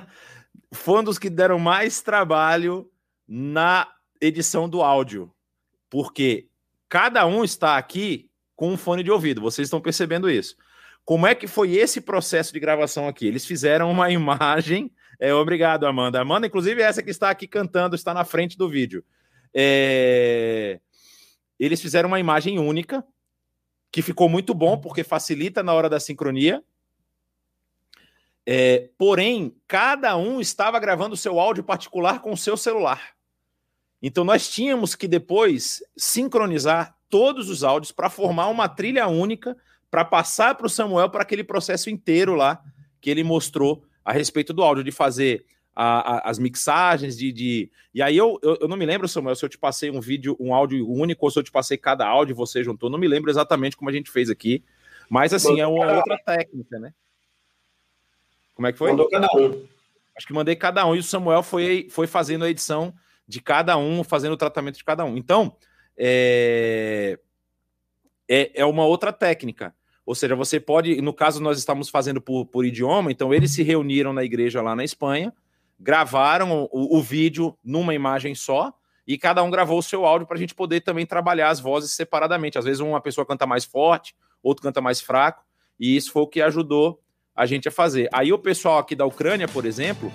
[0.72, 2.90] foi um dos que deram mais trabalho
[3.28, 3.86] na
[4.22, 5.30] edição do áudio,
[5.90, 6.48] porque
[6.88, 10.56] cada um está aqui com um fone de ouvido, vocês estão percebendo isso.
[11.04, 13.26] Como é que foi esse processo de gravação aqui?
[13.26, 14.90] Eles fizeram uma imagem.
[15.20, 16.20] É, obrigado, Amanda.
[16.20, 19.04] Amanda, inclusive, essa que está aqui cantando, está na frente do vídeo.
[19.54, 20.80] É...
[21.58, 23.04] Eles fizeram uma imagem única,
[23.90, 26.62] que ficou muito bom, porque facilita na hora da sincronia.
[28.44, 33.15] É, porém, cada um estava gravando seu áudio particular com o seu celular.
[34.02, 39.56] Então, nós tínhamos que depois sincronizar todos os áudios para formar uma trilha única
[39.90, 42.62] para passar para o Samuel para aquele processo inteiro lá
[43.00, 45.44] que ele mostrou a respeito do áudio, de fazer
[45.74, 47.70] a, a, as mixagens, de, de.
[47.94, 50.36] E aí eu, eu, eu, não me lembro, Samuel, se eu te passei um vídeo,
[50.40, 52.88] um áudio único, ou se eu te passei cada áudio e você juntou.
[52.88, 54.64] Não me lembro exatamente como a gente fez aqui.
[55.08, 56.92] Mas assim, é uma outra técnica, né?
[58.54, 58.90] Como é que foi?
[58.90, 59.66] Mandou cada um.
[60.16, 62.94] Acho que mandei cada um e o Samuel foi, foi fazendo a edição
[63.26, 65.16] de cada um, fazendo o tratamento de cada um.
[65.16, 65.56] Então,
[65.96, 67.18] é,
[68.28, 69.74] é, é uma outra técnica.
[70.04, 73.62] Ou seja, você pode, no caso, nós estamos fazendo por, por idioma, então eles se
[73.62, 75.32] reuniram na igreja lá na Espanha,
[75.78, 78.72] gravaram o, o vídeo numa imagem só,
[79.06, 81.92] e cada um gravou o seu áudio para a gente poder também trabalhar as vozes
[81.92, 82.58] separadamente.
[82.58, 85.44] Às vezes uma pessoa canta mais forte, outro canta mais fraco,
[85.78, 87.00] e isso foi o que ajudou
[87.34, 88.08] a gente a fazer.
[88.12, 90.10] Aí o pessoal aqui da Ucrânia, por exemplo,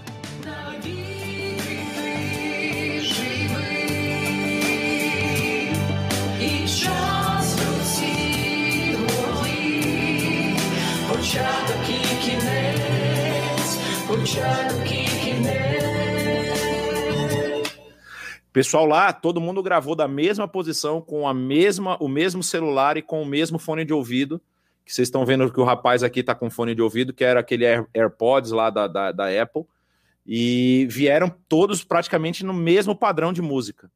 [18.54, 23.02] Pessoal lá, todo mundo gravou da mesma posição, com a mesma, o mesmo celular e
[23.02, 24.42] com o mesmo fone de ouvido.
[24.84, 27.40] Que vocês estão vendo que o rapaz aqui está com fone de ouvido, que era
[27.40, 29.64] aquele Air, AirPods lá da, da, da Apple.
[30.28, 33.90] E vieram todos praticamente no mesmo padrão de música.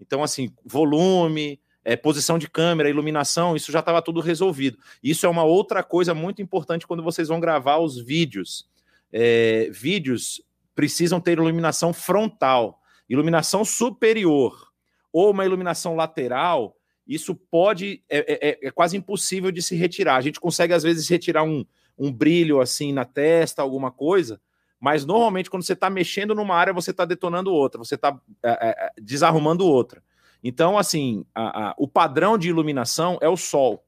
[0.00, 4.76] Então, assim, volume, é, posição de câmera, iluminação, isso já estava tudo resolvido.
[5.02, 8.68] Isso é uma outra coisa muito importante quando vocês vão gravar os vídeos.
[9.12, 10.42] É, vídeos
[10.74, 12.80] precisam ter iluminação frontal
[13.10, 14.70] iluminação superior
[15.12, 20.14] ou uma iluminação lateral, isso pode, é, é, é, é, quase impossível de se retirar.
[20.14, 21.66] A gente consegue, às vezes, retirar um,
[21.98, 24.40] um brilho assim na testa, alguma coisa,
[24.78, 28.50] mas normalmente quando você está mexendo numa área, você está detonando outra, você está é,
[28.50, 30.00] é, desarrumando outra.
[30.42, 33.84] Então, assim, a, a, o padrão de iluminação é o sol.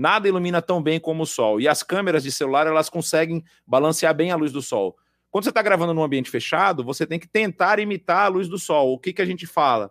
[0.00, 1.60] Nada ilumina tão bem como o sol.
[1.60, 4.96] E as câmeras de celular, elas conseguem balancear bem a luz do sol.
[5.30, 8.58] Quando você está gravando num ambiente fechado, você tem que tentar imitar a luz do
[8.58, 8.94] sol.
[8.94, 9.90] O que, que a gente fala?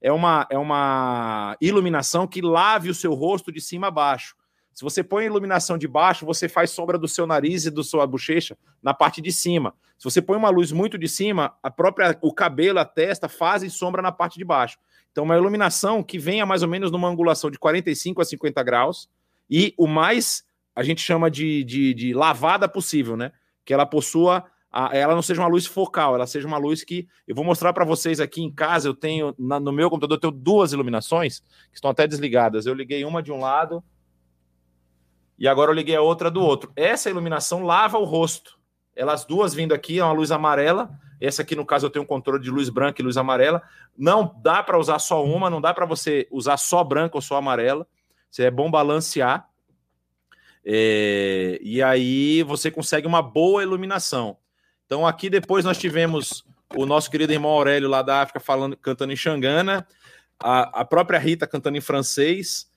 [0.00, 4.34] É uma, é uma iluminação que lave o seu rosto de cima a baixo.
[4.72, 7.82] Se você põe a iluminação de baixo, você faz sombra do seu nariz e da
[7.82, 9.74] sua bochecha na parte de cima.
[9.98, 13.68] Se você põe uma luz muito de cima, a própria o cabelo, a testa fazem
[13.68, 14.78] sombra na parte de baixo.
[15.12, 19.06] Então, uma iluminação que venha mais ou menos numa angulação de 45 a 50 graus
[19.50, 20.44] e o mais
[20.74, 23.32] a gente chama de, de, de lavada possível, né?
[23.64, 27.08] Que ela possua a, ela não seja uma luz focal, ela seja uma luz que
[27.26, 28.88] eu vou mostrar para vocês aqui em casa.
[28.88, 32.66] Eu tenho na, no meu computador eu tenho duas iluminações que estão até desligadas.
[32.66, 33.82] Eu liguei uma de um lado
[35.36, 36.70] e agora eu liguei a outra do outro.
[36.76, 38.60] Essa iluminação lava o rosto.
[38.94, 40.90] Elas duas vindo aqui, é uma luz amarela.
[41.20, 43.62] Essa aqui, no caso, eu tenho um controle de luz branca e luz amarela.
[43.96, 47.36] Não dá para usar só uma, não dá para você usar só branca ou só
[47.36, 47.86] amarela.
[48.38, 49.48] É bom balancear.
[50.64, 54.36] É, e aí você consegue uma boa iluminação.
[54.86, 56.44] Então aqui depois nós tivemos
[56.76, 59.86] o nosso querido irmão Aurélio lá da África falando, cantando em Xangana,
[60.38, 62.70] a, a própria Rita cantando em francês,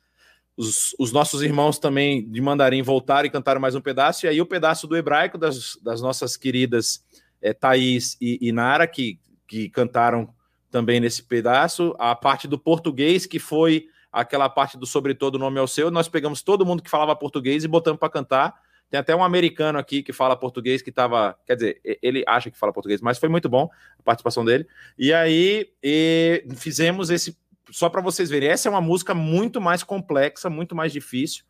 [0.55, 4.41] os, os, nossos irmãos também de mandarim voltaram e cantaram mais um pedaço, e aí
[4.41, 7.03] o pedaço do hebraico das, das nossas queridas
[7.41, 10.33] é, Thaís e, e Nara, que, que cantaram
[10.69, 15.59] também nesse pedaço, a parte do português, que foi aquela parte do sobretudo o nome
[15.59, 18.53] ao seu, nós pegamos todo mundo que falava português e botamos para cantar,
[18.93, 21.35] tem até um americano aqui que fala português que estava.
[21.47, 23.67] Quer dizer, ele acha que fala português, mas foi muito bom
[23.97, 24.67] a participação dele.
[24.99, 27.35] E aí e fizemos esse.
[27.71, 31.43] Só para vocês verem, essa é uma música muito mais complexa, muito mais difícil.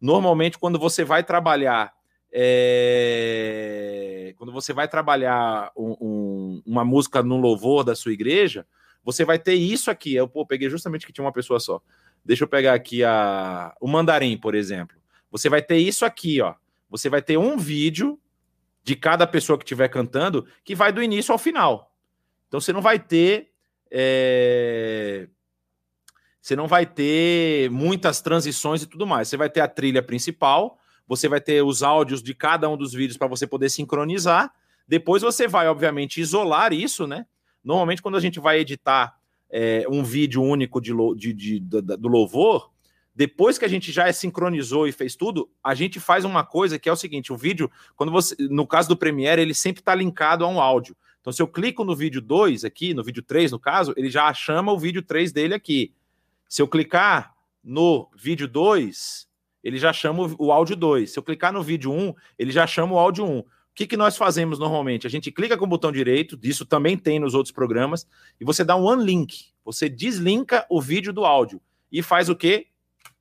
[0.00, 1.92] Normalmente, quando você vai trabalhar.
[2.32, 3.12] É...
[4.38, 8.66] Quando você vai trabalhar um, um, uma música no louvor da sua igreja,
[9.12, 10.14] você vai ter isso aqui.
[10.14, 11.80] Eu pô, peguei justamente que tinha uma pessoa só.
[12.24, 13.74] Deixa eu pegar aqui a...
[13.80, 14.96] o mandarim, por exemplo.
[15.30, 16.54] Você vai ter isso aqui, ó
[16.90, 18.18] você vai ter um vídeo
[18.82, 21.94] de cada pessoa que estiver cantando que vai do início ao final.
[22.48, 23.50] Então você não vai ter.
[23.90, 25.28] É...
[26.40, 29.28] Você não vai ter muitas transições e tudo mais.
[29.28, 32.92] Você vai ter a trilha principal, você vai ter os áudios de cada um dos
[32.92, 34.50] vídeos para você poder sincronizar.
[34.86, 37.26] Depois você vai, obviamente, isolar isso, né?
[37.62, 39.18] Normalmente, quando a gente vai editar
[39.50, 42.70] é, um vídeo único de, de, de, do louvor,
[43.14, 46.88] depois que a gente já sincronizou e fez tudo, a gente faz uma coisa que
[46.88, 50.44] é o seguinte: o vídeo, quando você, no caso do Premiere, ele sempre está linkado
[50.44, 50.96] a um áudio.
[51.20, 54.32] Então, se eu clico no vídeo 2 aqui, no vídeo 3, no caso, ele já
[54.32, 55.92] chama o vídeo 3 dele aqui.
[56.48, 59.28] Se eu clicar no vídeo 2,
[59.62, 61.12] ele já chama o áudio 2.
[61.12, 63.38] Se eu clicar no vídeo 1, ele já chama o áudio 1.
[63.38, 63.44] O
[63.78, 65.06] que, que nós fazemos normalmente?
[65.06, 68.08] A gente clica com o botão direito, isso também tem nos outros programas,
[68.40, 69.52] e você dá um unlink.
[69.64, 71.60] Você deslinka o vídeo do áudio
[71.92, 72.66] e faz o quê?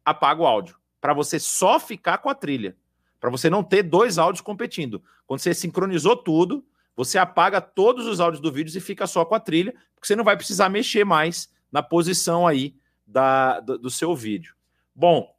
[0.03, 2.77] apaga o áudio, para você só ficar com a trilha,
[3.19, 5.03] para você não ter dois áudios competindo.
[5.25, 6.65] Quando você sincronizou tudo,
[6.95, 10.15] você apaga todos os áudios do vídeo e fica só com a trilha, porque você
[10.15, 12.73] não vai precisar mexer mais na posição aí
[13.05, 14.55] da, do, do seu vídeo.
[14.95, 15.29] Bom,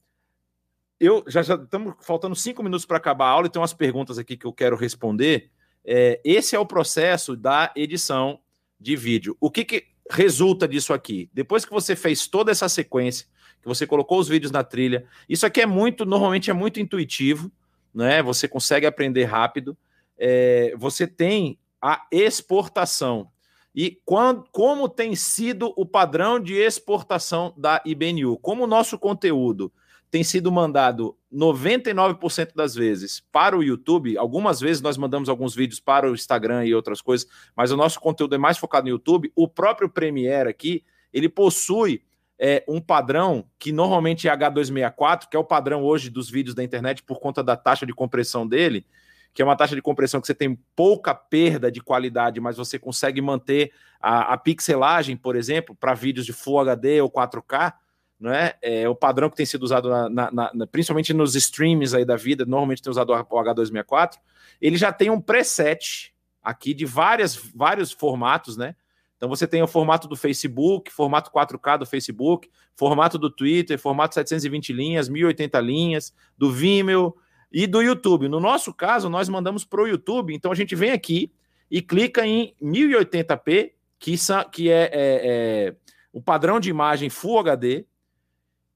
[1.00, 4.36] eu já estamos faltando cinco minutos para acabar a aula e tem umas perguntas aqui
[4.36, 5.50] que eu quero responder.
[5.84, 8.40] É, esse é o processo da edição
[8.80, 9.36] de vídeo.
[9.40, 11.30] O que, que resulta disso aqui?
[11.32, 13.26] Depois que você fez toda essa sequência,
[13.60, 15.06] que você colocou os vídeos na trilha.
[15.28, 17.50] Isso aqui é muito, normalmente é muito intuitivo,
[17.94, 18.22] né?
[18.22, 19.76] Você consegue aprender rápido.
[20.16, 23.30] É, você tem a exportação.
[23.74, 28.36] E quando, como tem sido o padrão de exportação da IBNU?
[28.38, 29.72] Como o nosso conteúdo
[30.10, 35.80] tem sido mandado 99% das vezes para o YouTube, algumas vezes nós mandamos alguns vídeos
[35.80, 39.30] para o Instagram e outras coisas, mas o nosso conteúdo é mais focado no YouTube.
[39.36, 42.02] O próprio Premiere aqui, ele possui
[42.38, 46.62] é, um padrão que normalmente é H264, que é o padrão hoje dos vídeos da
[46.62, 48.86] internet por conta da taxa de compressão dele,
[49.34, 52.78] que é uma taxa de compressão que você tem pouca perda de qualidade, mas você
[52.78, 57.74] consegue manter a, a pixelagem, por exemplo, para vídeos de Full HD ou 4K,
[58.18, 58.56] não é?
[58.60, 62.16] é o padrão que tem sido usado na, na, na, principalmente nos streams aí da
[62.16, 64.16] vida, normalmente tem usado o H264,
[64.60, 66.12] ele já tem um preset
[66.42, 68.74] aqui de várias, vários formatos, né?
[69.16, 74.14] Então você tem o formato do Facebook, formato 4K do Facebook, formato do Twitter, formato
[74.14, 77.16] 720 linhas, 1080 linhas, do Vimeo
[77.52, 78.28] e do YouTube.
[78.28, 81.32] No nosso caso, nós mandamos para o YouTube, então a gente vem aqui
[81.68, 84.14] e clica em 1080p, que,
[84.52, 85.74] que é, é, é
[86.12, 87.84] o padrão de imagem Full HD,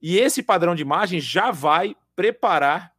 [0.02, 2.92] e esse padrão de imagem já vai preparar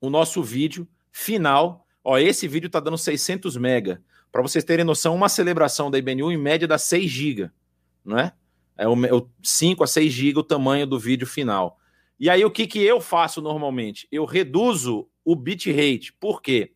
[0.00, 1.86] o nosso vídeo final.
[2.02, 4.02] Ó, esse vídeo está dando 600 mega.
[4.32, 7.50] Para vocês terem noção, uma celebração da IBNU em média dá 6 GB,
[8.04, 8.32] não é?
[8.76, 11.78] É o, o 5 a 6 GB o tamanho do vídeo final.
[12.18, 14.08] E aí o que, que eu faço normalmente?
[14.10, 16.12] Eu reduzo o bitrate.
[16.18, 16.72] Por quê?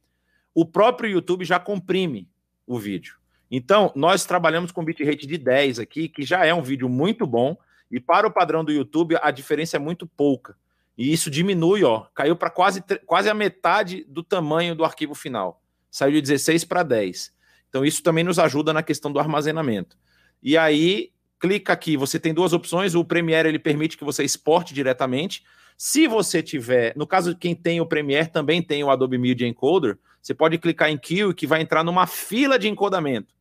[0.55, 2.29] O próprio YouTube já comprime
[2.67, 3.17] o vídeo.
[3.51, 7.57] Então, nós trabalhamos com bitrate de 10 aqui, que já é um vídeo muito bom,
[7.91, 10.57] e para o padrão do YouTube a diferença é muito pouca.
[10.97, 15.63] E isso diminui, ó, caiu para quase, quase a metade do tamanho do arquivo final.
[15.91, 17.33] Saiu de 16 para 10.
[17.69, 19.99] Então, isso também nos ajuda na questão do armazenamento.
[20.43, 22.95] E aí, clica aqui, você tem duas opções.
[22.95, 25.45] O Premiere ele permite que você exporte diretamente.
[25.77, 29.47] Se você tiver, no caso de quem tem o Premiere, também tem o Adobe Media
[29.47, 33.36] Encoder, você pode clicar em Kill que vai entrar numa fila de encodamento.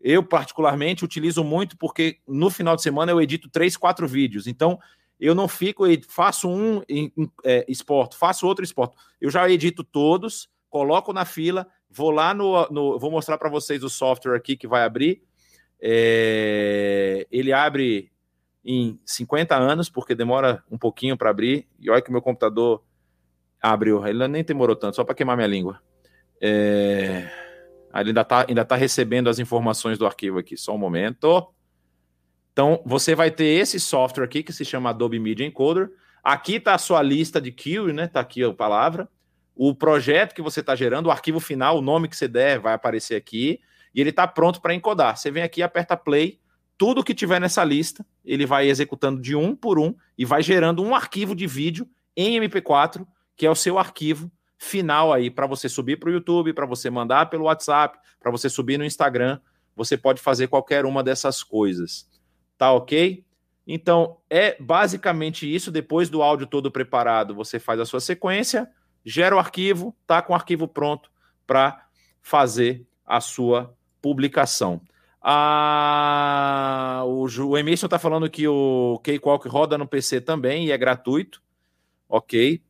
[0.00, 4.46] Eu, particularmente, utilizo muito porque no final de semana eu edito três, quatro vídeos.
[4.46, 4.78] Então,
[5.18, 6.80] eu não fico, faço um
[7.44, 7.66] é,
[8.16, 8.96] faço outro exporto.
[9.20, 12.68] Eu já edito todos, coloco na fila, Vou lá no.
[12.70, 15.22] no vou mostrar para vocês o software aqui que vai abrir.
[15.80, 18.12] É, ele abre
[18.64, 21.66] em 50 anos, porque demora um pouquinho para abrir.
[21.80, 22.84] E olha que meu computador
[23.60, 24.06] abriu.
[24.06, 25.80] Ele nem demorou tanto, só para queimar minha língua.
[26.40, 27.28] É,
[27.94, 30.56] ele ainda está ainda tá recebendo as informações do arquivo aqui.
[30.56, 31.52] Só um momento.
[32.52, 35.90] Então, você vai ter esse software aqui que se chama Adobe Media Encoder.
[36.22, 38.04] Aqui está a sua lista de queue, né?
[38.04, 39.08] Está aqui a palavra
[39.62, 42.72] o projeto que você está gerando, o arquivo final, o nome que você der vai
[42.72, 43.60] aparecer aqui,
[43.94, 45.18] e ele está pronto para encodar.
[45.18, 46.40] Você vem aqui, aperta play,
[46.78, 50.82] tudo que tiver nessa lista, ele vai executando de um por um e vai gerando
[50.82, 51.86] um arquivo de vídeo
[52.16, 53.06] em MP4,
[53.36, 56.90] que é o seu arquivo final aí para você subir para o YouTube, para você
[56.90, 59.40] mandar pelo WhatsApp, para você subir no Instagram.
[59.74, 62.08] Você pode fazer qualquer uma dessas coisas.
[62.58, 63.24] Tá ok?
[63.66, 65.70] Então, é basicamente isso.
[65.70, 68.70] Depois do áudio todo preparado, você faz a sua sequência
[69.04, 71.10] gera o arquivo, tá com o arquivo pronto
[71.46, 71.86] para
[72.20, 74.80] fazer a sua publicação.
[75.22, 80.78] Ah, o, o Emerson está falando que o Cakewalk roda no PC também e é
[80.78, 81.42] gratuito.
[82.08, 82.62] Ok.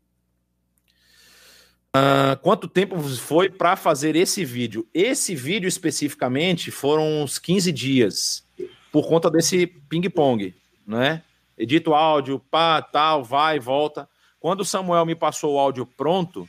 [1.92, 4.86] Ah, quanto tempo foi para fazer esse vídeo?
[4.94, 8.46] Esse vídeo especificamente foram uns 15 dias,
[8.92, 10.54] por conta desse ping-pong,
[10.86, 11.22] né?
[11.58, 14.08] Edito áudio, pá, tal, vai, volta.
[14.38, 16.48] Quando o Samuel me passou o áudio pronto,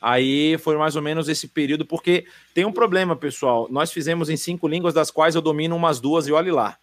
[0.00, 3.68] aí foi mais ou menos esse período, porque tem um problema, pessoal.
[3.70, 6.76] Nós fizemos em cinco línguas, das quais eu domino umas duas e olhe lá.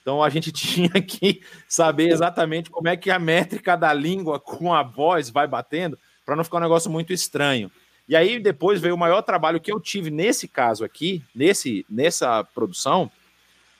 [0.00, 4.72] Então a gente tinha que saber exatamente como é que a métrica da língua com
[4.72, 5.98] a voz vai batendo,
[6.30, 7.72] para não ficar um negócio muito estranho.
[8.08, 12.44] E aí depois veio o maior trabalho que eu tive nesse caso aqui, nesse nessa
[12.44, 13.10] produção,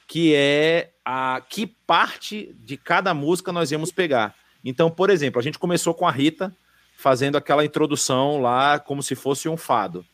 [0.08, 4.34] que é a que parte de cada música nós íamos pegar.
[4.64, 6.52] Então, por exemplo, a gente começou com a Rita
[6.96, 10.04] fazendo aquela introdução lá como se fosse um fado.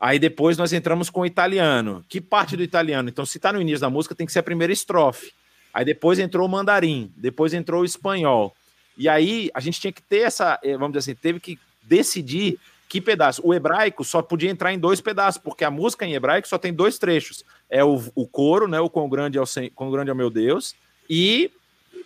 [0.00, 2.02] Aí depois nós entramos com o italiano.
[2.08, 3.10] Que parte do italiano?
[3.10, 5.34] Então, se está no início da música, tem que ser a primeira estrofe.
[5.74, 8.56] Aí depois entrou o mandarim, depois entrou o espanhol.
[8.98, 12.58] E aí a gente tinha que ter essa, eh, vamos dizer assim, teve que decidir
[12.88, 13.40] que pedaço.
[13.44, 16.72] O hebraico só podia entrar em dois pedaços, porque a música em hebraico só tem
[16.72, 17.44] dois trechos.
[17.70, 18.80] É o, o coro, né?
[18.80, 19.44] O quão grande é o,
[19.74, 20.74] quão grande é o meu Deus,
[21.08, 21.50] e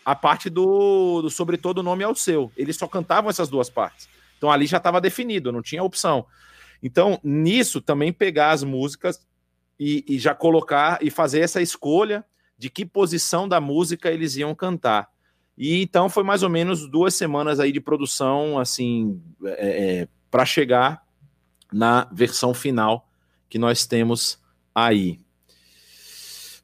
[0.05, 2.53] a parte do, do sobre todo o nome é o seu.
[2.57, 4.09] Eles só cantavam essas duas partes.
[4.37, 6.27] Então ali já estava definido, não tinha opção.
[6.83, 9.25] Então, nisso também pegar as músicas
[9.79, 12.25] e, e, já colocar e fazer essa escolha
[12.59, 15.09] de que posição da música eles iam cantar.
[15.57, 20.45] E então foi mais ou menos duas semanas aí de produção, assim, é, é, para
[20.45, 21.03] chegar
[21.73, 23.09] na versão final
[23.49, 24.39] que nós temos
[24.75, 25.21] aí.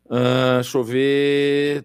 [0.07, 1.85] Uh, deixa eu ver.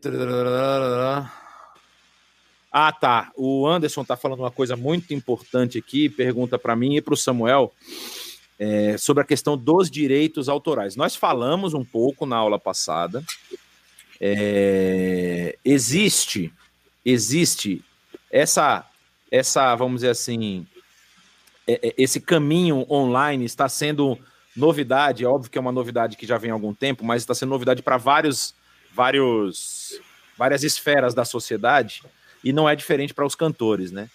[2.71, 3.31] Ah, tá.
[3.35, 7.17] O Anderson tá falando uma coisa muito importante aqui, pergunta para mim e para o
[7.17, 7.73] Samuel
[8.57, 10.95] é, sobre a questão dos direitos autorais.
[10.95, 13.23] Nós falamos um pouco na aula passada.
[14.19, 16.51] É, existe,
[17.05, 17.83] existe
[18.31, 18.85] essa,
[19.31, 20.65] essa, vamos dizer assim,
[21.67, 24.17] é, é, esse caminho online está sendo
[24.55, 27.33] novidade, é óbvio que é uma novidade que já vem há algum tempo, mas está
[27.33, 28.53] sendo novidade para vários,
[28.93, 29.99] vários,
[30.37, 32.03] várias esferas da sociedade
[32.43, 34.09] e não é diferente para os cantores, né?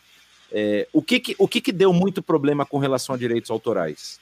[0.51, 4.19] É, o que, que, o que, que deu muito problema com relação a direitos autorais?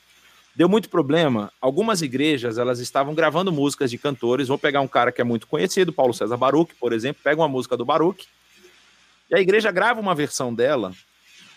[0.56, 1.52] Deu muito problema.
[1.60, 4.48] Algumas igrejas elas estavam gravando músicas de cantores.
[4.48, 7.46] Vou pegar um cara que é muito conhecido, Paulo César Baruch, por exemplo, pega uma
[7.46, 8.26] música do Baruch
[9.30, 10.92] e a igreja grava uma versão dela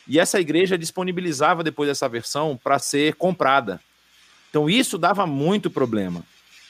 [0.08, 3.80] e essa igreja disponibilizava depois dessa versão para ser comprada.
[4.50, 6.24] Então isso dava muito problema.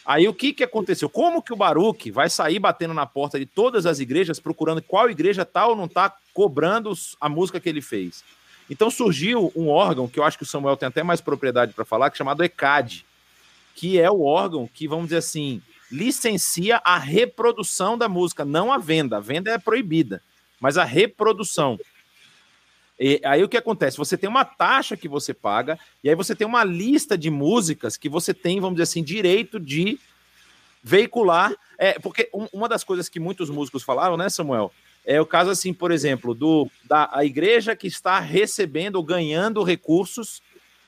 [0.06, 1.10] Aí o que, que aconteceu?
[1.10, 5.10] Como que o Baruch vai sair batendo na porta de todas as igrejas procurando qual
[5.10, 8.24] igreja tá ou não tá cobrando a música que ele fez?
[8.70, 11.86] Então surgiu um órgão que eu acho que o Samuel tem até mais propriedade para
[11.86, 13.06] falar, que é chamado ECAD,
[13.74, 15.62] que é o órgão que, vamos dizer assim,
[15.92, 19.18] licencia a reprodução da música, não a venda.
[19.18, 20.22] A venda é proibida,
[20.60, 21.80] mas a reprodução.
[23.00, 23.98] E aí o que acontece?
[23.98, 27.96] Você tem uma taxa que você paga, e aí você tem uma lista de músicas
[27.96, 29.98] que você tem, vamos dizer assim, direito de
[30.84, 31.54] veicular.
[31.78, 34.72] É, porque uma das coisas que muitos músicos falaram, né, Samuel?
[35.06, 39.64] É o caso, assim, por exemplo, do da a igreja que está recebendo ou ganhando
[39.64, 40.42] recursos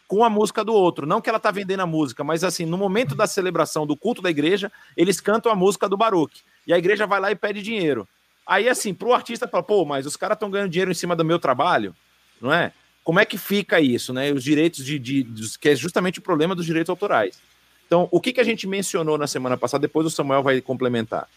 [0.06, 1.08] com a música do outro.
[1.08, 4.22] Não que ela está vendendo a música, mas assim, no momento da celebração do culto
[4.22, 6.44] da igreja, eles cantam a música do Baruch.
[6.68, 8.06] E a igreja vai lá e pede dinheiro.
[8.46, 11.16] Aí, assim, para o artista, fala, pô, mas os caras estão ganhando dinheiro em cima
[11.16, 11.96] do meu trabalho,
[12.42, 12.74] não é?
[13.04, 14.32] Como é que fica isso, né?
[14.32, 17.40] Os direitos de, de, de, que é justamente o problema dos direitos autorais.
[17.86, 21.28] Então, o que, que a gente mencionou na semana passada, depois o Samuel vai complementar.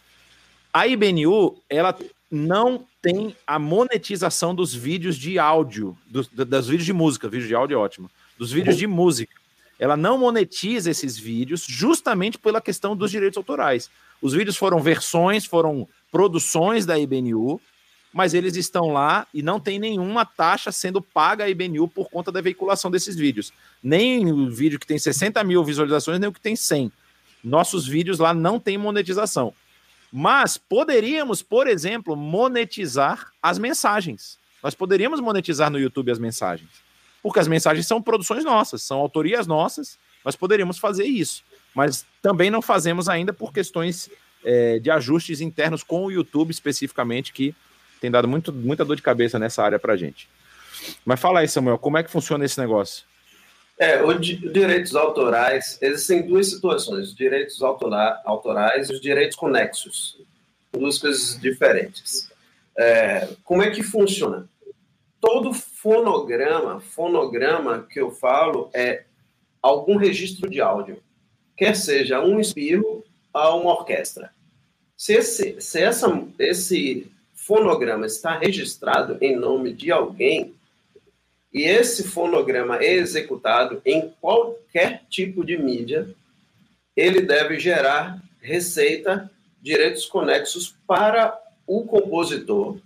[0.73, 1.97] A IBNU, ela
[2.31, 7.55] não tem a monetização dos vídeos de áudio, dos, dos vídeos de música, vídeo de
[7.55, 9.33] áudio é ótimo, dos vídeos de música.
[9.79, 13.91] Ela não monetiza esses vídeos justamente pela questão dos direitos autorais.
[14.21, 17.61] Os vídeos foram versões, foram produções da IBNU,
[18.12, 22.31] mas eles estão lá e não tem nenhuma taxa sendo paga à IBNU por conta
[22.31, 23.53] da veiculação desses vídeos.
[23.82, 26.93] Nem o vídeo que tem 60 mil visualizações, nem o que tem 100.
[27.43, 29.53] Nossos vídeos lá não tem monetização.
[30.12, 34.39] Mas poderíamos, por exemplo, monetizar as mensagens.
[34.62, 36.70] Nós poderíamos monetizar no YouTube as mensagens.
[37.24, 39.99] Porque as mensagens são produções nossas, são autorias nossas.
[40.24, 41.43] Nós poderíamos fazer isso.
[41.74, 44.09] Mas também não fazemos ainda por questões
[44.45, 47.55] é, de ajustes internos com o YouTube especificamente, que
[48.01, 50.29] tem dado muito, muita dor de cabeça nessa área para gente.
[51.05, 53.05] Mas fala aí, Samuel, como é que funciona esse negócio?
[53.79, 60.16] É, os direitos autorais, existem duas situações, os direitos autora, autorais e os direitos conexos,
[60.73, 62.31] duas coisas diferentes.
[62.77, 64.49] É, como é que funciona?
[65.21, 69.05] Todo fonograma, fonograma que eu falo é
[69.61, 71.03] algum registro de áudio,
[71.57, 73.03] quer seja um espirro
[73.33, 74.31] a uma orquestra.
[75.05, 80.55] Se esse, se essa, esse fonograma está registrado em nome de alguém,
[81.53, 86.09] e esse fonograma é executado em qualquer tipo de mídia,
[86.97, 92.79] ele deve gerar receita, direitos conexos para o compositor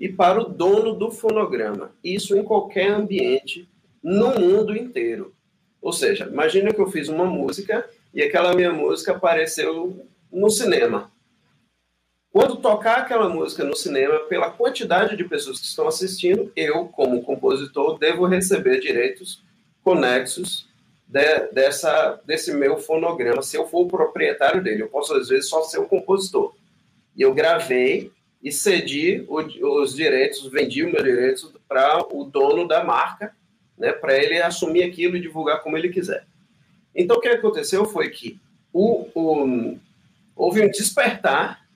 [0.00, 1.92] e para o dono do fonograma.
[2.02, 3.68] Isso em qualquer ambiente
[4.02, 5.34] no mundo inteiro.
[5.82, 11.12] Ou seja, imagina que eu fiz uma música e aquela minha música apareceu no cinema.
[12.32, 17.22] Quando tocar aquela música no cinema, pela quantidade de pessoas que estão assistindo, eu, como
[17.22, 19.42] compositor, devo receber direitos
[19.82, 20.68] conexos
[21.06, 24.82] de, dessa, desse meu fonograma, se eu for o proprietário dele.
[24.82, 26.54] Eu posso, às vezes, só ser o compositor.
[27.16, 29.40] E eu gravei e cedi o,
[29.80, 33.34] os direitos, vendi os meus direitos para o dono da marca,
[33.76, 36.26] né, para ele assumir aquilo e divulgar como ele quiser.
[36.94, 38.38] Então, o que aconteceu foi que
[38.72, 39.78] o, o,
[40.36, 41.67] houve um despertar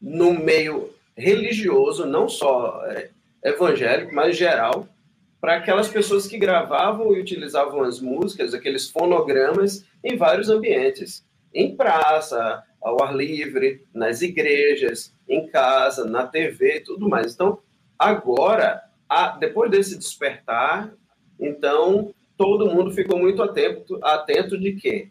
[0.00, 3.10] no meio religioso, não só é,
[3.44, 4.88] evangélico, mas geral,
[5.40, 11.24] para aquelas pessoas que gravavam e utilizavam as músicas, aqueles fonogramas, em vários ambientes.
[11.52, 17.34] Em praça, ao ar livre, nas igrejas, em casa, na TV, tudo mais.
[17.34, 17.58] Então,
[17.98, 18.82] agora,
[19.38, 20.92] depois desse despertar,
[21.38, 25.10] então todo mundo ficou muito atento, atento de que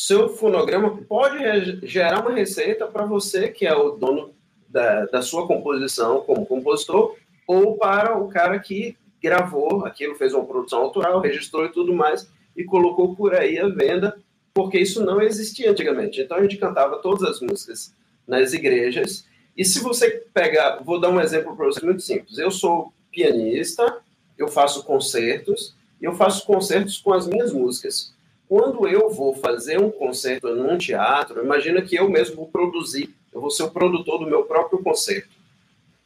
[0.00, 4.32] seu fonograma pode gerar uma receita para você, que é o dono
[4.68, 7.16] da, da sua composição como compositor,
[7.48, 12.30] ou para o cara que gravou aquilo, fez uma produção autoral, registrou e tudo mais,
[12.56, 14.16] e colocou por aí a venda,
[14.54, 16.20] porque isso não existia antigamente.
[16.20, 17.92] Então a gente cantava todas as músicas
[18.24, 19.26] nas igrejas.
[19.56, 22.38] E se você pegar, vou dar um exemplo para você muito simples.
[22.38, 23.98] Eu sou pianista,
[24.38, 28.16] eu faço concertos, e eu faço concertos com as minhas músicas.
[28.48, 33.42] Quando eu vou fazer um concerto num teatro, imagina que eu mesmo vou produzir, eu
[33.42, 35.28] vou ser o produtor do meu próprio concerto.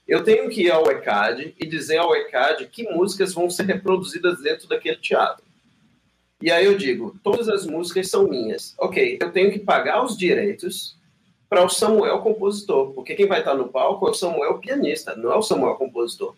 [0.09, 4.43] Eu tenho que ir ao ECAD e dizer ao ECAD que músicas vão ser reproduzidas
[4.43, 5.45] dentro daquele teatro.
[6.43, 8.75] E aí eu digo, todas as músicas são minhas.
[8.77, 10.97] Ok, eu tenho que pagar os direitos
[11.49, 15.31] para o Samuel compositor, porque quem vai estar no palco é o Samuel pianista, não
[15.31, 16.35] é o Samuel compositor.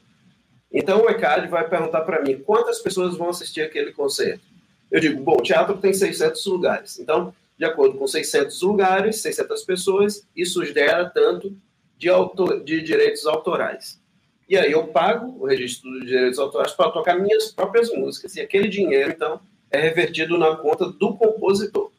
[0.70, 4.53] Então o ECAD vai perguntar para mim quantas pessoas vão assistir aquele concerto.
[4.90, 6.98] Eu digo, bom, o teatro tem 600 lugares.
[6.98, 11.56] Então, de acordo com 600 lugares, 600 pessoas, isso gera tanto
[11.96, 14.00] de, autor, de direitos autorais.
[14.48, 18.36] E aí eu pago o registro de direitos autorais para tocar minhas próprias músicas.
[18.36, 19.40] E aquele dinheiro, então,
[19.70, 21.90] é revertido na conta do compositor.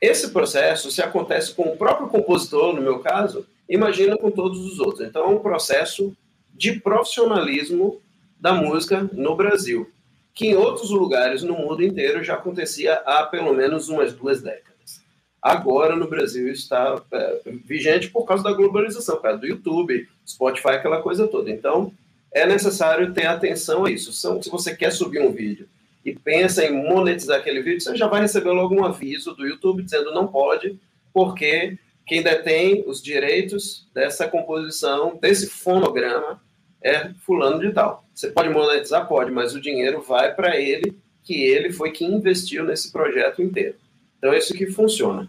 [0.00, 4.78] Esse processo, se acontece com o próprio compositor, no meu caso, imagina com todos os
[4.78, 5.08] outros.
[5.08, 6.16] Então, é um processo
[6.54, 8.00] de profissionalismo
[8.38, 9.90] da música no Brasil,
[10.38, 15.02] que em outros lugares no mundo inteiro já acontecia há pelo menos umas duas décadas.
[15.42, 20.68] Agora no Brasil está é, vigente por causa da globalização, por causa do YouTube, Spotify,
[20.68, 21.50] aquela coisa toda.
[21.50, 21.92] Então,
[22.32, 24.12] é necessário ter atenção a isso.
[24.12, 25.68] Se você quer subir um vídeo
[26.04, 29.82] e pensa em monetizar aquele vídeo, você já vai receber logo um aviso do YouTube
[29.82, 30.78] dizendo não pode,
[31.12, 36.40] porque quem detém os direitos dessa composição, desse fonograma,
[36.82, 38.04] é fulano de tal.
[38.14, 39.06] Você pode monetizar?
[39.06, 43.76] Pode, mas o dinheiro vai para ele, que ele foi quem investiu nesse projeto inteiro.
[44.18, 45.28] Então é isso que funciona.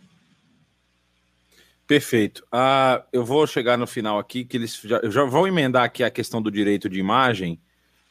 [1.85, 2.45] Perfeito.
[2.51, 6.11] Ah, eu vou chegar no final aqui, que eles já, já vou emendar aqui a
[6.11, 7.59] questão do direito de imagem.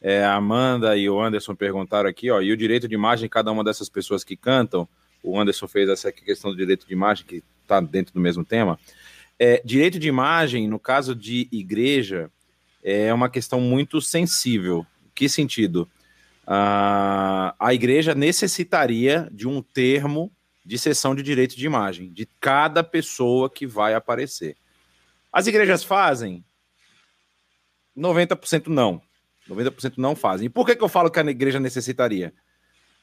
[0.01, 3.51] É, a Amanda e o Anderson perguntaram aqui, ó, e o direito de imagem, cada
[3.51, 4.89] uma dessas pessoas que cantam,
[5.23, 8.79] o Anderson fez essa questão do direito de imagem, que está dentro do mesmo tema.
[9.39, 12.31] É, direito de imagem, no caso de igreja,
[12.83, 14.87] é uma questão muito sensível.
[15.15, 15.89] Que sentido?
[16.47, 20.33] Ah, a igreja necessitaria de um termo
[20.65, 24.57] de cessão de direito de imagem de cada pessoa que vai aparecer.
[25.33, 26.45] As igrejas fazem?
[27.97, 29.01] 90% não.
[29.49, 30.47] 90% não fazem.
[30.47, 32.33] E por que, que eu falo que a igreja necessitaria?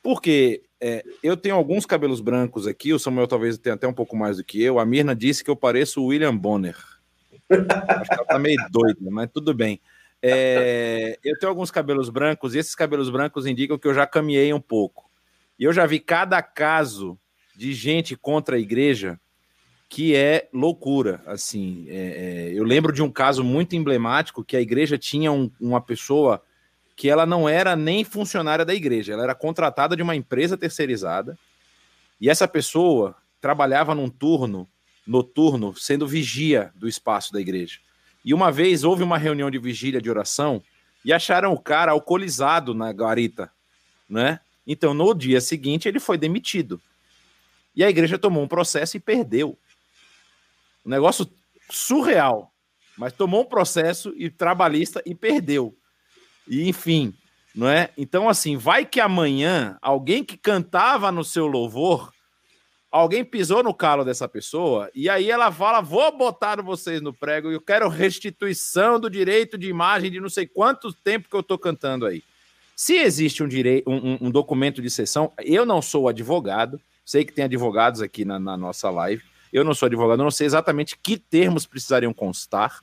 [0.01, 4.15] Porque é, eu tenho alguns cabelos brancos aqui, o Samuel talvez tenha até um pouco
[4.15, 4.77] mais do que eu.
[4.77, 6.77] A Mirna disse que eu pareço o William Bonner.
[7.49, 9.79] Acho que ela tá meio doida, mas tudo bem.
[10.21, 14.51] É, eu tenho alguns cabelos brancos e esses cabelos brancos indicam que eu já caminhei
[14.53, 15.09] um pouco.
[15.59, 17.17] E eu já vi cada caso
[17.55, 19.19] de gente contra a igreja
[19.87, 21.21] que é loucura.
[21.25, 25.49] Assim, é, é, eu lembro de um caso muito emblemático que a igreja tinha um,
[25.59, 26.41] uma pessoa
[26.95, 31.37] que ela não era nem funcionária da igreja, ela era contratada de uma empresa terceirizada.
[32.19, 34.67] E essa pessoa trabalhava num turno
[35.05, 37.79] noturno, sendo vigia do espaço da igreja.
[38.23, 40.63] E uma vez houve uma reunião de vigília de oração
[41.03, 43.51] e acharam o cara alcoolizado na guarita,
[44.09, 44.39] né?
[44.65, 46.81] Então, no dia seguinte, ele foi demitido.
[47.75, 49.57] E a igreja tomou um processo e perdeu.
[50.83, 51.29] Um negócio
[51.69, 52.51] surreal.
[52.97, 55.77] Mas tomou um processo e trabalhista e perdeu.
[56.47, 57.13] E enfim,
[57.53, 57.89] não é?
[57.97, 62.11] Então, assim, vai que amanhã alguém que cantava no seu louvor
[62.99, 67.51] alguém pisou no calo dessa pessoa e aí ela fala: vou botar vocês no prego
[67.51, 71.41] e eu quero restituição do direito de imagem de não sei quanto tempo que eu
[71.41, 72.23] estou cantando aí.
[72.75, 77.31] Se existe um, direito, um, um, documento de sessão, eu não sou advogado, sei que
[77.31, 81.17] tem advogados aqui na, na nossa live, eu não sou advogado, não sei exatamente que
[81.17, 82.81] termos precisariam constar,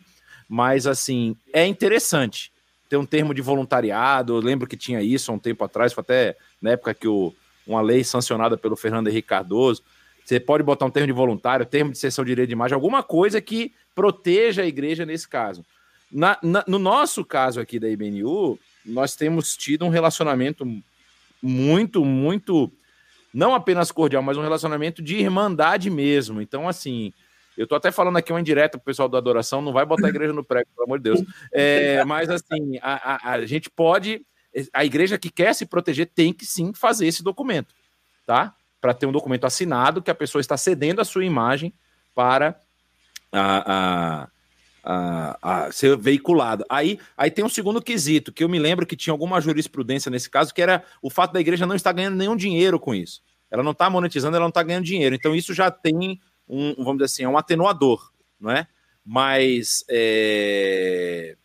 [0.49, 2.51] mas assim, é interessante
[2.89, 4.35] ter um termo de voluntariado.
[4.35, 7.35] Eu lembro que tinha isso há um tempo atrás, foi até na época que o,
[7.67, 9.83] uma lei sancionada pelo Fernando Henrique Cardoso
[10.25, 13.03] você pode botar um termo de voluntário, termo de cessão de direito de imagem, alguma
[13.03, 15.65] coisa que proteja a igreja nesse caso.
[16.11, 20.65] Na, na, no nosso caso aqui da IBNU, nós temos tido um relacionamento
[21.43, 22.71] muito, muito,
[23.33, 26.41] não apenas cordial, mas um relacionamento de irmandade mesmo.
[26.41, 27.13] Então, assim,
[27.57, 30.11] eu tô até falando aqui uma indireta pro pessoal da adoração, não vai botar a
[30.11, 31.23] igreja no prego, pelo amor de Deus.
[31.51, 34.25] É, mas, assim, a, a, a gente pode,
[34.73, 37.75] a igreja que quer se proteger tem que sim fazer esse documento,
[38.27, 38.55] tá?
[38.83, 41.73] Para ter um documento assinado que a pessoa está cedendo a sua imagem
[42.13, 42.61] para
[43.31, 44.29] a, a,
[44.83, 46.67] a, a, ser veiculada.
[46.69, 50.29] Aí, aí tem um segundo quesito, que eu me lembro que tinha alguma jurisprudência nesse
[50.29, 53.23] caso, que era o fato da igreja não estar ganhando nenhum dinheiro com isso.
[53.49, 55.15] Ela não está monetizando, ela não está ganhando dinheiro.
[55.15, 58.67] Então, isso já tem um, vamos dizer assim, é um atenuador, não é?
[59.05, 61.37] Mas é,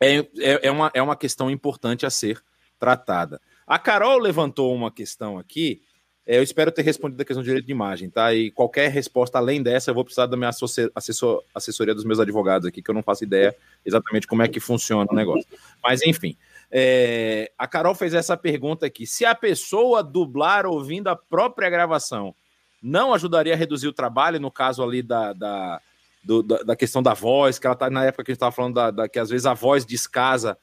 [0.00, 0.26] é, é,
[0.68, 2.40] é, uma, é uma questão importante a ser
[2.78, 3.40] tratada.
[3.66, 5.82] A Carol levantou uma questão aqui
[6.26, 8.32] eu espero ter respondido a questão do direito de imagem, tá?
[8.32, 10.50] E qualquer resposta além dessa, eu vou precisar da minha
[10.94, 13.54] assessor, assessoria dos meus advogados aqui, que eu não faço ideia
[13.84, 15.46] exatamente como é que funciona o negócio.
[15.82, 16.36] Mas, enfim,
[16.70, 22.34] é, a Carol fez essa pergunta aqui: se a pessoa dublar ouvindo a própria gravação
[22.82, 25.80] não ajudaria a reduzir o trabalho, no caso ali da, da
[26.22, 28.52] do, da, da, questão da voz, que ela tá na época que a gente estava
[28.52, 30.56] falando da, da, que às vezes a voz descasa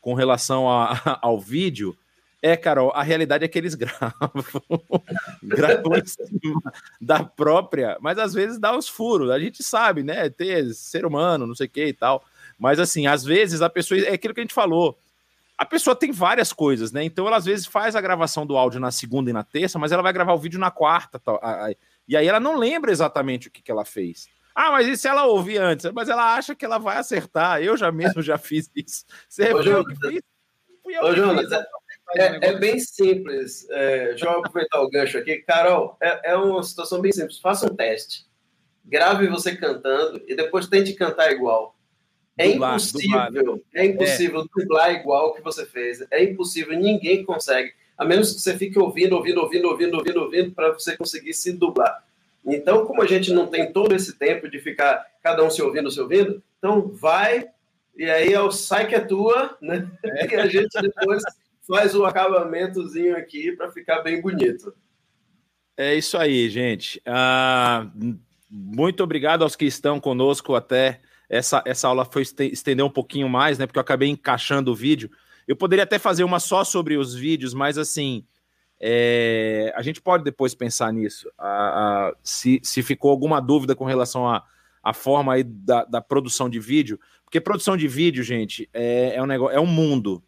[0.00, 1.96] com relação a, ao vídeo.
[2.44, 4.30] É, Carol, a realidade é que eles gravam,
[5.42, 10.28] gravam em cima da própria, mas às vezes dá uns furos, a gente sabe, né?
[10.28, 12.22] Ter ser humano, não sei o que e tal.
[12.58, 14.98] Mas assim, às vezes a pessoa, é aquilo que a gente falou,
[15.56, 17.02] a pessoa tem várias coisas, né?
[17.02, 19.90] Então ela às vezes faz a gravação do áudio na segunda e na terça, mas
[19.90, 21.18] ela vai gravar o vídeo na quarta.
[21.18, 21.40] Tal,
[22.06, 24.28] e aí ela não lembra exatamente o que, que ela fez.
[24.54, 25.90] Ah, mas e se ela ouvir antes?
[25.92, 27.62] Mas ela acha que ela vai acertar.
[27.62, 29.06] Eu já mesmo já fiz isso.
[29.30, 30.22] Você Ô, Jonas, que fiz?
[30.82, 31.64] Fui eu Ô, Jonas, fiz.
[32.16, 33.68] É, é, bem simples.
[33.70, 35.38] É, deixa eu aproveitar o gancho aqui.
[35.38, 37.38] Carol, é, é uma situação bem simples.
[37.38, 38.26] Faça um teste.
[38.84, 41.74] Grave você cantando e depois tente cantar igual.
[42.36, 43.58] É impossível, dublar.
[43.74, 46.04] é impossível dublar igual que você fez.
[46.10, 47.72] É impossível, ninguém consegue.
[47.96, 51.52] A menos que você fique ouvindo, ouvindo, ouvindo, ouvindo, ouvindo, ouvindo, para você conseguir se
[51.52, 52.04] dublar.
[52.44, 55.90] Então, como a gente não tem todo esse tempo de ficar cada um se ouvindo,
[55.90, 57.48] se ouvindo, então vai,
[57.96, 59.88] e aí é o sai que é tua, né?
[60.04, 60.26] É.
[60.34, 61.22] E a gente depois
[61.66, 64.74] faz o acabamentozinho aqui para ficar bem bonito.
[65.76, 67.00] É isso aí, gente.
[67.04, 67.90] Ah,
[68.48, 73.58] muito obrigado aos que estão conosco até essa, essa aula foi estender um pouquinho mais,
[73.58, 73.66] né?
[73.66, 75.10] Porque eu acabei encaixando o vídeo.
[75.48, 78.24] Eu poderia até fazer uma só sobre os vídeos, mas assim,
[78.80, 81.28] é, a gente pode depois pensar nisso.
[82.22, 84.44] Se, se ficou alguma dúvida com relação à
[84.82, 89.22] a, forma aí da, da, produção de vídeo, porque produção de vídeo, gente, é, é
[89.22, 90.22] um negócio, é um mundo.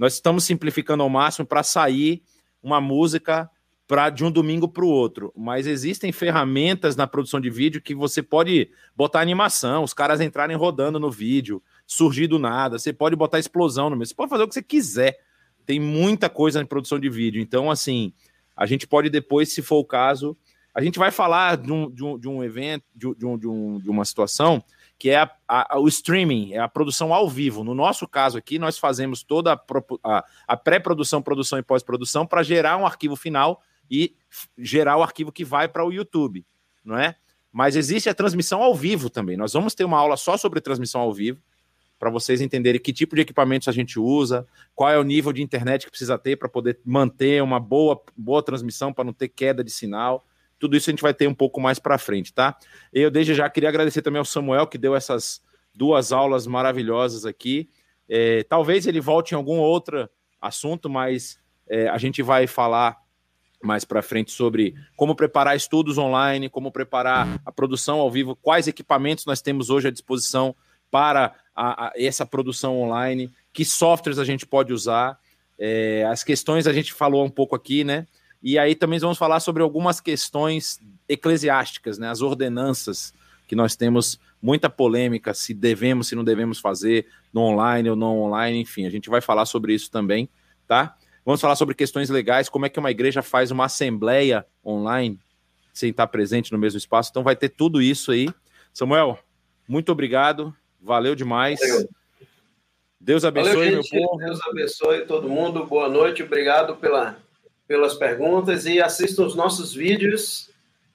[0.00, 2.22] Nós estamos simplificando ao máximo para sair
[2.62, 3.50] uma música
[3.86, 5.30] para de um domingo para o outro.
[5.36, 10.56] Mas existem ferramentas na produção de vídeo que você pode botar animação, os caras entrarem
[10.56, 12.78] rodando no vídeo, surgir do nada.
[12.78, 14.06] Você pode botar explosão no meio.
[14.06, 15.18] Você pode fazer o que você quiser.
[15.66, 17.42] Tem muita coisa em produção de vídeo.
[17.42, 18.14] Então, assim,
[18.56, 20.34] a gente pode depois, se for o caso,
[20.74, 23.78] a gente vai falar de um, de um, de um evento, de, um, de, um,
[23.78, 24.64] de uma situação
[25.00, 27.64] que é a, a, o streaming, é a produção ao vivo.
[27.64, 29.58] No nosso caso aqui, nós fazemos toda
[30.04, 34.14] a, a pré-produção, produção e pós-produção para gerar um arquivo final e
[34.58, 36.44] gerar o arquivo que vai para o YouTube,
[36.84, 37.16] não é?
[37.50, 39.38] Mas existe a transmissão ao vivo também.
[39.38, 41.40] Nós vamos ter uma aula só sobre transmissão ao vivo,
[41.98, 45.42] para vocês entenderem que tipo de equipamentos a gente usa, qual é o nível de
[45.42, 49.64] internet que precisa ter para poder manter uma boa, boa transmissão, para não ter queda
[49.64, 50.22] de sinal.
[50.60, 52.56] Tudo isso a gente vai ter um pouco mais para frente, tá?
[52.92, 55.42] Eu desde já queria agradecer também ao Samuel, que deu essas
[55.74, 57.68] duas aulas maravilhosas aqui.
[58.08, 60.08] É, talvez ele volte em algum outro
[60.40, 61.38] assunto, mas
[61.68, 62.98] é, a gente vai falar
[63.62, 68.66] mais para frente sobre como preparar estudos online, como preparar a produção ao vivo, quais
[68.66, 70.54] equipamentos nós temos hoje à disposição
[70.90, 75.18] para a, a, essa produção online, que softwares a gente pode usar,
[75.58, 78.06] é, as questões a gente falou um pouco aqui, né?
[78.42, 82.08] E aí também vamos falar sobre algumas questões eclesiásticas, né?
[82.08, 83.12] As ordenanças
[83.46, 88.18] que nós temos muita polêmica se devemos, se não devemos fazer no online ou não
[88.20, 90.28] online, enfim, a gente vai falar sobre isso também,
[90.66, 90.96] tá?
[91.24, 95.18] Vamos falar sobre questões legais, como é que uma igreja faz uma assembleia online
[95.72, 97.10] sem estar presente no mesmo espaço.
[97.10, 98.28] Então vai ter tudo isso aí.
[98.72, 99.18] Samuel,
[99.68, 100.54] muito obrigado.
[100.80, 101.60] Valeu demais.
[101.60, 101.88] Valeu.
[103.00, 104.18] Deus abençoe, Valeu, meu povo.
[104.18, 105.64] Deus abençoe todo mundo.
[105.66, 106.22] Boa noite.
[106.22, 107.16] Obrigado pela,
[107.70, 110.50] pelas perguntas e assistam os nossos vídeos.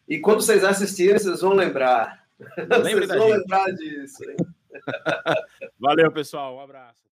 [0.09, 2.27] E quando vocês assistirem, vocês vão lembrar.
[2.57, 3.39] Lembre vocês vão gente.
[3.39, 4.23] lembrar disso.
[5.79, 6.57] Valeu, pessoal.
[6.57, 7.04] Um abraço.